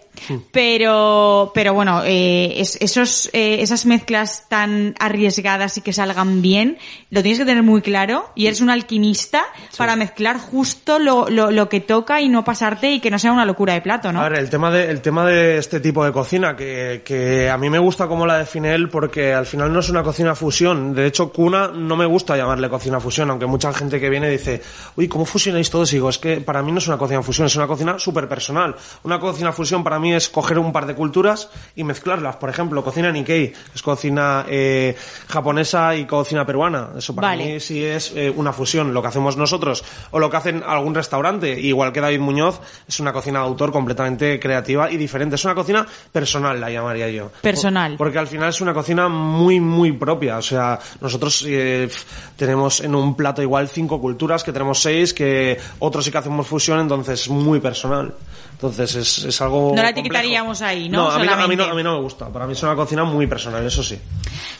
Pero, 0.52 1.52
pero 1.54 1.72
bueno, 1.74 2.02
eh, 2.04 2.54
es- 2.60 2.76
esos, 2.80 3.30
eh, 3.32 3.58
esas 3.62 3.86
mezclas 3.86 4.46
tan 4.48 4.94
arriesgadas 4.98 5.78
y 5.78 5.80
que 5.82 5.92
salgan 5.92 6.42
bien, 6.42 6.78
lo 7.10 7.22
tienes 7.22 7.38
que 7.38 7.44
tener 7.44 7.62
muy 7.62 7.80
claro 7.80 8.30
y 8.34 8.46
eres 8.46 8.60
un 8.60 8.70
alquimista 8.70 9.44
para 9.76 9.96
mezclar 9.96 10.38
justo 10.38 10.98
lo, 10.98 11.28
lo, 11.28 11.50
lo 11.50 11.68
que 11.68 11.80
toca 11.80 12.20
y 12.20 12.28
no 12.28 12.44
pasarte 12.44 12.90
y 12.92 13.00
que 13.00 13.10
no 13.10 13.18
sea 13.18 13.32
una 13.32 13.44
locura 13.44 13.74
de 13.74 13.80
plato, 13.80 14.12
¿no? 14.12 14.20
A 14.20 14.28
ver, 14.28 14.38
el 14.40 14.50
tema 14.50 14.70
de, 14.70 14.90
el 14.90 15.00
tema 15.00 15.24
de 15.24 15.58
este 15.58 15.80
tipo 15.80 16.04
de 16.04 16.12
cocina, 16.12 16.56
que, 16.56 17.02
que 17.04 17.48
a 17.48 17.56
mí 17.56 17.70
me 17.70 17.78
gusta 17.78 18.06
cómo 18.08 18.26
la 18.26 18.38
define 18.38 18.74
él, 18.74 18.88
porque 18.88 19.32
al 19.32 19.46
final 19.46 19.72
no 19.72 19.80
es 19.80 19.88
una 19.88 20.02
cocina 20.02 20.34
fusión. 20.34 20.94
De 20.94 21.06
hecho, 21.06 21.32
cuna 21.32 21.68
no 21.68 21.96
me 21.96 22.04
gusta 22.06 22.36
llamarle 22.36 22.68
cocina 22.68 23.00
fusión, 23.00 23.30
aunque 23.30 23.46
mucha 23.46 23.72
gente 23.72 24.00
que 24.00 24.10
viene 24.10 24.28
dice, 24.28 24.60
uy, 24.96 25.08
¿cómo 25.08 25.24
fusionáis 25.24 25.70
todos? 25.70 25.92
Y 25.92 25.96
digo, 25.96 26.08
es 26.08 26.18
que 26.18 26.40
para 26.40 26.62
mí 26.62 26.72
no 26.72 26.78
es 26.78 26.88
una 26.88 26.98
cocina 26.98 27.22
fusión, 27.22 27.46
es 27.46 27.56
una 27.56 27.66
cocina 27.66 27.98
súper 27.98 28.28
personal. 28.28 28.74
Una 29.04 29.18
cocina 29.18 29.52
fusión 29.52 29.82
para 29.84 29.98
mí 29.98 30.07
es 30.14 30.28
coger 30.28 30.58
un 30.58 30.72
par 30.72 30.86
de 30.86 30.94
culturas 30.94 31.50
y 31.76 31.84
mezclarlas. 31.84 32.36
Por 32.36 32.50
ejemplo, 32.50 32.82
cocina 32.84 33.10
Nikkei, 33.12 33.52
es 33.74 33.82
cocina 33.82 34.44
eh, 34.48 34.96
japonesa 35.28 35.94
y 35.96 36.04
cocina 36.06 36.44
peruana. 36.46 36.90
Eso 36.98 37.14
para 37.14 37.28
Vale. 37.28 37.44
mí 37.54 37.60
sí 37.60 37.84
es 37.84 38.12
eh, 38.14 38.32
una 38.34 38.52
fusión. 38.52 38.92
Lo 38.94 39.02
que 39.02 39.08
hacemos 39.08 39.36
nosotros 39.36 39.84
o 40.10 40.18
lo 40.18 40.30
que 40.30 40.36
hacen 40.36 40.62
algún 40.66 40.94
restaurante, 40.94 41.58
igual 41.60 41.92
que 41.92 42.00
David 42.00 42.20
Muñoz, 42.20 42.60
es 42.86 42.98
una 43.00 43.12
cocina 43.12 43.40
de 43.40 43.46
autor 43.46 43.72
completamente 43.72 44.38
creativa 44.40 44.90
y 44.90 44.96
diferente. 44.96 45.36
Es 45.36 45.44
una 45.44 45.54
cocina 45.54 45.86
personal, 46.12 46.60
la 46.60 46.70
llamaría 46.70 47.08
yo. 47.10 47.30
Personal. 47.42 47.96
Por- 47.96 48.08
Porque 48.08 48.18
al 48.18 48.26
final 48.26 48.48
es 48.48 48.60
una 48.62 48.72
cocina 48.72 49.08
muy, 49.08 49.60
muy 49.60 49.92
propia. 49.92 50.38
O 50.38 50.42
sea, 50.42 50.78
nosotros 51.00 51.44
eh, 51.46 51.88
tenemos 52.36 52.80
en 52.80 52.94
un 52.94 53.14
plato 53.14 53.42
igual 53.42 53.68
cinco 53.68 54.00
culturas, 54.00 54.42
que 54.42 54.52
tenemos 54.52 54.80
seis, 54.80 55.12
que 55.12 55.58
otros 55.78 56.04
sí 56.04 56.10
que 56.10 56.18
hacemos 56.18 56.46
fusión, 56.46 56.80
entonces 56.80 57.20
es 57.22 57.28
muy 57.28 57.60
personal. 57.60 58.14
Entonces 58.60 58.92
es, 58.96 59.24
es 59.24 59.40
algo. 59.40 59.68
No 59.70 59.76
la 59.76 59.88
complejo. 59.94 60.00
etiquetaríamos 60.00 60.62
ahí, 60.62 60.88
¿no? 60.88 61.04
No, 61.04 61.10
a 61.12 61.18
mí, 61.20 61.26
no- 61.26 61.32
a, 61.34 61.46
mí 61.48 61.54
no, 61.54 61.64
a 61.64 61.74
mí 61.74 61.82
no 61.84 61.94
me 61.96 62.02
gusta. 62.02 62.26
Para 62.28 62.44
mí 62.44 62.54
es 62.54 62.62
una 62.64 62.74
cocina 62.74 63.04
muy 63.04 63.28
personal, 63.28 63.64
eso 63.64 63.84
sí. 63.84 63.96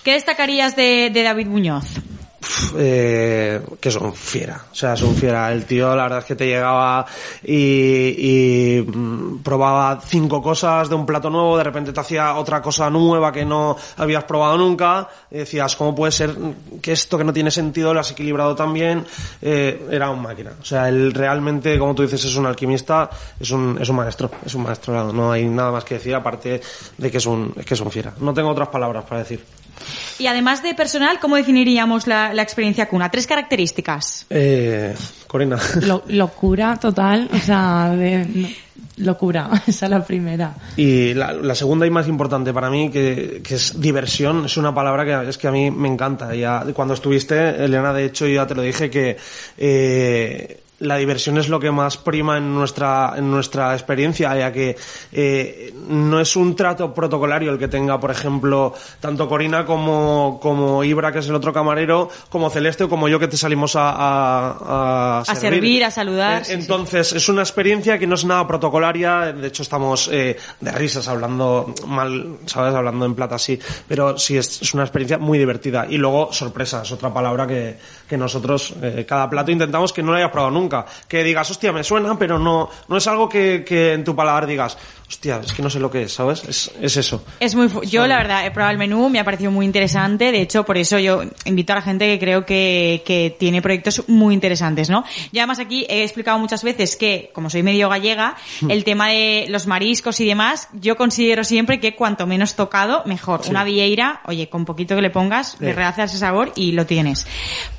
¿Qué 0.04 0.12
destacarías 0.12 0.76
de, 0.76 1.10
de 1.12 1.22
David 1.24 1.48
Muñoz? 1.48 1.84
Eh, 2.76 3.60
que 3.80 3.90
son 3.90 4.14
fiera, 4.14 4.64
o 4.70 4.74
sea, 4.74 4.96
son 4.96 5.14
fiera. 5.14 5.52
El 5.52 5.64
tío, 5.64 5.94
la 5.96 6.04
verdad 6.04 6.18
es 6.20 6.24
que 6.24 6.36
te 6.36 6.46
llegaba 6.46 7.04
y, 7.42 7.56
y, 7.56 8.82
mm, 8.82 9.42
probaba 9.42 10.00
cinco 10.04 10.40
cosas 10.40 10.88
de 10.88 10.94
un 10.94 11.04
plato 11.04 11.30
nuevo, 11.30 11.58
de 11.58 11.64
repente 11.64 11.92
te 11.92 12.00
hacía 12.00 12.36
otra 12.36 12.62
cosa 12.62 12.88
nueva 12.90 13.32
que 13.32 13.44
no 13.44 13.76
habías 13.96 14.24
probado 14.24 14.56
nunca, 14.56 15.08
y 15.30 15.38
decías, 15.38 15.74
¿cómo 15.76 15.94
puede 15.94 16.12
ser 16.12 16.34
que 16.80 16.92
esto 16.92 17.18
que 17.18 17.24
no 17.24 17.32
tiene 17.32 17.50
sentido 17.50 17.92
lo 17.92 18.00
has 18.00 18.10
equilibrado 18.12 18.54
tan 18.54 18.72
bien? 18.72 19.04
Eh, 19.42 19.88
era 19.90 20.10
un 20.10 20.22
máquina. 20.22 20.52
O 20.60 20.64
sea, 20.64 20.88
él 20.88 21.12
realmente, 21.12 21.78
como 21.78 21.94
tú 21.94 22.02
dices, 22.02 22.24
es 22.24 22.36
un 22.36 22.46
alquimista, 22.46 23.10
es 23.40 23.50
un, 23.50 23.78
es 23.80 23.88
un 23.88 23.96
maestro, 23.96 24.30
es 24.44 24.54
un 24.54 24.62
maestro, 24.62 25.12
no 25.12 25.32
hay 25.32 25.44
nada 25.46 25.72
más 25.72 25.84
que 25.84 25.94
decir 25.94 26.14
aparte 26.14 26.60
de 26.96 27.10
que 27.10 27.18
es 27.18 27.26
un, 27.26 27.52
que 27.52 27.74
es 27.74 27.80
un 27.80 27.90
fiera. 27.90 28.12
No 28.20 28.32
tengo 28.32 28.50
otras 28.50 28.68
palabras 28.68 29.04
para 29.04 29.20
decir. 29.20 29.44
Y 30.18 30.26
además 30.26 30.62
de 30.62 30.74
personal, 30.74 31.20
¿cómo 31.20 31.36
definiríamos 31.36 32.06
la, 32.06 32.27
la 32.32 32.42
experiencia 32.42 32.88
cuna? 32.88 33.10
Tres 33.10 33.26
características. 33.26 34.26
Eh, 34.30 34.94
Corina. 35.26 35.58
Lo- 35.82 36.04
locura 36.08 36.76
total, 36.80 37.28
o 37.32 37.38
sea, 37.38 37.90
de, 37.90 38.24
no, 38.24 38.48
locura, 38.98 39.50
esa 39.66 39.86
es 39.86 39.90
la 39.90 40.04
primera. 40.04 40.54
Y 40.76 41.14
la, 41.14 41.32
la 41.32 41.54
segunda 41.54 41.86
y 41.86 41.90
más 41.90 42.08
importante 42.08 42.52
para 42.52 42.70
mí, 42.70 42.90
que, 42.90 43.40
que 43.44 43.54
es 43.56 43.80
diversión, 43.80 44.46
es 44.46 44.56
una 44.56 44.74
palabra 44.74 45.04
que 45.04 45.28
es 45.30 45.38
que 45.38 45.48
a 45.48 45.52
mí 45.52 45.70
me 45.70 45.88
encanta. 45.88 46.34
Ya 46.34 46.64
cuando 46.74 46.94
estuviste, 46.94 47.64
Elena, 47.64 47.92
de 47.92 48.06
hecho, 48.06 48.26
yo 48.26 48.34
ya 48.36 48.46
te 48.46 48.54
lo 48.54 48.62
dije 48.62 48.88
que 48.90 49.16
eh, 49.56 50.60
la 50.80 50.96
diversión 50.96 51.38
es 51.38 51.48
lo 51.48 51.58
que 51.58 51.70
más 51.70 51.96
prima 51.96 52.38
en 52.38 52.54
nuestra 52.54 53.14
en 53.16 53.30
nuestra 53.30 53.72
experiencia, 53.74 54.36
ya 54.36 54.52
que 54.52 54.76
eh, 55.12 55.74
no 55.88 56.20
es 56.20 56.36
un 56.36 56.54
trato 56.54 56.94
protocolario 56.94 57.50
el 57.50 57.58
que 57.58 57.68
tenga, 57.68 57.98
por 57.98 58.10
ejemplo, 58.10 58.74
tanto 59.00 59.28
Corina 59.28 59.64
como 59.66 60.38
como 60.40 60.84
Ibra, 60.84 61.10
que 61.12 61.18
es 61.18 61.28
el 61.28 61.34
otro 61.34 61.52
camarero, 61.52 62.08
como 62.28 62.48
Celeste 62.50 62.84
o 62.84 62.88
como 62.88 63.08
yo 63.08 63.18
que 63.18 63.28
te 63.28 63.36
salimos 63.36 63.74
a 63.76 63.88
a, 63.98 65.20
A 65.26 65.34
servir, 65.34 65.84
a 65.84 65.90
saludar, 65.90 66.42
Eh, 66.42 66.44
sí, 66.44 66.52
sí. 66.52 66.60
entonces, 66.60 67.12
es 67.12 67.28
una 67.28 67.42
experiencia 67.42 67.98
que 67.98 68.06
no 68.06 68.14
es 68.14 68.24
nada 68.24 68.46
protocolaria, 68.46 69.32
de 69.32 69.48
hecho 69.48 69.62
estamos 69.62 70.08
eh, 70.12 70.36
de 70.60 70.72
risas 70.72 71.08
hablando 71.08 71.74
mal, 71.86 72.36
¿sabes? 72.46 72.74
Hablando 72.74 73.04
en 73.04 73.14
plata 73.14 73.34
así, 73.34 73.58
pero 73.88 74.16
sí 74.18 74.36
es, 74.36 74.62
es 74.62 74.74
una 74.74 74.84
experiencia 74.84 75.18
muy 75.18 75.38
divertida. 75.38 75.86
Y 75.88 75.96
luego, 75.98 76.32
sorpresa, 76.32 76.82
es 76.82 76.92
otra 76.92 77.12
palabra 77.12 77.46
que, 77.46 77.76
que 78.08 78.16
nosotros, 78.16 78.74
eh, 78.82 79.04
cada 79.06 79.28
plato 79.28 79.50
intentamos 79.50 79.92
que 79.92 80.02
no 80.02 80.10
lo 80.10 80.16
hayas 80.16 80.30
probado 80.30 80.50
nunca. 80.50 80.86
Que 81.06 81.22
digas, 81.22 81.50
hostia, 81.50 81.72
me 81.72 81.84
suena, 81.84 82.18
pero 82.18 82.38
no, 82.38 82.68
no 82.88 82.96
es 82.96 83.06
algo 83.06 83.28
que, 83.28 83.64
que 83.66 83.92
en 83.92 84.04
tu 84.04 84.16
paladar 84.16 84.46
digas, 84.46 84.78
hostia, 85.08 85.40
es 85.42 85.52
que 85.54 85.62
no 85.62 85.70
sé 85.70 85.80
lo 85.80 85.90
que 85.90 86.02
es, 86.02 86.12
¿sabes? 86.12 86.44
Es, 86.44 86.70
es 86.82 86.96
eso. 86.98 87.24
Es 87.40 87.54
muy, 87.54 87.68
fu- 87.68 87.82
yo 87.82 88.06
la 88.06 88.18
verdad 88.18 88.44
he 88.46 88.50
probado 88.50 88.72
el 88.72 88.78
menú, 88.78 89.08
me 89.08 89.18
ha 89.18 89.24
parecido 89.24 89.50
muy 89.50 89.64
interesante, 89.64 90.30
de 90.32 90.42
hecho 90.42 90.64
por 90.64 90.76
eso 90.76 90.98
yo 90.98 91.22
invito 91.46 91.72
a 91.72 91.76
la 91.76 91.82
gente 91.82 92.06
que 92.06 92.18
creo 92.18 92.44
que, 92.44 93.02
que 93.06 93.34
tiene 93.38 93.62
proyectos 93.62 94.04
muy 94.08 94.34
interesantes, 94.34 94.90
¿no? 94.90 95.04
Yo 95.32 95.40
además 95.40 95.60
aquí 95.60 95.86
he 95.88 96.02
explicado 96.04 96.38
muchas 96.38 96.62
veces 96.62 96.94
que, 96.96 97.30
como 97.32 97.48
soy 97.48 97.62
medio 97.62 97.88
gallega, 97.88 98.36
el 98.68 98.84
tema 98.84 99.08
de 99.08 99.46
los 99.48 99.66
mariscos 99.66 100.20
y 100.20 100.26
demás, 100.26 100.68
yo 100.74 100.96
considero 100.96 101.42
siempre 101.42 101.80
que 101.80 101.96
cuanto 101.96 102.26
menos 102.26 102.54
tocado, 102.54 103.02
mejor. 103.06 103.42
Sí. 103.44 103.50
Una 103.50 103.64
vieira, 103.64 104.20
oye, 104.26 104.48
con 104.50 104.64
poquito 104.66 104.94
que 104.94 105.02
le 105.02 105.10
pongas, 105.10 105.56
le 105.60 105.68
Sí. 105.68 105.72
realza 105.72 106.04
ese 106.04 106.18
sabor 106.18 106.52
y 106.54 106.72
lo 106.72 106.84
tienes. 106.84 107.26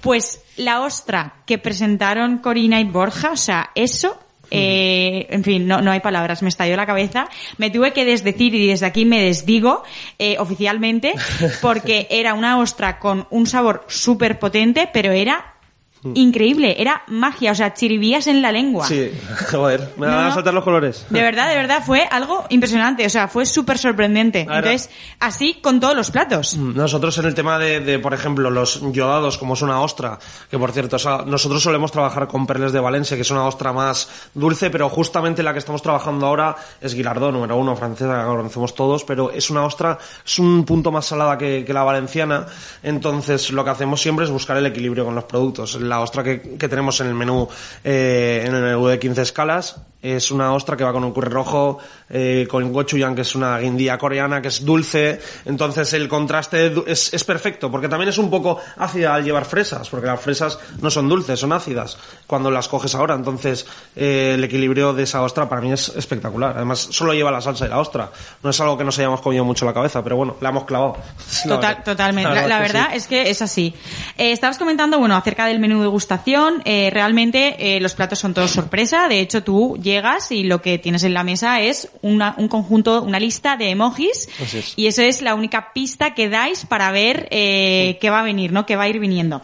Pues 0.01 0.41
la 0.57 0.81
ostra 0.81 1.35
que 1.45 1.57
presentaron 1.57 2.39
Corina 2.39 2.79
y 2.79 2.85
Borja, 2.85 3.31
o 3.31 3.37
sea, 3.37 3.69
eso 3.75 4.19
eh, 4.51 5.27
en 5.29 5.43
fin, 5.43 5.67
no, 5.67 5.81
no 5.81 5.91
hay 5.91 5.99
palabras, 5.99 6.41
me 6.41 6.49
estalló 6.49 6.75
la 6.75 6.85
cabeza. 6.85 7.27
Me 7.57 7.69
tuve 7.69 7.93
que 7.93 8.05
desdecir 8.05 8.53
y 8.55 8.67
desde 8.67 8.85
aquí 8.85 9.05
me 9.05 9.21
desdigo 9.21 9.83
eh, 10.17 10.37
oficialmente 10.39 11.13
porque 11.61 12.07
era 12.11 12.33
una 12.33 12.59
ostra 12.59 12.99
con 12.99 13.27
un 13.29 13.47
sabor 13.47 13.85
súper 13.87 14.39
potente, 14.39 14.89
pero 14.91 15.11
era 15.11 15.58
increíble, 16.03 16.75
era 16.81 17.03
magia, 17.07 17.51
o 17.51 17.55
sea, 17.55 17.73
chiribías 17.73 18.27
en 18.27 18.41
la 18.41 18.51
lengua. 18.51 18.87
Sí, 18.87 19.11
joder, 19.51 19.93
me 19.97 20.07
No, 20.07 20.15
van 20.15 20.27
a 20.27 20.33
saltar 20.33 20.53
los 20.53 20.63
colores. 20.63 21.05
De 21.09 21.21
verdad, 21.21 21.49
de 21.49 21.55
verdad, 21.55 21.83
fue 21.85 22.07
algo 22.09 22.45
impresionante, 22.49 23.05
o 23.05 23.09
sea, 23.09 23.27
fue 23.27 23.45
súper 23.45 23.77
sorprendente. 23.77 24.41
Entonces, 24.41 24.89
así 25.19 25.55
con 25.61 25.79
todos 25.79 25.95
los 25.95 26.11
platos. 26.11 26.55
Nosotros 26.57 27.17
en 27.17 27.25
el 27.25 27.33
tema 27.33 27.59
de, 27.59 27.79
de, 27.81 27.99
por 27.99 28.13
ejemplo, 28.13 28.49
los 28.49 28.81
yodados, 28.91 29.37
como 29.37 29.53
es 29.53 29.61
una 29.61 29.81
ostra, 29.81 30.19
que 30.49 30.57
por 30.57 30.71
cierto, 30.71 30.95
o 30.95 30.99
sea, 30.99 31.23
nosotros 31.25 31.61
solemos 31.61 31.91
trabajar 31.91 32.27
con 32.27 32.47
perles 32.47 32.71
de 32.71 32.79
Valencia, 32.79 33.17
que 33.17 33.21
es 33.21 33.31
una 33.31 33.45
ostra 33.45 33.73
más 33.73 34.29
dulce, 34.33 34.69
pero 34.69 34.89
justamente 34.89 35.43
la 35.43 35.53
que 35.53 35.59
estamos 35.59 35.81
trabajando 35.81 36.25
ahora 36.25 36.55
es 36.81 36.93
Guilardó, 36.93 37.31
número 37.31 37.57
uno, 37.57 37.75
francesa, 37.75 38.21
que 38.21 38.27
conocemos 38.27 38.73
todos, 38.73 39.03
pero 39.03 39.31
es 39.31 39.49
una 39.49 39.65
ostra, 39.65 39.97
es 40.25 40.39
un 40.39 40.63
punto 40.63 40.91
más 40.91 41.05
salada 41.05 41.37
que, 41.37 41.63
que 41.65 41.73
la 41.73 41.83
valenciana, 41.83 42.45
entonces 42.83 43.51
lo 43.51 43.63
que 43.63 43.69
hacemos 43.69 44.01
siempre 44.01 44.25
es 44.25 44.31
buscar 44.31 44.57
el 44.57 44.65
equilibrio 44.65 45.05
con 45.05 45.15
los 45.15 45.25
productos. 45.25 45.75
La 45.89 45.99
ostra 45.99 46.23
que, 46.23 46.41
que 46.41 46.69
tenemos 46.69 47.01
en 47.01 47.07
el 47.07 47.15
menú, 47.15 47.49
eh, 47.83 48.43
en 48.45 48.55
el 48.55 48.61
menú 48.61 48.87
de 48.87 48.99
15 48.99 49.21
escalas, 49.21 49.77
es 50.01 50.31
una 50.31 50.53
ostra 50.53 50.77
que 50.77 50.83
va 50.83 50.93
con 50.93 51.03
un 51.03 51.11
curry 51.11 51.29
rojo, 51.29 51.77
eh, 52.09 52.47
con 52.49 52.71
gochujang, 52.71 53.15
que 53.15 53.21
es 53.21 53.35
una 53.35 53.57
guindilla 53.59 53.97
coreana, 53.97 54.41
que 54.41 54.47
es 54.47 54.63
dulce. 54.63 55.19
Entonces 55.45 55.91
el 55.93 56.07
contraste 56.07 56.73
es, 56.87 57.13
es 57.13 57.23
perfecto, 57.25 57.69
porque 57.69 57.89
también 57.89 58.09
es 58.09 58.17
un 58.17 58.29
poco 58.29 58.59
ácida 58.77 59.13
al 59.15 59.23
llevar 59.25 59.43
fresas, 59.45 59.89
porque 59.89 60.07
las 60.07 60.21
fresas 60.21 60.57
no 60.81 60.89
son 60.89 61.09
dulces, 61.09 61.39
son 61.39 61.51
ácidas 61.51 61.97
cuando 62.27 62.49
las 62.49 62.67
coges 62.69 62.95
ahora. 62.95 63.15
Entonces 63.15 63.67
eh, 63.95 64.31
el 64.35 64.43
equilibrio 64.43 64.93
de 64.93 65.03
esa 65.03 65.21
ostra 65.21 65.49
para 65.49 65.61
mí 65.61 65.71
es 65.73 65.89
espectacular. 65.89 66.53
Además, 66.55 66.79
solo 66.91 67.13
lleva 67.13 67.29
la 67.31 67.41
salsa 67.41 67.65
y 67.65 67.69
la 67.69 67.79
ostra. 67.79 68.09
No 68.41 68.51
es 68.51 68.59
algo 68.61 68.77
que 68.77 68.85
nos 68.85 68.97
hayamos 68.99 69.19
comido 69.19 69.43
mucho 69.43 69.65
la 69.65 69.73
cabeza, 69.73 70.01
pero 70.03 70.15
bueno, 70.15 70.37
la 70.39 70.49
hemos 70.49 70.63
clavado. 70.65 70.95
La 71.45 71.55
Total- 71.55 71.83
totalmente. 71.83 72.33
La, 72.33 72.47
la 72.47 72.55
que 72.57 72.61
verdad 72.61 72.87
sí. 72.91 72.97
es 72.97 73.07
que 73.07 73.29
es 73.29 73.41
así. 73.41 73.73
Eh, 74.17 74.31
estabas 74.31 74.57
comentando, 74.57 74.97
bueno, 74.99 75.15
acerca 75.15 75.45
del 75.45 75.59
menú 75.59 75.77
de 75.77 75.83
degustación. 75.83 76.61
Eh, 76.65 76.89
realmente 76.93 77.79
los 77.81 77.93
platos 77.95 78.19
son 78.19 78.33
todos 78.33 78.51
sorpresa. 78.51 79.07
De 79.07 79.19
hecho, 79.19 79.43
tú 79.43 79.77
llegas 79.89 80.31
y 80.31 80.43
lo 80.43 80.61
que 80.61 80.77
tienes 80.77 81.03
en 81.03 81.13
la 81.13 81.23
mesa 81.23 81.61
es 81.61 81.89
una, 82.01 82.35
un 82.37 82.47
conjunto, 82.47 83.01
una 83.01 83.19
lista 83.19 83.57
de 83.57 83.71
emojis. 83.71 84.29
Es. 84.39 84.73
Y 84.75 84.87
eso 84.87 85.01
es 85.01 85.21
la 85.21 85.35
única 85.35 85.73
pista 85.73 86.13
que 86.13 86.29
dais 86.29 86.65
para 86.65 86.91
ver 86.91 87.27
eh, 87.31 87.97
qué 87.99 88.09
va 88.09 88.21
a 88.21 88.23
venir, 88.23 88.51
¿no? 88.51 88.65
Qué 88.65 88.75
va 88.75 88.83
a 88.83 88.89
ir 88.89 88.99
viniendo. 88.99 89.41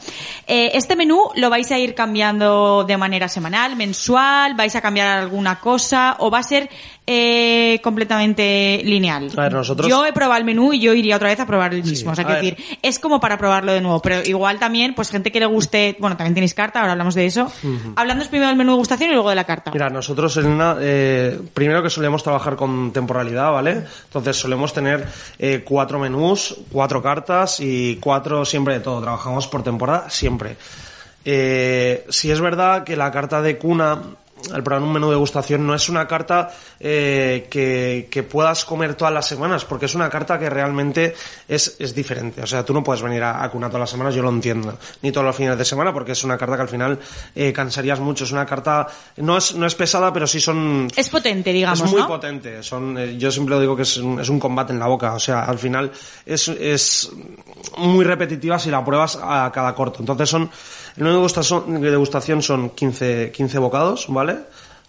Eh, 0.47 0.71
este 0.73 0.95
menú 0.95 1.29
lo 1.35 1.49
vais 1.49 1.71
a 1.71 1.77
ir 1.79 1.95
cambiando 1.95 2.83
de 2.83 2.97
manera 2.97 3.27
semanal, 3.27 3.75
mensual, 3.75 4.55
vais 4.55 4.75
a 4.75 4.81
cambiar 4.81 5.17
alguna 5.17 5.59
cosa 5.59 6.15
o 6.19 6.29
va 6.29 6.39
a 6.39 6.43
ser 6.43 6.69
eh, 7.07 7.79
completamente 7.83 8.81
lineal. 8.83 9.29
A 9.37 9.41
ver, 9.43 9.53
nosotros- 9.53 9.87
Yo 9.87 10.05
he 10.05 10.11
probado 10.13 10.39
el 10.39 10.45
menú 10.45 10.73
y 10.73 10.79
yo 10.79 10.93
iría 10.93 11.15
otra 11.17 11.29
vez 11.29 11.39
a 11.39 11.45
probar 11.45 11.73
el 11.73 11.83
mismo. 11.83 12.11
o 12.11 12.15
sea, 12.15 12.25
que 12.25 12.33
decir, 12.33 12.57
es 12.81 12.97
como 12.99 13.19
para 13.19 13.37
probarlo 13.37 13.73
de 13.73 13.81
nuevo, 13.81 14.01
pero 14.01 14.23
igual 14.23 14.57
también, 14.59 14.95
pues 14.95 15.09
gente 15.11 15.31
que 15.31 15.39
le 15.39 15.45
guste, 15.45 15.95
bueno, 15.99 16.17
también 16.17 16.33
tenéis 16.33 16.53
carta, 16.53 16.79
ahora 16.79 16.93
hablamos 16.93 17.13
de 17.15 17.25
eso. 17.27 17.51
Hablando 17.95 18.25
primero 18.25 18.47
del 18.49 18.57
menú 18.57 18.71
de 18.71 18.77
gustación 18.77 19.09
y 19.11 19.13
luego 19.13 19.29
de 19.29 19.35
la 19.35 19.43
carta. 19.43 19.71
Mira, 19.71 19.89
nosotros 19.89 20.35
en 20.37 20.47
una, 20.47 20.77
eh, 20.79 21.39
primero 21.53 21.83
que 21.83 21.89
solemos 21.89 22.23
trabajar 22.23 22.55
con 22.55 22.91
temporalidad, 22.91 23.51
¿vale? 23.51 23.83
Entonces 24.05 24.35
solemos 24.37 24.73
tener 24.73 25.05
eh, 25.37 25.63
cuatro 25.63 25.99
menús, 25.99 26.55
cuatro 26.71 27.01
cartas 27.03 27.59
y 27.59 27.97
cuatro 27.97 28.45
siempre 28.45 28.73
de 28.75 28.79
todo. 28.79 29.01
Trabajamos 29.01 29.47
por 29.47 29.61
temporada 29.63 30.09
siempre. 30.09 30.57
Eh, 31.23 32.05
si 32.09 32.31
es 32.31 32.39
verdad 32.41 32.83
que 32.83 32.95
la 32.95 33.11
carta 33.11 33.41
de 33.41 33.57
cuna, 33.57 33.99
al 34.51 34.63
probar 34.63 34.83
un 34.83 34.93
menú 34.93 35.07
de 35.07 35.13
degustación, 35.13 35.65
no 35.65 35.73
es 35.75 35.89
una 35.89 36.07
carta 36.07 36.51
eh, 36.79 37.47
que, 37.49 38.07
que 38.09 38.23
puedas 38.23 38.65
comer 38.65 38.95
todas 38.95 39.13
las 39.13 39.27
semanas, 39.27 39.65
porque 39.65 39.85
es 39.85 39.95
una 39.95 40.09
carta 40.09 40.37
que 40.39 40.49
realmente 40.49 41.15
es, 41.47 41.75
es 41.79 41.93
diferente. 41.95 42.41
O 42.41 42.47
sea, 42.47 42.63
tú 42.63 42.73
no 42.73 42.83
puedes 42.83 43.01
venir 43.01 43.23
a, 43.23 43.43
a 43.43 43.49
cuna 43.49 43.67
todas 43.67 43.81
las 43.81 43.89
semanas, 43.89 44.13
yo 44.15 44.21
lo 44.21 44.29
entiendo, 44.29 44.77
ni 45.01 45.11
todos 45.11 45.25
los 45.25 45.35
fines 45.35 45.57
de 45.57 45.65
semana, 45.65 45.93
porque 45.93 46.13
es 46.13 46.23
una 46.23 46.37
carta 46.37 46.55
que 46.55 46.61
al 46.61 46.69
final 46.69 46.99
eh, 47.35 47.53
cansarías 47.53 47.99
mucho. 47.99 48.23
Es 48.23 48.31
una 48.31 48.45
carta, 48.45 48.87
no 49.17 49.37
es, 49.37 49.55
no 49.55 49.65
es 49.65 49.75
pesada, 49.75 50.11
pero 50.13 50.27
sí 50.27 50.39
son 50.39 50.87
Es 50.95 51.09
potente, 51.09 51.51
digamos, 51.51 51.81
es 51.81 51.91
muy 51.91 52.01
¿no? 52.01 52.07
potente. 52.07 52.63
Son, 52.63 52.97
eh, 52.97 53.17
yo 53.17 53.31
siempre 53.31 53.55
lo 53.55 53.61
digo 53.61 53.75
que 53.75 53.83
es 53.83 53.97
un, 53.97 54.19
es 54.19 54.29
un 54.29 54.39
combate 54.39 54.73
en 54.73 54.79
la 54.79 54.87
boca. 54.87 55.13
O 55.13 55.19
sea, 55.19 55.43
al 55.45 55.59
final 55.59 55.91
es, 56.25 56.47
es 56.47 57.11
muy 57.77 58.03
repetitiva 58.05 58.59
si 58.59 58.69
la 58.69 58.83
pruebas 58.83 59.17
a 59.21 59.51
cada 59.53 59.73
corto. 59.73 59.99
Entonces 59.99 60.29
son, 60.29 60.49
el 60.97 61.03
menú 61.03 61.09
de 61.09 61.15
degustación, 61.17 61.81
de 61.81 61.91
degustación 61.91 62.41
son 62.41 62.69
15, 62.71 63.31
15 63.31 63.57
bocados, 63.59 64.05
¿vale? 64.09 64.37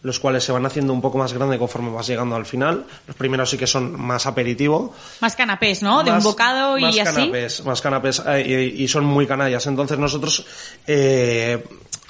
Los 0.02 0.20
cuales 0.20 0.44
se 0.44 0.52
van 0.52 0.64
haciendo 0.66 0.92
un 0.92 1.00
poco 1.00 1.18
más 1.18 1.32
grande 1.32 1.58
conforme 1.58 1.90
vas 1.90 2.06
llegando 2.06 2.36
al 2.36 2.46
final. 2.46 2.84
Los 3.08 3.16
primeros 3.16 3.50
sí 3.50 3.58
que 3.58 3.66
son 3.66 3.98
más 4.00 4.26
aperitivo. 4.26 4.94
Más 5.20 5.34
canapés, 5.34 5.82
¿no? 5.82 6.04
de 6.04 6.10
un 6.10 6.16
Más- 6.18 6.24
bocado 6.24 6.78
y 6.78 6.82
más 6.82 6.98
así. 7.00 7.04
Canapés, 7.16 7.64
más 7.64 7.80
canapés 7.80 8.22
eh, 8.26 8.72
y, 8.76 8.84
y 8.84 8.88
son 8.88 9.04
muy 9.04 9.26
canallas. 9.26 9.66
Entonces 9.66 9.98
nosotros 9.98 10.46
eh, 10.86 11.64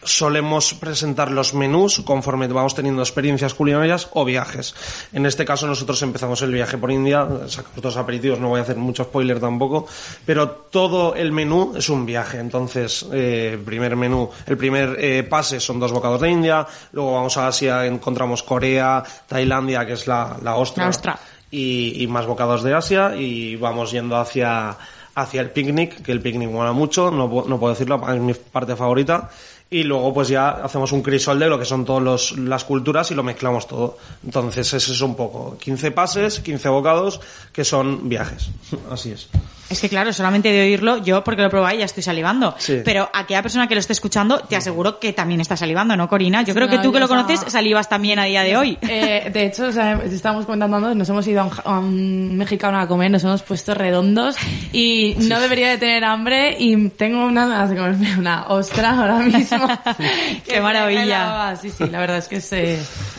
solemos 0.06 0.74
presentar 0.74 1.30
los 1.30 1.52
menús 1.54 2.00
conforme 2.04 2.46
vamos 2.46 2.74
teniendo 2.74 3.02
experiencias 3.02 3.54
culinarias 3.54 4.08
o 4.12 4.24
viajes. 4.24 4.74
En 5.12 5.26
este 5.26 5.44
caso 5.44 5.66
nosotros 5.66 6.00
empezamos 6.02 6.40
el 6.42 6.52
viaje 6.52 6.78
por 6.78 6.90
India, 6.90 7.28
sacamos 7.48 7.82
dos 7.82 7.96
aperitivos, 7.96 8.40
no 8.40 8.48
voy 8.48 8.60
a 8.60 8.62
hacer 8.62 8.76
mucho 8.76 9.04
spoiler 9.04 9.40
tampoco, 9.40 9.86
pero 10.24 10.48
todo 10.50 11.14
el 11.14 11.32
menú 11.32 11.74
es 11.76 11.88
un 11.88 12.06
viaje. 12.06 12.38
Entonces, 12.38 13.06
eh, 13.12 13.50
el 13.54 13.60
primer 13.60 13.96
menú, 13.96 14.30
el 14.46 14.56
primer 14.56 14.96
eh, 14.98 15.22
pase 15.24 15.60
son 15.60 15.78
dos 15.78 15.92
bocados 15.92 16.20
de 16.20 16.30
India, 16.30 16.66
luego 16.92 17.14
vamos 17.14 17.36
a 17.36 17.48
Asia, 17.48 17.84
encontramos 17.86 18.42
Corea, 18.42 19.02
Tailandia, 19.26 19.84
que 19.84 19.92
es 19.94 20.06
la, 20.06 20.36
la 20.42 20.56
ostra 20.56 20.84
La 20.84 20.90
ostra. 20.90 21.18
y, 21.50 22.02
y 22.02 22.06
más 22.06 22.26
bocados 22.26 22.62
de 22.62 22.74
Asia 22.74 23.14
y 23.16 23.56
vamos 23.56 23.90
yendo 23.90 24.16
hacia, 24.16 24.76
hacia 25.14 25.40
el 25.40 25.50
picnic, 25.50 26.02
que 26.02 26.12
el 26.12 26.20
picnic 26.20 26.50
mola 26.50 26.72
mucho, 26.72 27.10
no, 27.10 27.26
no 27.46 27.58
puedo 27.58 27.72
decirlo, 27.72 28.00
es 28.12 28.20
mi 28.20 28.34
parte 28.34 28.76
favorita. 28.76 29.30
Y 29.68 29.82
luego 29.82 30.14
pues 30.14 30.28
ya 30.28 30.50
hacemos 30.50 30.92
un 30.92 31.02
crisol 31.02 31.38
de 31.40 31.48
lo 31.48 31.58
que 31.58 31.64
son 31.64 31.84
todas 31.84 32.32
las 32.32 32.64
culturas 32.64 33.10
y 33.10 33.14
lo 33.14 33.22
mezclamos 33.22 33.66
todo. 33.66 33.98
Entonces 34.24 34.72
ese 34.72 34.92
es 34.92 35.00
un 35.00 35.16
poco 35.16 35.58
15 35.58 35.90
pases, 35.90 36.40
15 36.40 36.68
bocados, 36.68 37.20
que 37.52 37.64
son 37.64 38.08
viajes. 38.08 38.50
Así 38.90 39.10
es. 39.10 39.28
Es 39.68 39.80
que 39.80 39.88
claro, 39.88 40.12
solamente 40.12 40.52
de 40.52 40.60
oírlo, 40.62 40.98
yo 40.98 41.24
porque 41.24 41.42
lo 41.42 41.48
he 41.48 41.50
probado 41.50 41.74
y 41.74 41.78
ya 41.80 41.84
estoy 41.86 42.02
salivando. 42.02 42.54
Sí. 42.58 42.82
Pero 42.84 43.10
aquella 43.12 43.42
persona 43.42 43.66
que 43.66 43.74
lo 43.74 43.80
esté 43.80 43.92
escuchando, 43.94 44.38
te 44.40 44.54
aseguro 44.54 45.00
que 45.00 45.12
también 45.12 45.40
está 45.40 45.56
salivando, 45.56 45.96
¿no, 45.96 46.08
Corina? 46.08 46.42
Yo 46.42 46.54
creo 46.54 46.68
que 46.68 46.78
tú 46.78 46.92
que 46.92 47.00
lo 47.00 47.08
conoces 47.08 47.40
salivas 47.48 47.88
también 47.88 48.18
a 48.20 48.24
día 48.24 48.42
de 48.42 48.56
hoy. 48.56 48.78
Eh, 48.82 49.28
de 49.32 49.44
hecho, 49.46 49.66
o 49.66 49.72
sea, 49.72 50.00
estábamos 50.04 50.46
comentando 50.46 50.76
antes, 50.76 50.94
nos 50.96 51.08
hemos 51.08 51.26
ido 51.26 51.40
a 51.40 51.44
un, 51.44 51.50
a 51.64 51.78
un 51.80 52.36
mexicano 52.36 52.78
a 52.78 52.86
comer, 52.86 53.10
nos 53.10 53.24
hemos 53.24 53.42
puesto 53.42 53.74
redondos 53.74 54.36
y 54.72 55.16
no 55.20 55.40
debería 55.40 55.68
de 55.70 55.78
tener 55.78 56.04
hambre 56.04 56.56
y 56.58 56.88
tengo 56.90 57.26
unas 57.26 57.48
ganas 57.48 57.70
de 57.70 57.76
comerme 57.76 58.16
una 58.18 58.46
ostra 58.46 58.90
ahora 58.90 59.18
mismo. 59.18 59.66
Qué 60.46 60.60
maravilla. 60.60 61.56
Sí, 61.60 61.70
sí, 61.70 61.86
la 61.90 61.98
verdad 61.98 62.18
es 62.18 62.28
que 62.28 62.36
es 62.36 62.52
eh, 62.52 62.78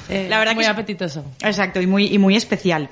eh, 0.10 0.28
La 0.30 0.40
verdad 0.40 0.54
muy 0.54 0.64
que 0.64 0.68
es- 0.70 0.74
apetitoso. 0.74 1.26
Exacto, 1.42 1.82
y 1.82 1.88
muy, 1.88 2.06
y 2.08 2.18
muy 2.18 2.36
especial. 2.36 2.90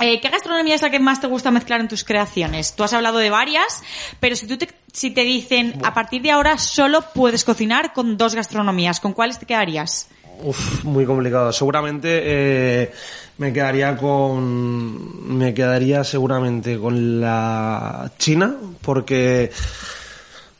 Eh, 0.00 0.20
¿Qué 0.20 0.28
gastronomía 0.28 0.74
es 0.74 0.82
la 0.82 0.90
que 0.90 1.00
más 1.00 1.20
te 1.20 1.26
gusta 1.26 1.50
mezclar 1.50 1.80
en 1.80 1.88
tus 1.88 2.04
creaciones? 2.04 2.74
Tú 2.74 2.84
has 2.84 2.92
hablado 2.92 3.18
de 3.18 3.30
varias, 3.30 3.82
pero 4.20 4.36
si 4.36 4.46
tú 4.46 4.58
te, 4.58 4.68
si 4.92 5.10
te 5.10 5.22
dicen 5.22 5.74
a 5.84 5.94
partir 5.94 6.22
de 6.22 6.30
ahora 6.30 6.58
solo 6.58 7.02
puedes 7.14 7.44
cocinar 7.44 7.92
con 7.92 8.16
dos 8.16 8.34
gastronomías, 8.34 9.00
¿con 9.00 9.12
cuáles 9.12 9.38
te 9.38 9.46
quedarías? 9.46 10.08
Uf, 10.42 10.84
muy 10.84 11.06
complicado. 11.06 11.52
Seguramente 11.52 12.20
eh, 12.24 12.92
me 13.38 13.52
quedaría 13.52 13.96
con. 13.96 15.36
Me 15.38 15.54
quedaría 15.54 16.04
seguramente 16.04 16.78
con 16.78 17.20
la 17.20 18.10
China, 18.18 18.54
porque. 18.82 19.50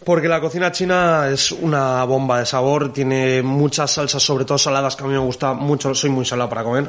Porque 0.04 0.28
la 0.28 0.40
cocina 0.40 0.70
china 0.70 1.28
es 1.28 1.50
una 1.50 2.04
bomba 2.04 2.38
de 2.38 2.46
sabor, 2.46 2.92
tiene 2.92 3.42
muchas 3.42 3.90
salsas, 3.90 4.22
sobre 4.22 4.44
todo 4.44 4.56
saladas, 4.56 4.94
que 4.94 5.02
a 5.02 5.06
mí 5.08 5.12
me 5.12 5.18
gusta 5.18 5.52
mucho, 5.52 5.92
soy 5.96 6.10
muy 6.10 6.24
salado 6.24 6.48
para 6.48 6.62
comer. 6.62 6.88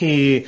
Y, 0.00 0.44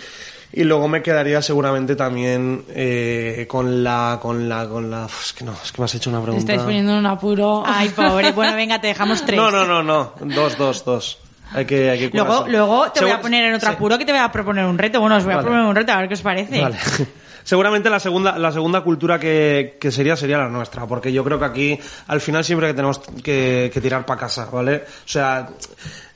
y 0.53 0.65
luego 0.65 0.89
me 0.89 1.03
quedaría 1.03 1.41
seguramente 1.43 1.95
también 1.97 2.65
eh, 2.71 3.47
con 3.49 3.85
la, 3.85 4.19
con 4.21 4.49
la, 4.49 4.69
con 4.69 4.91
la, 4.91 5.07
es 5.07 5.33
que 5.33 5.45
no, 5.45 5.53
es 5.53 5.71
que 5.71 5.81
me 5.81 5.85
has 5.85 5.95
hecho 5.95 6.11
una 6.11 6.19
Te 6.19 6.25
pregunta. 6.25 6.53
estáis 6.53 6.65
poniendo 6.65 6.93
en 6.93 6.99
un 6.99 7.07
apuro. 7.07 7.63
Ay, 7.65 7.89
pobre. 7.91 8.33
Bueno, 8.33 8.57
venga, 8.57 8.81
te 8.81 8.89
dejamos 8.89 9.25
tres. 9.25 9.39
No, 9.39 9.51
no, 9.51 9.65
no, 9.65 9.83
no, 9.83 10.13
dos, 10.35 10.59
dos, 10.59 10.85
dos. 10.85 11.19
Hay 11.53 11.65
que, 11.65 11.91
hay 11.91 11.99
que 11.99 12.17
Luego, 12.17 12.47
luego 12.49 12.91
te 12.93 13.01
voy 13.01 13.11
a 13.11 13.21
poner 13.21 13.45
en 13.45 13.55
otro 13.55 13.69
sí. 13.69 13.75
apuro 13.75 13.99
que 13.99 14.05
te 14.05 14.13
voy 14.13 14.21
a 14.21 14.31
proponer 14.31 14.65
un 14.65 14.79
reto. 14.79 15.01
Bueno, 15.01 15.17
os 15.17 15.25
voy 15.25 15.35
a 15.35 15.41
proponer 15.41 15.65
un 15.65 15.75
reto, 15.75 15.93
a 15.93 15.99
ver 15.99 16.09
qué 16.09 16.15
os 16.15 16.23
parece. 16.23 16.61
Vale. 16.61 16.77
Seguramente 17.43 17.89
la 17.91 17.99
segunda, 17.99 18.39
la 18.39 18.53
segunda 18.53 18.83
cultura 18.83 19.19
que, 19.19 19.79
que 19.81 19.91
sería 19.91 20.15
sería 20.15 20.39
la 20.39 20.49
nuestra, 20.49 20.87
porque 20.87 21.13
yo 21.13 21.25
creo 21.25 21.39
que 21.39 21.45
aquí 21.47 21.81
al 22.07 22.21
final 22.21 22.45
siempre 22.45 22.69
que 22.69 22.75
tenemos 22.75 22.99
que, 22.99 23.71
que 23.73 23.81
tirar 23.81 24.05
para 24.05 24.21
casa, 24.21 24.47
¿vale? 24.53 24.85
O 24.87 25.09
sea, 25.09 25.49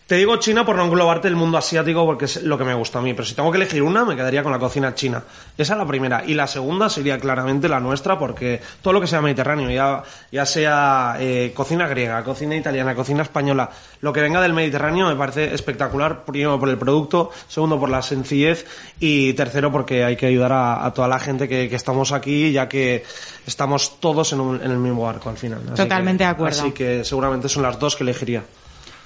te 0.07 0.17
digo 0.17 0.37
China 0.37 0.67
por 0.67 0.77
no 0.77 0.85
englobarte 0.85 1.29
el 1.29 1.35
mundo 1.37 1.57
asiático 1.57 2.05
porque 2.05 2.27
es 2.27 2.43
lo 2.43 2.59
que 2.59 2.65
me 2.65 2.75
gusta 2.75 2.99
a 2.99 3.03
mí, 3.03 3.15
pero 3.15 3.25
si 3.25 3.35
tengo 3.35 3.51
que 3.51 3.57
elegir 3.57 3.83
una 3.83 4.05
me 4.05 4.15
quedaría 4.15 4.43
con 4.43 4.53
la 4.53 4.59
cocina 4.59 4.95
china. 4.95 5.23
Esa 5.57 5.73
es 5.73 5.79
la 5.79 5.87
primera. 5.87 6.23
Y 6.27 6.35
la 6.35 6.47
segunda 6.47 6.91
sería 6.91 7.19
claramente 7.19 7.69
la 7.71 7.81
nuestra 7.81 8.19
porque 8.19 8.61
todo 8.83 8.93
lo 8.93 9.01
que 9.01 9.07
sea 9.07 9.23
mediterráneo, 9.23 9.71
ya, 9.71 10.03
ya 10.31 10.45
sea 10.45 11.17
eh, 11.21 11.53
cocina 11.55 11.87
griega, 11.89 12.23
cocina 12.23 12.55
italiana, 12.55 12.95
cocina 12.95 13.23
española, 13.23 13.71
lo 14.03 14.13
que 14.13 14.21
venga 14.21 14.43
del 14.43 14.53
Mediterráneo 14.53 15.09
me 15.09 15.17
parece 15.17 15.55
espectacular, 15.55 16.25
primero 16.27 16.61
por 16.61 16.69
el 16.69 16.77
producto, 16.77 17.31
segundo 17.49 17.81
por 17.81 17.89
la 17.89 18.03
sencillez 18.03 18.67
y 19.01 19.33
tercero 19.33 19.73
porque 19.73 20.05
hay 20.05 20.17
que 20.17 20.27
ayudar 20.27 20.53
a, 20.53 20.85
a 20.85 20.93
toda 20.93 21.09
la 21.09 21.19
gente 21.19 21.49
que, 21.49 21.69
que 21.71 21.77
estamos 21.77 22.13
aquí 22.13 22.53
ya 22.53 22.69
que 22.69 23.05
estamos 23.47 23.99
todos 24.01 24.33
en, 24.35 24.41
un- 24.41 24.63
en 24.63 24.71
el 24.71 24.79
mismo 24.79 25.03
barco 25.05 25.31
al 25.31 25.39
final. 25.39 25.61
Así 25.67 25.77
Totalmente 25.83 26.25
que- 26.25 26.25
de 26.27 26.31
acuerdo. 26.31 26.61
Así 26.61 26.73
que 26.73 27.05
seguramente 27.05 27.49
son 27.49 27.63
las 27.63 27.79
dos 27.79 27.97
que 27.97 28.03
elegiría. 28.03 28.43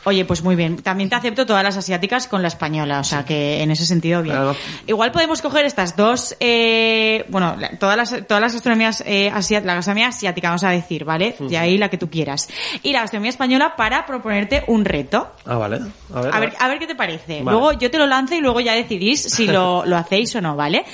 Oye, 0.04 0.24
pues 0.24 0.42
muy 0.42 0.56
bien. 0.56 0.76
También 0.82 1.10
te 1.10 1.16
acepto 1.16 1.44
todas 1.44 1.62
las 1.62 1.76
asiáticas 1.76 2.28
con 2.28 2.40
la 2.40 2.48
española, 2.48 3.00
o 3.00 3.04
sea 3.04 3.24
que 3.24 3.62
en 3.62 3.70
ese 3.70 3.84
sentido 3.84 4.22
bien. 4.22 4.36
Claro. 4.36 4.56
Igual 4.86 5.10
podemos 5.12 5.42
coger 5.42 5.66
estas 5.66 5.96
dos, 5.96 6.36
eh, 6.40 7.26
bueno, 7.28 7.56
todas 7.78 7.96
las, 7.96 8.26
todas 8.26 8.40
las 8.40 8.52
gastronomías 8.54 9.02
eh, 9.06 9.28
asiáticas, 9.28 9.66
la 9.66 9.74
gastronomía 9.74 10.08
asiática, 10.08 10.48
vamos 10.48 10.64
a 10.64 10.70
decir, 10.70 11.04
¿vale? 11.04 11.34
Y 11.50 11.56
ahí 11.56 11.76
la 11.76 11.88
que 11.90 11.98
tú 11.98 12.08
quieras. 12.08 12.48
Y 12.82 12.92
la 12.92 13.00
gastronomía 13.00 13.30
española 13.30 13.74
para 13.76 14.06
proponerte 14.06 14.64
un 14.68 14.84
reto. 14.84 15.30
Ah, 15.44 15.56
vale. 15.56 15.80
A 16.14 16.20
ver. 16.22 16.34
A 16.34 16.40
ver, 16.40 16.52
a 16.58 16.68
ver 16.68 16.78
qué 16.78 16.86
te 16.86 16.94
parece. 16.94 17.42
Vale. 17.42 17.58
Luego 17.58 17.72
yo 17.78 17.90
te 17.90 17.98
lo 17.98 18.06
lanzo 18.06 18.34
y 18.34 18.40
luego 18.40 18.60
ya 18.60 18.74
decidís 18.74 19.22
si 19.22 19.46
lo, 19.46 19.84
lo 19.86 19.96
hacéis 19.96 20.34
o 20.36 20.40
no, 20.40 20.56
¿vale? 20.56 20.84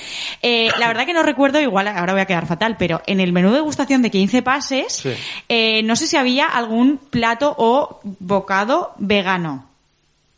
Eh, 0.41 0.69
la 0.79 0.87
verdad 0.87 1.05
que 1.05 1.13
no 1.13 1.23
recuerdo, 1.23 1.61
igual 1.61 1.87
ahora 1.87 2.13
voy 2.13 2.21
a 2.21 2.25
quedar 2.25 2.47
fatal, 2.47 2.75
pero 2.77 3.01
en 3.05 3.19
el 3.19 3.31
menú 3.31 3.49
de 3.49 3.55
degustación 3.57 4.01
de 4.01 4.09
15 4.11 4.41
pases, 4.41 4.93
Sí. 4.93 5.11
eh, 5.47 5.83
no 5.83 5.95
sé 5.95 6.07
si 6.07 6.17
había 6.17 6.47
algún 6.47 6.97
plato 6.97 7.53
o 7.57 7.99
bocado 8.19 8.93
vegano. 8.97 9.65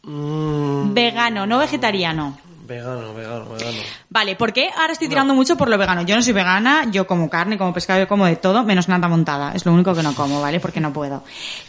Mm, 0.04 0.94
Vegano, 0.94 1.46
no 1.46 1.58
vegetariano. 1.58 2.38
vegano, 2.66 3.14
vegano, 3.14 3.46
vegano. 3.50 3.78
Vale, 4.10 4.36
¿por 4.36 4.52
qué 4.54 4.70
ahora 4.78 4.94
estoy 4.94 5.08
tirando 5.10 5.34
mucho 5.34 5.56
por 5.58 5.70
lo 5.70 5.78
vegano? 5.78 6.02
Yo 6.04 6.16
no 6.16 6.22
soy 6.22 6.34
vegana, 6.34 6.86
yo 6.92 7.08
como 7.08 7.30
carne, 7.30 7.58
como 7.58 7.74
pescado, 7.74 8.00
yo 8.02 8.08
como 8.08 8.26
de 8.26 8.36
todo, 8.38 8.64
menos 8.64 8.88
nata 8.88 9.08
montada. 9.08 9.52
Es 9.54 9.66
lo 9.66 9.74
único 9.74 9.94
que 9.94 10.04
no 10.04 10.14
como, 10.16 10.42
¿vale? 10.42 10.60
Porque 10.60 10.80
no 10.80 10.92
puedo. 10.94 11.24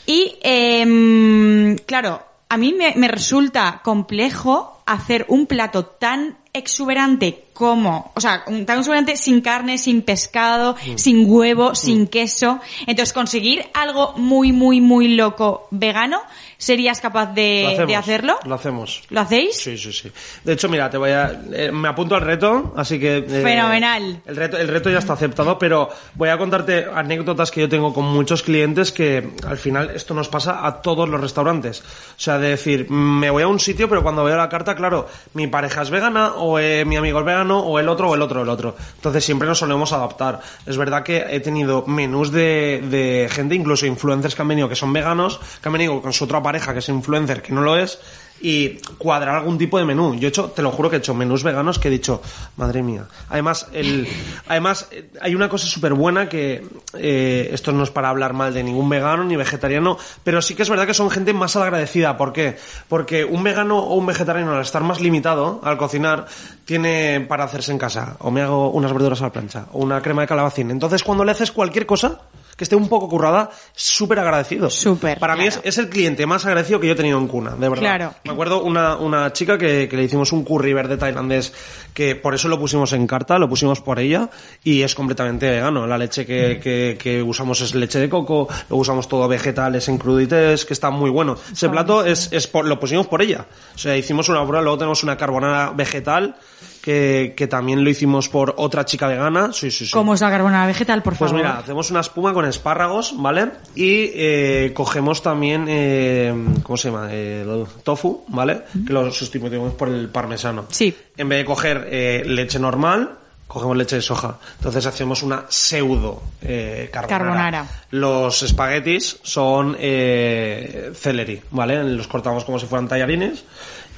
Y, 0.07 0.37
em, 0.43 1.77
claro, 1.87 2.23
a 2.49 2.57
mí 2.57 2.73
me, 2.73 2.95
me 2.97 3.09
resulta 3.09 3.81
complejo 3.83 4.81
hacer 4.87 5.25
un 5.29 5.47
plato 5.47 5.85
tan 5.85 6.37
exuberante 6.53 7.45
como, 7.53 8.11
o 8.15 8.21
sea, 8.21 8.43
un- 8.47 8.65
tan 8.67 8.79
exuberante 8.79 9.17
sin 9.17 9.41
carne, 9.43 9.79
sin 9.79 10.03
pescado, 10.03 10.75
sin 10.97 11.25
huevo, 11.31 11.75
sin 11.75 12.07
queso. 12.09 12.59
Entonces, 12.87 13.13
conseguir 13.13 13.67
algo 13.75 14.15
muy, 14.17 14.53
muy, 14.53 14.81
muy 14.81 15.09
loco 15.15 15.69
vegano, 15.71 16.21
¿serías 16.59 17.01
capaz 17.01 17.29
¿Lo 17.29 17.35
de, 17.35 17.67
hacemos? 17.69 17.87
de 17.89 17.97
hacerlo? 17.97 18.39
Lo 18.45 18.55
hacemos. 18.57 19.03
¿Lo 19.11 19.21
hacéis? 19.21 19.57
Sí, 19.57 19.79
sí, 19.79 19.93
sí. 19.93 20.13
De 20.45 20.53
hecho, 20.53 20.69
mira, 20.69 20.91
te 20.91 20.99
voy 20.99 21.11
a... 21.11 21.41
eh, 21.53 21.71
me 21.73 21.89
apunto 21.89 22.15
al 22.15 22.21
reto, 22.23 22.75
así 22.77 22.99
que... 22.99 23.19
eh, 23.19 23.23
Fenomenal. 23.43 24.21
El 24.27 24.37
reto, 24.37 24.57
el 24.59 24.69
reto 24.69 24.91
ya 24.91 24.99
está 24.99 25.13
aceptado, 25.15 25.59
pero 25.59 25.89
voy 26.15 26.29
a 26.29 26.37
contarte 26.37 26.87
anécdotas 26.93 27.51
que 27.51 27.61
yo 27.61 27.69
tengo 27.69 27.95
con 27.95 28.05
muchos 28.05 28.43
clientes 28.43 28.93
que 28.93 29.31
al 29.47 29.57
final 29.57 29.91
esto 29.95 30.15
nos 30.15 30.29
pasa 30.29 30.67
a 30.67 30.83
todos 30.83 31.09
los 31.09 31.21
restaurantes. 31.21 31.81
O 31.81 32.21
sea, 32.21 32.39
de 32.39 32.49
decir, 32.51 32.91
me 32.91 33.31
voy 33.31 33.45
a 33.45 33.49
un 33.49 33.61
sitio, 33.61 33.89
pero 33.89 34.03
cuando 34.03 34.25
veo 34.25 34.37
la 34.37 34.49
carta, 34.49 34.75
claro, 34.75 35.07
mi 35.35 35.47
pareja 35.47 35.83
es 35.83 35.91
vegana, 35.91 36.35
o 36.35 36.59
eh, 36.59 36.85
mi 36.85 36.97
amigo 36.97 37.21
es 37.21 37.25
vegano, 37.25 37.61
o 37.61 37.79
el 37.79 37.89
otro, 37.89 38.11
o 38.11 38.15
el 38.15 38.23
otro, 38.23 38.43
el 38.43 38.49
otro. 38.49 38.77
Entonces 38.97 39.25
siempre 39.25 39.47
nos 39.47 39.59
solemos 39.59 39.93
adaptar. 39.93 40.41
Es 40.67 40.77
verdad 40.77 41.03
que 41.05 41.25
he 41.31 41.41
tenido 41.41 41.85
menús 41.87 42.33
de, 42.33 42.83
de 42.91 43.29
gente, 43.31 43.55
incluso 43.55 43.87
influencers 43.87 44.35
que 44.35 44.43
han 44.43 44.49
venido 44.49 44.69
que 44.69 44.75
son 44.77 44.93
veganos, 44.93 45.39
que 45.63 45.69
han 45.69 45.73
venido 45.73 46.01
con 46.03 46.13
su 46.13 46.25
otra 46.25 46.43
pareja 46.49 46.73
que 46.73 46.79
es 46.79 46.89
influencer, 46.89 47.43
que 47.43 47.53
no 47.53 47.61
lo 47.61 47.77
es, 47.77 47.99
y 48.41 48.79
cuadrar 48.97 49.37
algún 49.37 49.59
tipo 49.59 49.79
de 49.79 49.85
menú. 49.85 50.15
Yo 50.15 50.29
he 50.29 50.31
hecho, 50.31 50.47
te 50.51 50.63
lo 50.63 50.71
juro 50.71 50.89
que 50.89 50.97
he 50.97 50.99
hecho 50.99 51.15
menús 51.15 51.43
veganos 51.43 51.79
que 51.79 51.89
he 51.89 51.91
dicho, 51.91 52.23
madre 52.57 52.83
mía. 52.83 53.05
Además, 53.29 53.67
el, 53.73 54.09
además 54.49 54.89
hay 55.21 55.35
una 55.35 55.51
cosa 55.51 55.67
súper 55.67 55.93
buena 55.93 56.27
que 56.27 56.67
eh, 56.95 57.51
esto 57.53 57.73
no 57.73 57.83
es 57.83 57.91
para 57.91 58.09
hablar 58.09 58.33
mal 58.33 58.55
de 58.55 58.63
ningún 58.63 58.89
vegano 58.89 59.25
ni 59.25 59.37
vegetariano, 59.37 59.99
pero 60.25 60.41
sí 60.41 60.55
que 60.55 60.63
es 60.63 60.71
verdad 60.71 60.87
que 60.87 60.95
son 60.95 61.11
gente 61.11 61.35
más 61.35 61.55
agradecida. 61.57 62.17
¿Por 62.17 62.33
qué? 62.33 62.57
Porque 62.89 63.27
un 63.27 63.43
vegano 63.43 63.79
o 63.79 63.95
un 63.95 64.07
vegetariano 64.07 64.55
al 64.55 64.63
estar 64.63 64.83
más 64.83 65.03
limitado 65.03 65.61
al 65.65 65.77
cocinar 65.77 66.27
tiene 66.65 67.21
para 67.29 67.45
hacerse 67.45 67.73
en 67.73 67.79
casa 67.79 68.17
o 68.21 68.31
me 68.31 68.41
hago 68.41 68.71
unas 68.71 68.93
verduras 68.93 69.21
a 69.21 69.25
la 69.25 69.33
plancha 69.33 69.67
o 69.73 69.81
una 69.81 70.01
crema 70.01 70.23
de 70.23 70.29
calabacín. 70.29 70.71
Entonces, 70.71 71.03
cuando 71.03 71.25
le 71.25 71.33
haces 71.33 71.53
cualquier 71.53 71.85
cosa 71.85 72.23
que 72.59 72.65
esté 72.65 72.75
un 72.75 72.89
poco 72.89 73.09
currada, 73.09 73.51
súper 73.73 74.19
agradecido. 74.19 74.69
Súper, 74.69 75.21
Para 75.21 75.37
mí 75.37 75.47
es, 75.47 75.55
claro. 75.55 75.69
es 75.69 75.79
el 75.79 75.89
cliente 75.89 76.27
más 76.27 76.45
agradecido 76.45 76.81
que 76.81 76.89
yo 76.89 76.95
he 76.95 76.97
tenido 76.97 77.17
en 77.17 77.29
cuna, 77.29 77.53
de 77.53 77.69
verdad. 77.69 77.83
Claro. 77.83 78.15
Me 78.25 78.33
acuerdo 78.33 78.65
una, 78.65 78.97
una 78.97 79.33
chica 79.33 79.57
que, 79.57 79.89
que 79.89 79.97
le 79.97 80.03
hicimos 80.03 80.33
un 80.33 80.43
curry 80.43 80.73
verde 80.73 80.97
tailandés, 80.97 81.53
que 81.95 82.17
por 82.17 82.35
eso 82.35 82.49
lo 82.49 82.59
pusimos 82.59 82.93
en 82.93 83.07
carta, 83.07 83.39
lo 83.39 83.49
pusimos 83.49 83.81
por 83.81 84.01
ella, 84.01 84.29
y 84.65 84.83
es 84.83 84.97
completamente 84.97 85.49
vegano. 85.49 85.87
La 85.87 85.97
leche 85.97 86.27
que, 86.27 86.59
que, 86.61 86.99
que 87.01 87.23
usamos 87.23 87.61
es 87.61 87.77
leche 87.77 88.01
de 88.01 88.09
coco, 88.09 88.49
lo 88.69 88.77
usamos 88.77 89.07
todo 89.07 89.29
vegetales 89.29 89.89
en 89.89 89.97
crudités, 89.97 90.65
que 90.65 90.75
está 90.75 90.91
muy 90.91 91.11
bueno. 91.11 91.37
Ese 91.53 91.69
plato 91.69 92.05
es, 92.05 92.29
es 92.33 92.49
por, 92.49 92.67
lo 92.67 92.81
pusimos 92.81 93.07
por 93.07 93.23
ella. 93.23 93.47
O 93.73 93.79
sea, 93.79 93.97
hicimos 93.97 94.29
una 94.29 94.43
prueba, 94.43 94.63
luego 94.63 94.79
tenemos 94.79 95.05
una 95.05 95.17
carbonara 95.17 95.71
vegetal, 95.71 96.35
que, 96.83 97.35
que 97.37 97.47
también 97.47 97.83
lo 97.85 97.91
hicimos 97.91 98.29
por 98.29 98.55
otra 98.57 98.85
chica 98.85 99.07
vegana. 99.07 99.53
Sí, 99.53 99.71
sí, 99.71 99.87
sí. 99.87 99.93
¿Cómo 99.93 100.15
es 100.15 100.21
la 100.21 100.31
carbonara 100.31 100.67
vegetal, 100.67 101.03
por 101.03 101.17
Pues 101.17 101.31
favor? 101.31 101.45
mira, 101.45 101.59
hacemos 101.59 101.91
una 101.91 102.01
espuma 102.01 102.33
con 102.33 102.45
espárragos, 102.47 103.15
¿vale? 103.17 103.51
Y 103.75 104.11
eh, 104.15 104.73
cogemos 104.75 105.23
también, 105.23 105.67
eh, 105.69 106.35
¿cómo 106.63 106.77
se 106.77 106.91
llama? 106.91 107.09
Eh, 107.13 107.43
el 107.43 107.67
tofu, 107.83 108.25
¿vale? 108.29 108.63
Que 108.87 108.93
lo 108.93 109.11
sustituimos 109.11 109.75
por 109.75 109.89
el 109.89 110.09
parmesano. 110.09 110.67
Sí. 110.71 110.95
En 111.17 111.29
vez 111.29 111.39
de 111.41 111.45
coger 111.45 111.89
eh, 111.91 112.23
leche 112.27 112.59
normal, 112.59 113.11
cogemos 113.47 113.77
leche 113.77 113.97
de 113.97 114.03
soja. 114.03 114.39
Entonces 114.59 114.85
hacemos 114.87 115.23
una 115.23 115.45
pseudo 115.49 116.23
eh, 116.43 116.91
carbonara. 116.93 117.25
Carbonara. 117.25 117.67
Los 117.93 118.43
espaguetis 118.43 119.19
son 119.23 119.75
eh, 119.81 120.93
celery, 120.95 121.41
¿vale? 121.51 121.83
Los 121.85 122.07
cortamos 122.07 122.45
como 122.45 122.59
si 122.59 122.67
fueran 122.67 122.87
tallarines. 122.89 123.45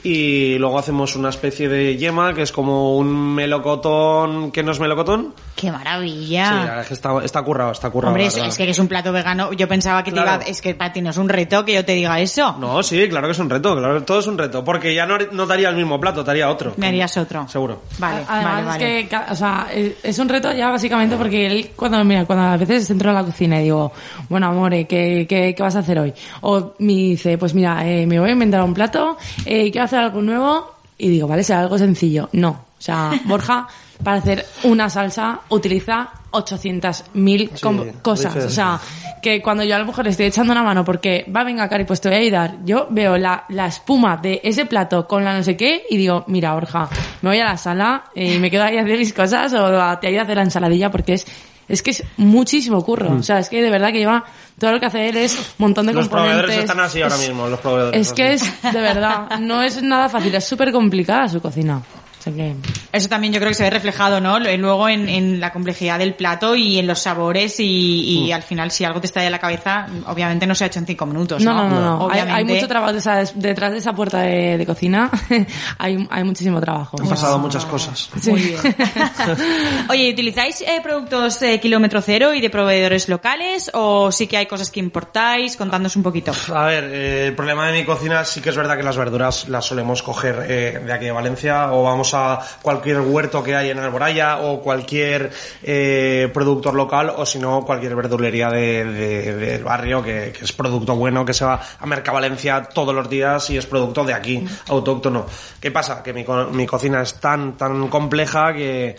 Y 0.03 0.59
luego 0.59 0.79
hacemos 0.79 1.17
una 1.17 1.29
especie 1.29 1.69
de 1.69 1.97
yema 1.97 2.35
que 2.35 2.43
es 2.43 2.53
como 2.53 2.97
un 2.97 3.35
melocotón 3.35 4.51
que 4.51 4.63
no 4.63 4.73
es 4.73 4.81
melocotón. 4.81 5.35
¡Qué 5.57 5.71
maravilla! 5.71 6.45
Sí, 6.47 6.55
la 6.55 6.61
verdad 6.61 6.81
es 6.81 6.89
que 6.89 6.95
está, 6.95 7.25
está 7.25 7.43
currado, 7.43 7.73
está 7.73 7.91
currado. 7.91 8.13
Hombre, 8.13 8.27
es, 8.27 8.37
es 8.37 8.57
que 8.57 8.69
es 8.69 8.79
un 8.79 8.89
plato 8.89 9.13
vegano. 9.13 9.53
Yo 9.53 9.69
pensaba 9.69 10.03
que 10.03 10.13
te 10.13 10.21
iba... 10.21 10.37
Es 10.47 10.61
que 10.61 10.75
para 10.75 10.93
ti 10.93 11.03
no 11.03 11.11
es 11.11 11.17
un 11.17 11.29
reto 11.29 11.65
que 11.65 11.75
yo 11.75 11.85
te 11.85 11.93
diga 11.93 12.19
eso. 12.21 12.57
No, 12.59 12.83
sí, 12.83 13.09
claro 13.09 13.27
que 13.27 13.33
es 13.33 13.39
un 13.39 13.51
reto, 13.51 13.77
claro 13.77 14.03
todo 14.03 14.21
es 14.21 14.27
un 14.27 14.39
reto. 14.39 14.65
Porque 14.65 14.95
ya 14.95 15.07
no, 15.07 15.19
no 15.33 15.47
te 15.47 15.53
haría 15.53 15.69
el 15.69 15.77
mismo 15.77 16.01
plato, 16.01 16.25
te 16.25 16.31
haría 16.31 16.49
otro. 16.49 16.75
Me 16.77 16.89
harías 16.89 17.17
otro. 17.17 17.47
Seguro. 17.49 17.83
Vale, 17.99 18.25
Además 18.27 18.55
vale, 18.55 18.67
vale. 18.67 19.01
es 19.01 19.09
que, 19.09 19.17
o 19.17 19.35
sea, 19.35 19.69
es 19.73 20.11
es 20.11 20.19
un 20.19 20.29
reto 20.29 20.53
ya 20.53 20.71
básicamente 20.71 21.17
porque 21.17 21.47
él, 21.47 21.71
cuando, 21.77 22.03
mira, 22.05 22.25
cuando 22.25 22.45
a 22.45 22.57
veces 22.57 22.91
entro 22.91 23.11
a 23.11 23.15
la 23.15 23.25
cocina 23.25 23.61
y 23.61 23.65
digo, 23.65 23.93
bueno, 24.29 24.49
amore, 24.49 24.87
¿qué, 24.87 25.27
qué, 25.29 25.55
qué 25.55 25.63
vas 25.63 25.77
a 25.77 25.81
hacer 25.81 25.99
hoy? 25.99 26.13
O 26.43 26.73
me 26.79 26.93
dice, 26.93 27.39
pues 27.39 27.55
mira, 27.55 27.87
eh, 27.89 28.07
me 28.07 28.19
voy 28.19 28.31
a 28.31 28.33
inventar 28.33 28.63
un 28.63 28.75
plato, 28.75 29.17
eh, 29.45 29.71
quiero 29.71 29.85
hacer 29.91 30.01
algo 30.01 30.23
nuevo, 30.23 30.75
y 30.99 31.09
digo, 31.09 31.27
vale, 31.27 31.43
será 31.43 31.61
algo 31.61 31.79
sencillo. 31.79 32.29
No. 32.33 32.51
O 32.51 32.83
sea, 32.83 33.11
Borja, 33.25 33.67
para 34.03 34.19
hacer 34.19 34.47
una 34.65 34.89
salsa, 34.89 35.41
utiliza 35.49 36.11
800.000 36.31 37.51
Sí, 37.55 37.99
cosas. 38.03 38.37
O 38.37 38.49
sea, 38.51 38.81
que 39.21 39.43
cuando 39.43 39.65
yo 39.65 39.75
a 39.75 39.79
lo 39.79 39.87
mejor 39.87 40.05
le 40.05 40.11
estoy 40.11 40.27
echando 40.27 40.53
una 40.53 40.63
mano 40.63 40.85
porque 40.85 41.27
va, 41.35 41.45
venga, 41.45 41.69
Cari, 41.69 41.85
pues 41.85 42.01
te 42.01 42.09
voy 42.09 42.19
a 42.19 42.21
ayudar. 42.21 42.57
Yo 42.65 42.87
veo 42.91 43.19
la, 43.19 43.45
la 43.49 43.67
espuma 43.67 44.17
de 44.17 44.41
ese 44.43 44.67
plato 44.67 45.07
con 45.07 45.25
la 45.25 45.37
no 45.37 45.43
sé 45.43 45.57
qué 45.57 45.85
y 45.91 45.97
digo, 45.97 46.25
mira, 46.29 46.55
Borja, 46.55 46.89
me 47.23 47.31
voy 47.31 47.41
a 47.41 47.45
la 47.45 47.57
sala 47.57 48.05
eh, 48.15 48.35
y 48.35 48.39
me 48.39 48.51
quedo 48.51 48.65
ahí 48.65 48.79
a 48.79 48.83
hacer 48.83 48.99
mis 48.99 49.13
cosas 49.13 49.53
o 49.53 49.99
te 49.99 50.07
ayudo 50.07 50.21
a 50.21 50.25
hacer 50.25 50.37
la 50.37 50.43
ensaladilla 50.45 50.91
porque 50.91 51.15
es, 51.15 51.27
es 51.71 51.83
que 51.83 51.91
es 51.93 52.05
muchísimo 52.17 52.85
curro. 52.85 53.13
O 53.17 53.23
sea, 53.23 53.39
es 53.39 53.49
que 53.49 53.63
de 53.63 53.71
verdad 53.71 53.93
que 53.93 53.99
lleva, 53.99 54.25
todo 54.59 54.73
lo 54.73 54.81
que 54.81 54.87
hace 54.87 55.09
él 55.09 55.17
es 55.17 55.35
un 55.39 55.45
montón 55.59 55.87
de 55.87 55.93
Mm. 55.93 55.97
Los 55.97 56.09
componentes. 56.09 56.37
proveedores 56.43 56.65
están 56.71 56.81
así 56.85 57.01
ahora 57.03 57.15
Es- 57.15 57.29
mismo, 57.29 57.49
los 57.49 57.61
proveedores. 57.61 58.01
Es 58.09 58.13
que 58.13 58.25
así. 58.35 58.47
es, 58.63 58.73
de 58.75 58.81
verdad, 58.81 59.39
no 59.41 59.63
es 59.63 59.83
nada 59.83 60.09
fácil, 60.09 60.35
es 60.35 60.45
súper 60.45 60.73
complicada 60.73 61.29
su 61.29 61.41
cocina. 61.41 61.81
Sea 62.21 62.33
que... 62.33 62.55
Eso 62.93 63.09
también 63.09 63.33
yo 63.33 63.41
creo 63.41 63.51
que 63.51 63.55
se 63.55 63.63
ve 63.65 63.71
reflejado, 63.71 64.21
¿no? 64.21 64.39
Luego 64.39 64.89
en, 64.89 65.09
en 65.09 65.41
la 65.41 65.53
complejidad 65.53 65.99
del 65.99 66.15
plato 66.15 66.55
y 66.55 66.79
en 66.79 66.87
los 66.87 67.01
sabores 67.01 67.59
y, 67.61 68.27
y 68.27 68.33
al 68.33 68.43
final 68.43 68.71
si 68.71 68.85
algo 68.85 69.01
te 69.01 69.07
está 69.07 69.21
de 69.21 69.31
la 69.31 69.39
cabeza, 69.39 69.87
obviamente 70.07 70.47
no 70.47 70.55
se 70.55 70.65
ha 70.65 70.67
hecho 70.67 70.79
en 70.81 70.87
cinco 70.87 71.07
minutos, 71.07 71.43
No, 71.43 71.55
¿no? 71.55 71.69
no, 71.69 71.71
no, 71.71 71.81
no. 71.81 72.11
Hay, 72.11 72.21
Obviamente. 72.21 72.33
hay 72.33 72.45
mucho 72.45 72.69
trabajo 72.69 72.93
detrás 72.93 73.73
de 73.73 73.79
esa 73.79 73.93
puerta 73.95 74.21
de, 74.21 74.59
de 74.59 74.67
cocina. 74.67 75.11
hay, 75.79 76.07
hay 76.11 76.25
muchísimo 76.25 76.61
trabajo. 76.61 76.97
Han 77.01 77.09
pasado 77.09 77.39
muchas 77.39 77.65
cosas. 77.65 78.11
Sí. 78.21 78.31
Muy 78.31 78.41
bien. 78.43 78.61
Oye, 79.89 80.11
¿utilizáis 80.13 80.61
eh, 80.63 80.81
productos 80.83 81.41
eh, 81.43 81.59
kilómetro 81.61 82.01
cero 82.03 82.35
y 82.35 82.41
de 82.41 82.51
proveedores 82.51 83.09
locales 83.09 83.71
o 83.75 84.13
sí 84.13 84.27
que 84.27 84.37
hay 84.37 84.47
cosas 84.47 84.71
que 84.71 84.81
importáis? 84.81 85.57
Contándonos 85.57 85.97
un 85.97 86.03
poquito. 86.03 86.33
A 86.55 86.65
ver, 86.67 86.85
eh, 86.85 87.27
el 87.29 87.35
problema 87.35 87.67
de 87.67 87.79
mi 87.81 87.85
cocina 87.85 88.25
sí 88.25 88.41
que 88.41 88.51
es 88.51 88.57
verdad 88.57 88.77
que 88.77 88.83
las 88.83 88.97
verduras 88.97 89.49
las 89.49 89.65
solemos 89.65 90.03
coger 90.03 90.47
eh, 90.49 90.83
de 90.85 90.93
aquí 90.93 91.07
de 91.07 91.13
Valencia 91.13 91.73
o 91.73 91.83
vamos 91.83 92.10
a 92.15 92.41
cualquier 92.63 93.01
huerto 93.01 93.43
que 93.43 93.55
hay 93.57 93.71
en 93.71 93.79
Alboraya 93.79 94.39
o 94.41 94.61
cualquier 94.61 95.31
eh, 95.63 96.29
productor 96.33 96.75
local 96.75 97.13
o 97.17 97.25
si 97.27 97.39
no 97.39 97.65
cualquier 97.65 97.95
verdulería 97.95 98.51
de, 98.51 98.85
de- 98.85 99.37
del 99.37 99.65
barrio 99.65 100.03
que, 100.03 100.33
que 100.37 100.45
es 100.45 100.53
producto 100.53 100.95
bueno 100.97 101.25
que 101.25 101.35
se 101.35 101.45
va 101.45 101.61
a 101.79 101.87
Mercavalencia 101.87 102.63
todos 102.65 102.95
los 102.95 103.09
días 103.09 103.49
y 103.51 103.57
es 103.59 103.67
producto 103.67 104.05
de 104.05 104.15
aquí, 104.15 104.45
autóctono. 104.69 105.27
¿Qué 105.61 105.71
pasa? 105.71 106.03
Que 106.03 106.13
mi, 106.13 106.25
mi 106.53 106.67
cocina 106.67 107.03
es 107.03 107.15
tan, 107.15 107.57
tan 107.57 107.89
compleja 107.89 108.53
que 108.53 108.97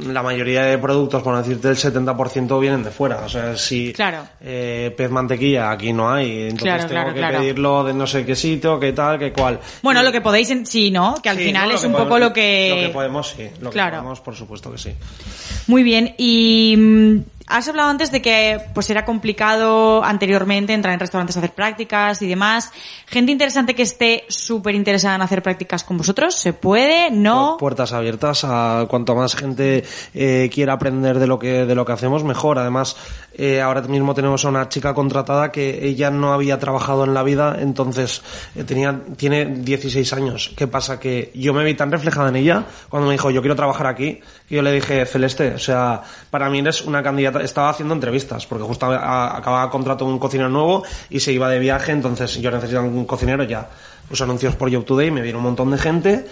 la 0.00 0.22
mayoría 0.22 0.62
de 0.64 0.78
productos, 0.78 1.22
por 1.22 1.36
decirte 1.36 1.68
el 1.68 1.76
70% 1.76 2.58
vienen 2.60 2.82
de 2.82 2.90
fuera. 2.90 3.22
O 3.24 3.28
sea, 3.28 3.56
si 3.56 3.92
Claro. 3.92 4.26
eh, 4.40 4.92
pez 4.96 5.10
mantequilla 5.10 5.70
aquí 5.70 5.92
no 5.92 6.10
hay, 6.10 6.48
entonces 6.48 6.62
Claro, 6.86 6.88
tengo 6.88 7.14
claro, 7.14 7.32
que 7.34 7.38
pedirlo 7.38 7.84
de 7.84 7.94
no 7.94 8.06
sé 8.06 8.26
qué 8.26 8.34
sitio, 8.34 8.80
qué 8.80 8.92
tal, 8.92 9.18
qué 9.18 9.32
cual. 9.32 9.60
Bueno, 9.82 10.02
lo 10.02 10.10
que 10.10 10.20
podéis 10.20 10.50
en 10.50 10.66
sí, 10.66 10.90
¿no? 10.90 11.14
Que 11.22 11.28
al 11.28 11.36
Sí, 11.38 11.44
final 11.44 11.70
es 11.70 11.84
un 11.84 11.92
podemos- 11.92 12.08
poco 12.08 12.18
lo 12.18 12.32
que... 12.32 12.68
Lo 12.70 12.76
que 12.88 12.92
podemos, 12.92 13.28
sí. 13.28 13.48
Lo 13.60 13.70
que 13.70 13.74
Claro. 13.74 13.96
podemos, 13.98 14.20
por 14.20 14.34
supuesto 14.34 14.72
que 14.72 14.78
sí. 14.78 14.90
Muy 15.68 15.82
bien. 15.84 16.14
Y 16.18 16.74
mm, 16.76 17.16
has 17.46 17.68
hablado 17.68 17.90
antes 17.90 18.10
de 18.10 18.20
que 18.20 18.60
pues 18.74 18.90
era 18.90 19.04
complicado 19.04 20.02
anteriormente 20.04 20.72
entrar 20.72 20.94
en 20.94 21.00
restaurantes 21.00 21.36
a 21.36 21.40
hacer 21.40 21.52
prácticas 21.52 22.20
y 22.22 22.28
demás. 22.28 22.72
Gente 23.06 23.32
interesante 23.32 23.74
que 23.74 23.82
esté 23.82 24.24
súper 24.28 24.74
interesada 24.74 25.14
en 25.14 25.22
hacer 25.22 25.42
prácticas 25.42 25.84
con 25.84 25.96
vosotros, 25.96 26.34
¿se 26.34 26.52
puede? 26.52 27.10
¿No? 27.10 27.56
puertas 27.58 27.92
abiertas 27.92 28.44
a 28.44 28.86
cuanto 28.88 29.14
más 29.14 29.34
gente 29.34 29.84
eh, 30.14 30.50
quiera 30.52 30.74
aprender 30.74 31.18
de 31.18 31.26
lo 31.26 31.38
que 31.38 31.64
de 31.64 31.74
lo 31.74 31.84
que 31.84 31.92
hacemos 31.92 32.24
mejor 32.24 32.58
además 32.58 32.96
eh, 33.38 33.60
ahora 33.60 33.82
mismo 33.82 34.14
tenemos 34.14 34.44
a 34.44 34.48
una 34.48 34.68
chica 34.70 34.94
contratada 34.94 35.52
que 35.52 35.86
ella 35.86 36.10
no 36.10 36.32
había 36.32 36.58
trabajado 36.58 37.04
en 37.04 37.12
la 37.12 37.22
vida 37.22 37.58
entonces 37.60 38.22
eh, 38.54 38.64
tenía 38.64 38.98
tiene 39.16 39.44
16 39.44 40.12
años. 40.14 40.52
Qué 40.56 40.66
pasa 40.66 40.98
que 40.98 41.30
yo 41.34 41.52
me 41.52 41.62
vi 41.62 41.74
tan 41.74 41.92
reflejada 41.92 42.30
en 42.30 42.36
ella 42.36 42.64
cuando 42.88 43.08
me 43.08 43.12
dijo 43.14 43.30
yo 43.30 43.42
quiero 43.42 43.54
trabajar 43.54 43.86
aquí 43.88 44.20
que 44.48 44.54
yo 44.54 44.62
le 44.62 44.72
dije 44.72 45.04
Celeste 45.04 45.54
o 45.54 45.58
sea 45.58 46.02
para 46.30 46.48
mí 46.48 46.60
eres 46.60 46.80
una 46.82 47.02
candidata 47.02 47.42
estaba 47.42 47.68
haciendo 47.68 47.92
entrevistas 47.94 48.46
porque 48.46 48.64
justo 48.64 48.86
a- 48.86 49.36
acababa 49.36 49.70
contrato 49.70 50.04
un 50.06 50.18
cocinero 50.18 50.48
nuevo 50.48 50.82
y 51.10 51.20
se 51.20 51.32
iba 51.32 51.48
de 51.50 51.58
viaje 51.58 51.92
entonces 51.92 52.40
yo 52.40 52.50
necesitaba 52.50 52.86
un 52.86 53.04
cocinero 53.04 53.44
ya 53.44 53.68
pues 54.08 54.20
anuncios 54.22 54.56
por 54.56 54.72
Job 54.72 54.84
Today 54.84 55.10
me 55.10 55.20
vieron 55.20 55.40
un 55.40 55.44
montón 55.48 55.70
de 55.72 55.78
gente 55.78 56.26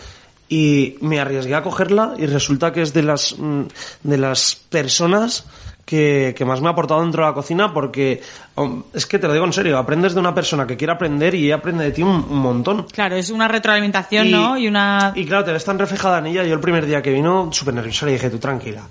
y 0.49 0.97
me 1.01 1.21
arriesgué 1.21 1.55
a 1.55 1.63
cogerla 1.63 2.15
y 2.19 2.27
resulta 2.27 2.73
que 2.73 2.83
es 2.83 2.93
de 2.93 3.03
las 3.03 3.37
mm, 3.39 3.63
de 4.05 4.17
las 4.19 4.55
personas 4.55 5.47
que, 5.85 6.35
que 6.37 6.45
más 6.45 6.61
me 6.61 6.68
ha 6.68 6.70
aportado 6.70 7.03
dentro 7.03 7.22
de 7.22 7.30
la 7.30 7.35
cocina 7.35 7.72
porque 7.72 8.22
es 8.93 9.07
que 9.07 9.18
te 9.18 9.26
lo 9.26 9.32
digo 9.32 9.45
en 9.45 9.53
serio, 9.53 9.78
aprendes 9.78 10.14
de 10.14 10.20
una 10.20 10.35
persona 10.35 10.66
que 10.66 10.76
quiere 10.76 10.93
aprender 10.93 11.35
y 11.35 11.47
ella 11.47 11.57
aprende 11.57 11.85
de 11.85 11.93
ti 11.93 12.03
un, 12.03 12.26
un 12.28 12.39
montón. 12.39 12.87
Claro, 12.93 13.16
es 13.16 13.30
una 13.30 13.49
retroalimentación, 13.49 14.30
¿no? 14.30 14.57
Y 14.57 14.68
una... 14.68 15.12
Y 15.14 15.26
claro, 15.26 15.45
te 15.45 15.53
ves 15.53 15.64
tan 15.64 15.78
reflejada 15.78 16.18
en 16.18 16.26
ella. 16.26 16.45
Yo 16.45 16.55
el 16.55 16.61
primer 16.61 16.87
día 16.87 17.03
que 17.03 17.11
vino, 17.11 17.53
súper 17.53 17.74
nerviosa, 17.74 18.07
le 18.07 18.12
dije, 18.12 18.30
tú 18.30 18.39
tranquila. 18.39 18.82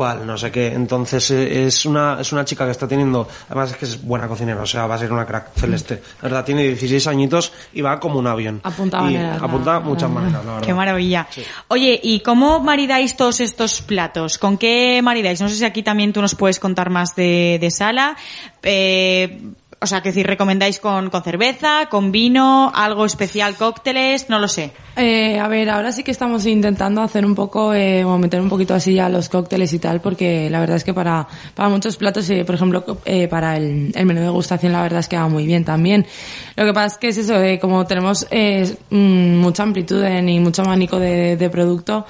No 0.00 0.38
sé 0.38 0.50
qué. 0.50 0.68
Entonces 0.72 1.30
eh, 1.30 1.66
es 1.66 1.84
una, 1.84 2.18
es 2.20 2.32
una 2.32 2.44
chica 2.44 2.64
que 2.64 2.70
está 2.70 2.88
teniendo, 2.88 3.28
además 3.48 3.70
es 3.72 3.76
que 3.76 3.84
es 3.84 4.02
buena 4.02 4.26
cocinera, 4.28 4.62
o 4.62 4.66
sea, 4.66 4.86
va 4.86 4.94
a 4.94 4.98
ser 4.98 5.12
una 5.12 5.26
crack 5.26 5.52
celeste. 5.54 6.02
La 6.22 6.28
verdad, 6.28 6.44
tiene 6.44 6.62
16 6.64 7.06
añitos 7.06 7.52
y 7.72 7.80
va 7.82 8.00
como 8.00 8.18
un 8.18 8.26
avión. 8.26 8.60
Apunta 8.64 8.98
Y 9.00 9.02
maneras, 9.14 9.42
Apunta 9.42 9.72
la- 9.74 9.80
muchas 9.80 10.02
la- 10.02 10.08
maneras, 10.20 10.44
la 10.44 10.52
verdad. 10.52 10.66
Qué 10.66 10.74
maravilla. 10.74 11.26
Oye, 11.68 12.00
¿y 12.02 12.20
cómo 12.20 12.60
maridáis 12.60 13.16
todos 13.16 13.40
estos 13.40 13.82
platos? 13.82 14.38
¿Con 14.38 14.56
qué 14.58 15.00
maridáis? 15.02 15.40
No 15.40 15.48
sé 15.48 15.56
si 15.56 15.64
aquí 15.64 15.82
también 15.82 16.12
tú 16.12 16.20
nos 16.22 16.34
puedes 16.34 16.58
contar 16.58 16.90
más 16.90 17.14
de, 17.14 17.58
de 17.60 17.70
sala. 17.70 18.16
Eh, 18.62 19.40
o 19.82 19.86
sea, 19.86 20.02
que 20.02 20.12
si 20.12 20.22
recomendáis 20.22 20.78
con, 20.78 21.08
con 21.08 21.22
cerveza, 21.22 21.86
con 21.90 22.12
vino, 22.12 22.70
algo 22.74 23.06
especial, 23.06 23.56
cócteles, 23.56 24.28
no 24.28 24.38
lo 24.38 24.46
sé. 24.46 24.72
Eh, 25.02 25.38
a 25.38 25.48
ver, 25.48 25.70
ahora 25.70 25.92
sí 25.92 26.02
que 26.02 26.10
estamos 26.10 26.44
intentando 26.44 27.00
hacer 27.00 27.24
un 27.24 27.34
poco, 27.34 27.72
eh, 27.72 28.04
o 28.04 28.18
meter 28.18 28.40
un 28.40 28.48
poquito 28.50 28.74
así 28.74 28.98
a 28.98 29.08
los 29.08 29.28
cócteles 29.30 29.72
y 29.72 29.78
tal, 29.78 30.00
porque 30.02 30.50
la 30.50 30.60
verdad 30.60 30.76
es 30.76 30.84
que 30.84 30.92
para, 30.92 31.26
para 31.54 31.68
muchos 31.70 31.96
platos, 31.96 32.28
eh, 32.28 32.44
por 32.44 32.54
ejemplo, 32.56 32.84
eh, 33.06 33.26
para 33.28 33.56
el, 33.56 33.92
el 33.94 34.06
menú 34.06 34.20
de 34.20 34.26
degustación, 34.26 34.72
la 34.72 34.82
verdad 34.82 35.00
es 35.00 35.08
que 35.08 35.16
va 35.16 35.26
muy 35.28 35.46
bien 35.46 35.64
también. 35.64 36.06
Lo 36.56 36.66
que 36.66 36.72
pasa 36.74 36.86
es 36.88 36.98
que 36.98 37.08
es 37.08 37.16
eso, 37.16 37.38
de 37.38 37.58
como 37.58 37.86
tenemos 37.86 38.26
eh, 38.30 38.76
mm, 38.90 39.36
mucha 39.38 39.62
amplitud 39.62 40.04
y 40.06 40.38
mucho 40.38 40.62
abanico 40.62 40.98
de, 40.98 41.36
de 41.36 41.48
producto, 41.50 42.04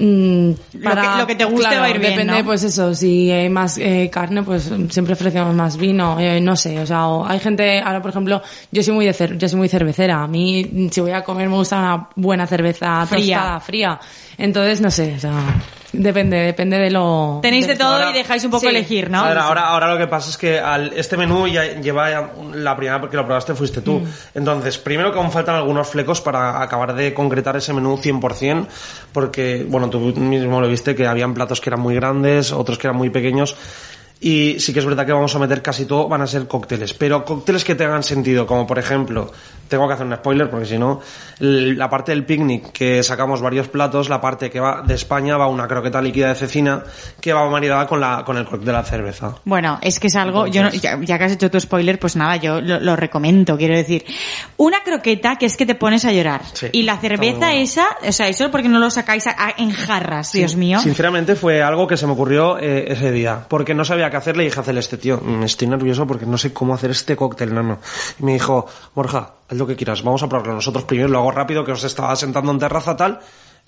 mm, 0.00 0.50
Lo 0.74 0.90
que- 0.94 1.18
lo 1.18 1.26
que 1.26 1.34
te 1.36 1.44
guste 1.44 1.60
claro, 1.68 1.80
va 1.80 1.86
a 1.86 1.90
ir 1.90 1.98
bien, 2.00 2.14
Depende, 2.14 2.38
¿no? 2.40 2.44
pues 2.44 2.64
eso, 2.64 2.94
si 2.94 3.30
hay 3.30 3.48
más 3.48 3.78
eh, 3.78 4.10
carne, 4.12 4.42
pues 4.42 4.70
siempre 4.90 5.14
ofrecemos 5.14 5.54
más 5.54 5.76
vino, 5.76 6.18
eh, 6.18 6.40
no 6.40 6.56
sé, 6.56 6.80
o 6.80 6.86
sea, 6.86 7.06
o 7.06 7.24
hay 7.26 7.38
gente, 7.38 7.78
ahora 7.80 8.02
por 8.02 8.10
ejemplo, 8.10 8.42
yo 8.72 8.82
soy 8.82 8.94
muy 8.94 9.06
de 9.06 9.12
cer- 9.14 9.38
yo 9.38 9.48
soy 9.48 9.58
muy 9.58 9.68
cervecera, 9.68 10.22
a 10.22 10.26
mí 10.26 10.88
si 10.90 11.00
voy 11.00 11.12
a 11.12 11.22
comer 11.22 11.48
me 11.48 11.56
gusta 11.56 11.78
una 11.78 12.08
buena 12.24 12.46
cerveza 12.48 13.06
Fría. 13.06 13.36
tostada, 13.38 13.60
fría, 13.60 14.00
entonces 14.38 14.80
no 14.80 14.90
sé, 14.90 15.14
o 15.16 15.20
sea, 15.20 15.32
depende, 15.92 16.38
depende 16.38 16.76
de 16.78 16.90
lo... 16.90 17.38
Tenéis 17.40 17.68
de 17.68 17.76
todo 17.76 17.92
Ahora- 17.92 18.10
y 18.10 18.14
dejáis 18.14 18.42
un 18.44 18.50
poco 18.50 18.62
Sí. 18.62 18.66
elegir, 18.66 19.08
¿no? 19.10 19.18
Ahora, 19.20 19.44
ahora, 19.44 19.62
ahora 19.68 19.92
lo 19.92 19.98
que 19.98 20.08
pasa 20.08 20.28
es 20.30 20.36
que 20.36 20.58
al, 20.58 20.92
este 20.96 21.16
menú 21.16 21.46
ya 21.46 21.80
lleva 21.80 22.32
la 22.54 22.76
primera 22.76 23.00
porque 23.00 23.16
lo 23.16 23.24
probaste 23.24 23.54
fuiste 23.54 23.80
tú. 23.80 24.00
Mm. 24.00 24.06
Entonces, 24.34 24.76
primero 24.78 25.12
que 25.12 25.18
aún 25.20 25.30
faltan 25.30 25.54
algunos 25.54 25.86
flecos 25.86 26.20
para 26.20 26.60
acabar 26.60 26.94
de 26.96 27.14
concretar 27.14 27.56
ese 27.56 27.72
menú 27.72 27.96
100%, 27.96 28.66
porque, 29.12 29.64
bueno, 29.68 29.88
tú 29.88 30.00
mismo 30.00 30.60
lo 30.60 30.66
viste 30.68 30.96
que 30.96 31.06
habían 31.06 31.32
platos 31.32 31.60
que 31.60 31.70
eran 31.70 31.80
muy 31.80 31.94
grandes, 31.94 32.50
otros 32.50 32.76
que 32.78 32.88
eran 32.88 32.96
muy 32.96 33.10
pequeños. 33.10 33.54
Y 34.26 34.58
sí 34.58 34.72
que 34.72 34.78
es 34.78 34.86
verdad 34.86 35.04
que 35.04 35.12
vamos 35.12 35.34
a 35.36 35.38
meter 35.38 35.60
casi 35.60 35.84
todo, 35.84 36.08
van 36.08 36.22
a 36.22 36.26
ser 36.26 36.48
cócteles, 36.48 36.94
pero 36.94 37.26
cócteles 37.26 37.62
que 37.62 37.74
tengan 37.74 38.02
sentido, 38.02 38.46
como 38.46 38.66
por 38.66 38.78
ejemplo, 38.78 39.30
tengo 39.68 39.86
que 39.86 39.92
hacer 39.92 40.06
un 40.06 40.14
spoiler 40.14 40.48
porque 40.48 40.64
si 40.64 40.78
no, 40.78 41.00
la 41.40 41.90
parte 41.90 42.12
del 42.12 42.24
picnic 42.24 42.72
que 42.72 43.02
sacamos 43.02 43.42
varios 43.42 43.68
platos, 43.68 44.08
la 44.08 44.22
parte 44.22 44.48
que 44.50 44.60
va 44.60 44.80
de 44.80 44.94
España 44.94 45.36
va 45.36 45.46
una 45.48 45.68
croqueta 45.68 46.00
líquida 46.00 46.28
de 46.28 46.36
cecina 46.36 46.82
que 47.20 47.34
va 47.34 47.46
maridada 47.50 47.86
con 47.86 48.00
la 48.00 48.22
con 48.24 48.38
el 48.38 48.44
cóctel 48.46 48.64
de 48.64 48.72
la 48.72 48.82
cerveza. 48.82 49.34
Bueno, 49.44 49.78
es 49.82 50.00
que 50.00 50.06
es 50.06 50.16
algo, 50.16 50.46
yo 50.46 50.62
no- 50.62 50.70
ya, 50.70 50.98
ya 51.02 51.18
que 51.18 51.24
has 51.24 51.32
hecho 51.32 51.50
tu 51.50 51.60
spoiler, 51.60 51.98
pues 51.98 52.16
nada, 52.16 52.36
yo 52.36 52.62
lo, 52.62 52.80
lo 52.80 52.96
recomiendo, 52.96 53.58
quiero 53.58 53.76
decir. 53.76 54.06
Una 54.56 54.82
croqueta 54.82 55.36
que 55.36 55.44
es 55.44 55.56
que 55.56 55.66
te 55.66 55.74
pones 55.74 56.06
a 56.06 56.12
llorar. 56.12 56.40
Sí, 56.54 56.68
y 56.72 56.82
la 56.84 56.96
cerveza 56.96 57.52
esa, 57.52 57.86
o 58.08 58.12
sea, 58.12 58.28
eso 58.28 58.50
porque 58.50 58.68
no 58.70 58.78
lo 58.78 58.88
sacáis 58.90 59.26
a- 59.26 59.36
a- 59.36 59.54
en 59.58 59.70
jarras, 59.70 60.32
Dios 60.32 60.56
mío. 60.56 60.78
Sinceramente 60.80 61.34
fue 61.36 61.62
algo 61.62 61.86
que 61.86 61.98
se 61.98 62.06
me 62.06 62.12
ocurrió 62.12 62.58
eh, 62.58 62.86
ese 62.92 63.10
día, 63.12 63.44
porque 63.50 63.74
no 63.74 63.84
sabía 63.84 64.10
qué 64.14 64.18
hacer, 64.18 64.36
le 64.36 64.44
dije 64.44 64.60
a 64.60 64.62
Celeste, 64.62 64.96
tío, 64.96 65.20
mm, 65.20 65.42
estoy 65.42 65.66
nervioso 65.66 66.06
porque 66.06 66.24
no 66.24 66.38
sé 66.38 66.52
cómo 66.52 66.72
hacer 66.72 66.92
este 66.92 67.16
cóctel, 67.16 67.52
nano. 67.52 67.80
Y 68.20 68.22
me 68.22 68.34
dijo, 68.34 68.64
Borja, 68.94 69.34
haz 69.48 69.58
lo 69.58 69.66
que 69.66 69.74
quieras, 69.74 70.04
vamos 70.04 70.22
a 70.22 70.28
probarlo 70.28 70.54
nosotros 70.54 70.84
primero, 70.84 71.08
lo 71.08 71.18
hago 71.18 71.32
rápido, 71.32 71.64
que 71.64 71.72
os 71.72 71.82
estaba 71.82 72.14
sentando 72.14 72.52
en 72.52 72.60
terraza 72.60 72.96
tal, 72.96 73.18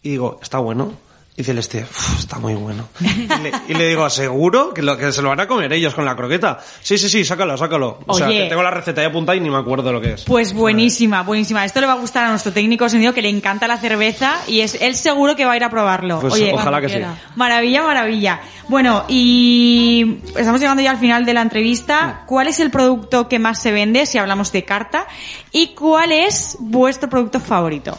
y 0.03 0.11
digo, 0.11 0.38
está 0.40 0.59
bueno. 0.59 0.92
Y 1.39 1.45
Celeste, 1.45 1.82
"Uf, 1.82 2.20
está 2.20 2.39
muy 2.39 2.55
bueno. 2.55 2.89
Y 3.01 3.05
le, 3.43 3.53
y 3.68 3.74
le 3.74 3.89
digo, 3.89 4.09
¿seguro? 4.09 4.72
Que, 4.72 4.80
lo, 4.80 4.97
que 4.97 5.12
se 5.12 5.20
lo 5.20 5.28
van 5.28 5.41
a 5.41 5.47
comer 5.47 5.70
ellos 5.72 5.95
con 5.95 6.07
la 6.07 6.16
croqueta. 6.16 6.59
Sí, 6.80 6.97
sí, 6.97 7.11
sí, 7.11 7.26
sácalo, 7.26 7.59
sácalo. 7.59 7.99
O 8.07 8.14
sea, 8.14 8.28
Oye. 8.28 8.45
que 8.45 8.49
tengo 8.49 8.62
la 8.62 8.70
receta 8.70 9.03
ahí 9.03 9.07
apuntada 9.07 9.37
y 9.37 9.41
ni 9.41 9.51
me 9.51 9.59
acuerdo 9.59 9.93
lo 9.93 10.01
que 10.01 10.14
es. 10.14 10.24
Pues 10.24 10.55
buenísima, 10.55 11.22
buenísima. 11.24 11.62
Esto 11.66 11.82
le 11.82 11.89
va 11.89 11.93
a 11.93 11.97
gustar 11.97 12.24
a 12.24 12.30
nuestro 12.30 12.53
técnico 12.53 12.89
sonido 12.89 13.12
que 13.12 13.20
le 13.20 13.28
encanta 13.28 13.68
la 13.68 13.76
cerveza 13.76 14.37
y 14.49 14.61
es 14.61 14.78
él 14.80 14.95
seguro 14.95 15.37
que 15.37 15.45
va 15.45 15.53
a 15.53 15.57
ir 15.59 15.64
a 15.64 15.68
probarlo. 15.68 16.20
Pues 16.20 16.32
Oye, 16.32 16.53
ojalá 16.55 16.80
que 16.80 16.89
sí. 16.89 17.01
Maravilla, 17.34 17.82
maravilla. 17.82 18.41
Bueno, 18.68 19.05
y 19.09 20.20
estamos 20.37 20.59
llegando 20.59 20.82
ya 20.82 20.91
al 20.93 20.99
final 20.99 21.26
de 21.26 21.34
la 21.34 21.43
entrevista. 21.43 22.22
¿Cuál 22.26 22.49
es 22.49 22.61
el 22.61 22.70
producto 22.70 23.28
que 23.28 23.39
más 23.39 23.61
se 23.61 23.72
vende 23.72 24.07
si 24.07 24.16
hablamos 24.16 24.53
de 24.53 24.64
carta? 24.64 25.07
¿Y 25.53 25.74
cuál 25.74 26.12
es 26.12 26.57
vuestro 26.61 27.11
producto 27.11 27.41
favorito? 27.41 27.99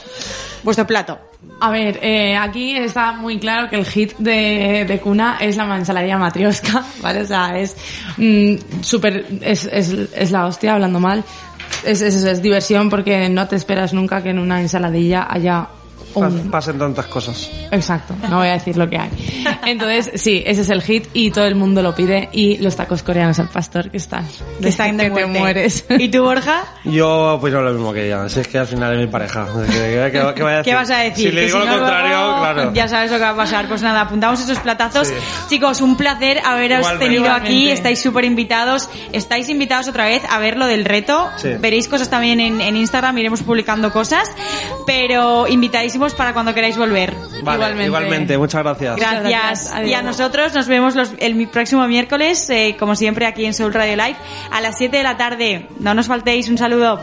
Vuestro 0.63 0.87
plato. 0.87 1.19
A 1.59 1.71
ver, 1.71 1.99
eh, 2.03 2.37
aquí 2.37 2.75
está 2.75 3.13
muy 3.13 3.39
claro 3.39 3.69
que 3.69 3.77
el 3.77 3.85
hit 3.85 4.15
de, 4.17 4.99
cuna 5.03 5.37
es 5.41 5.57
la 5.57 5.75
ensalaría 5.75 6.17
matrioska, 6.17 6.85
¿vale? 7.01 7.21
O 7.21 7.25
sea, 7.25 7.57
es 7.57 7.75
mm, 8.17 8.81
súper, 8.81 9.25
es, 9.41 9.65
es, 9.71 9.91
es 9.91 10.31
la 10.31 10.45
hostia, 10.45 10.75
hablando 10.75 10.99
mal. 10.99 11.23
Es, 11.83 12.01
es, 12.01 12.15
es 12.23 12.41
diversión 12.41 12.89
porque 12.89 13.29
no 13.29 13.47
te 13.47 13.55
esperas 13.55 13.93
nunca 13.93 14.21
que 14.21 14.29
en 14.29 14.39
una 14.39 14.61
ensaladilla 14.61 15.27
haya 15.29 15.67
un... 16.15 16.49
Pasen 16.51 16.79
tantas 16.79 17.05
cosas. 17.07 17.49
Exacto, 17.71 18.15
no 18.29 18.37
voy 18.37 18.47
a 18.47 18.53
decir 18.53 18.77
lo 18.77 18.89
que 18.89 18.97
hay. 18.97 19.09
Entonces, 19.65 20.11
sí, 20.21 20.43
ese 20.45 20.61
es 20.61 20.69
el 20.69 20.81
hit 20.81 21.07
y 21.13 21.31
todo 21.31 21.45
el 21.45 21.55
mundo 21.55 21.81
lo 21.81 21.93
pide 21.95 22.29
y 22.31 22.57
los 22.57 22.75
tacos 22.75 23.03
coreanos 23.03 23.39
al 23.39 23.49
pastor 23.49 23.89
que 23.91 23.97
están, 23.97 24.25
Que 24.61 24.69
están 24.69 24.97
de 24.97 25.03
que 25.05 25.09
te 25.09 25.25
muerte. 25.25 25.39
mueres. 25.39 25.85
¿Y 25.89 26.09
tú, 26.09 26.23
Borja? 26.23 26.63
Yo, 26.85 27.37
pues 27.39 27.53
no 27.53 27.61
lo 27.61 27.71
mismo 27.73 27.93
que 27.93 28.05
ella. 28.07 28.27
Si 28.29 28.39
es 28.39 28.47
que 28.47 28.57
al 28.57 28.67
final 28.67 28.93
es 28.93 28.99
mi 28.99 29.07
pareja. 29.07 29.45
¿Qué, 29.67 30.09
qué 30.35 30.43
voy 30.43 30.53
a 30.53 30.63
¿Qué 30.63 30.73
vas 30.73 30.89
a 30.89 30.97
decir? 30.99 31.29
Si 31.29 31.35
le 31.35 31.45
digo 31.45 31.59
si 31.61 31.65
lo 31.65 31.71
no, 31.71 31.79
contrario, 31.79 32.17
luego 32.17 32.39
claro. 32.39 32.73
Ya 32.73 32.87
sabes 32.87 33.11
lo 33.11 33.17
que 33.17 33.23
va 33.23 33.29
a 33.29 33.35
pasar. 33.35 33.67
Pues 33.67 33.81
nada, 33.81 34.01
apuntamos 34.01 34.39
esos 34.41 34.59
platazos. 34.59 35.07
Sí. 35.07 35.13
Chicos, 35.49 35.81
un 35.81 35.95
placer 35.97 36.39
haberos 36.45 36.79
Igualmente. 36.79 37.05
tenido 37.05 37.31
aquí. 37.31 37.69
Estáis 37.69 38.01
súper 38.01 38.25
invitados. 38.25 38.89
Estáis 39.11 39.49
invitados 39.49 39.87
otra 39.87 40.05
vez 40.05 40.21
a 40.29 40.39
ver 40.39 40.57
lo 40.57 40.65
del 40.65 40.85
reto. 40.85 41.29
Sí. 41.37 41.49
Veréis 41.59 41.87
cosas 41.87 42.09
también 42.09 42.39
en, 42.39 42.61
en 42.61 42.75
Instagram, 42.77 43.17
iremos 43.17 43.43
publicando 43.43 43.91
cosas. 43.91 44.27
Pero 44.85 45.47
para 46.13 46.33
cuando 46.33 46.53
queráis 46.53 46.77
volver. 46.77 47.13
Igualmente. 47.39 48.37
muchas 48.37 48.63
gracias. 48.63 48.95
Gracias. 48.95 49.73
Y 49.85 49.93
a 49.93 50.01
nosotros 50.01 50.53
nos 50.53 50.67
vemos 50.67 50.95
los, 50.95 51.13
el 51.19 51.47
próximo 51.47 51.87
miércoles, 51.87 52.49
eh, 52.49 52.75
como 52.79 52.95
siempre, 52.95 53.25
aquí 53.25 53.45
en 53.45 53.53
Soul 53.53 53.73
Radio 53.73 53.95
Live, 53.95 54.17
a 54.51 54.61
las 54.61 54.77
7 54.77 54.97
de 54.97 55.03
la 55.03 55.17
tarde. 55.17 55.67
No 55.79 55.93
nos 55.93 56.07
faltéis, 56.07 56.49
un 56.49 56.57
saludo. 56.57 56.99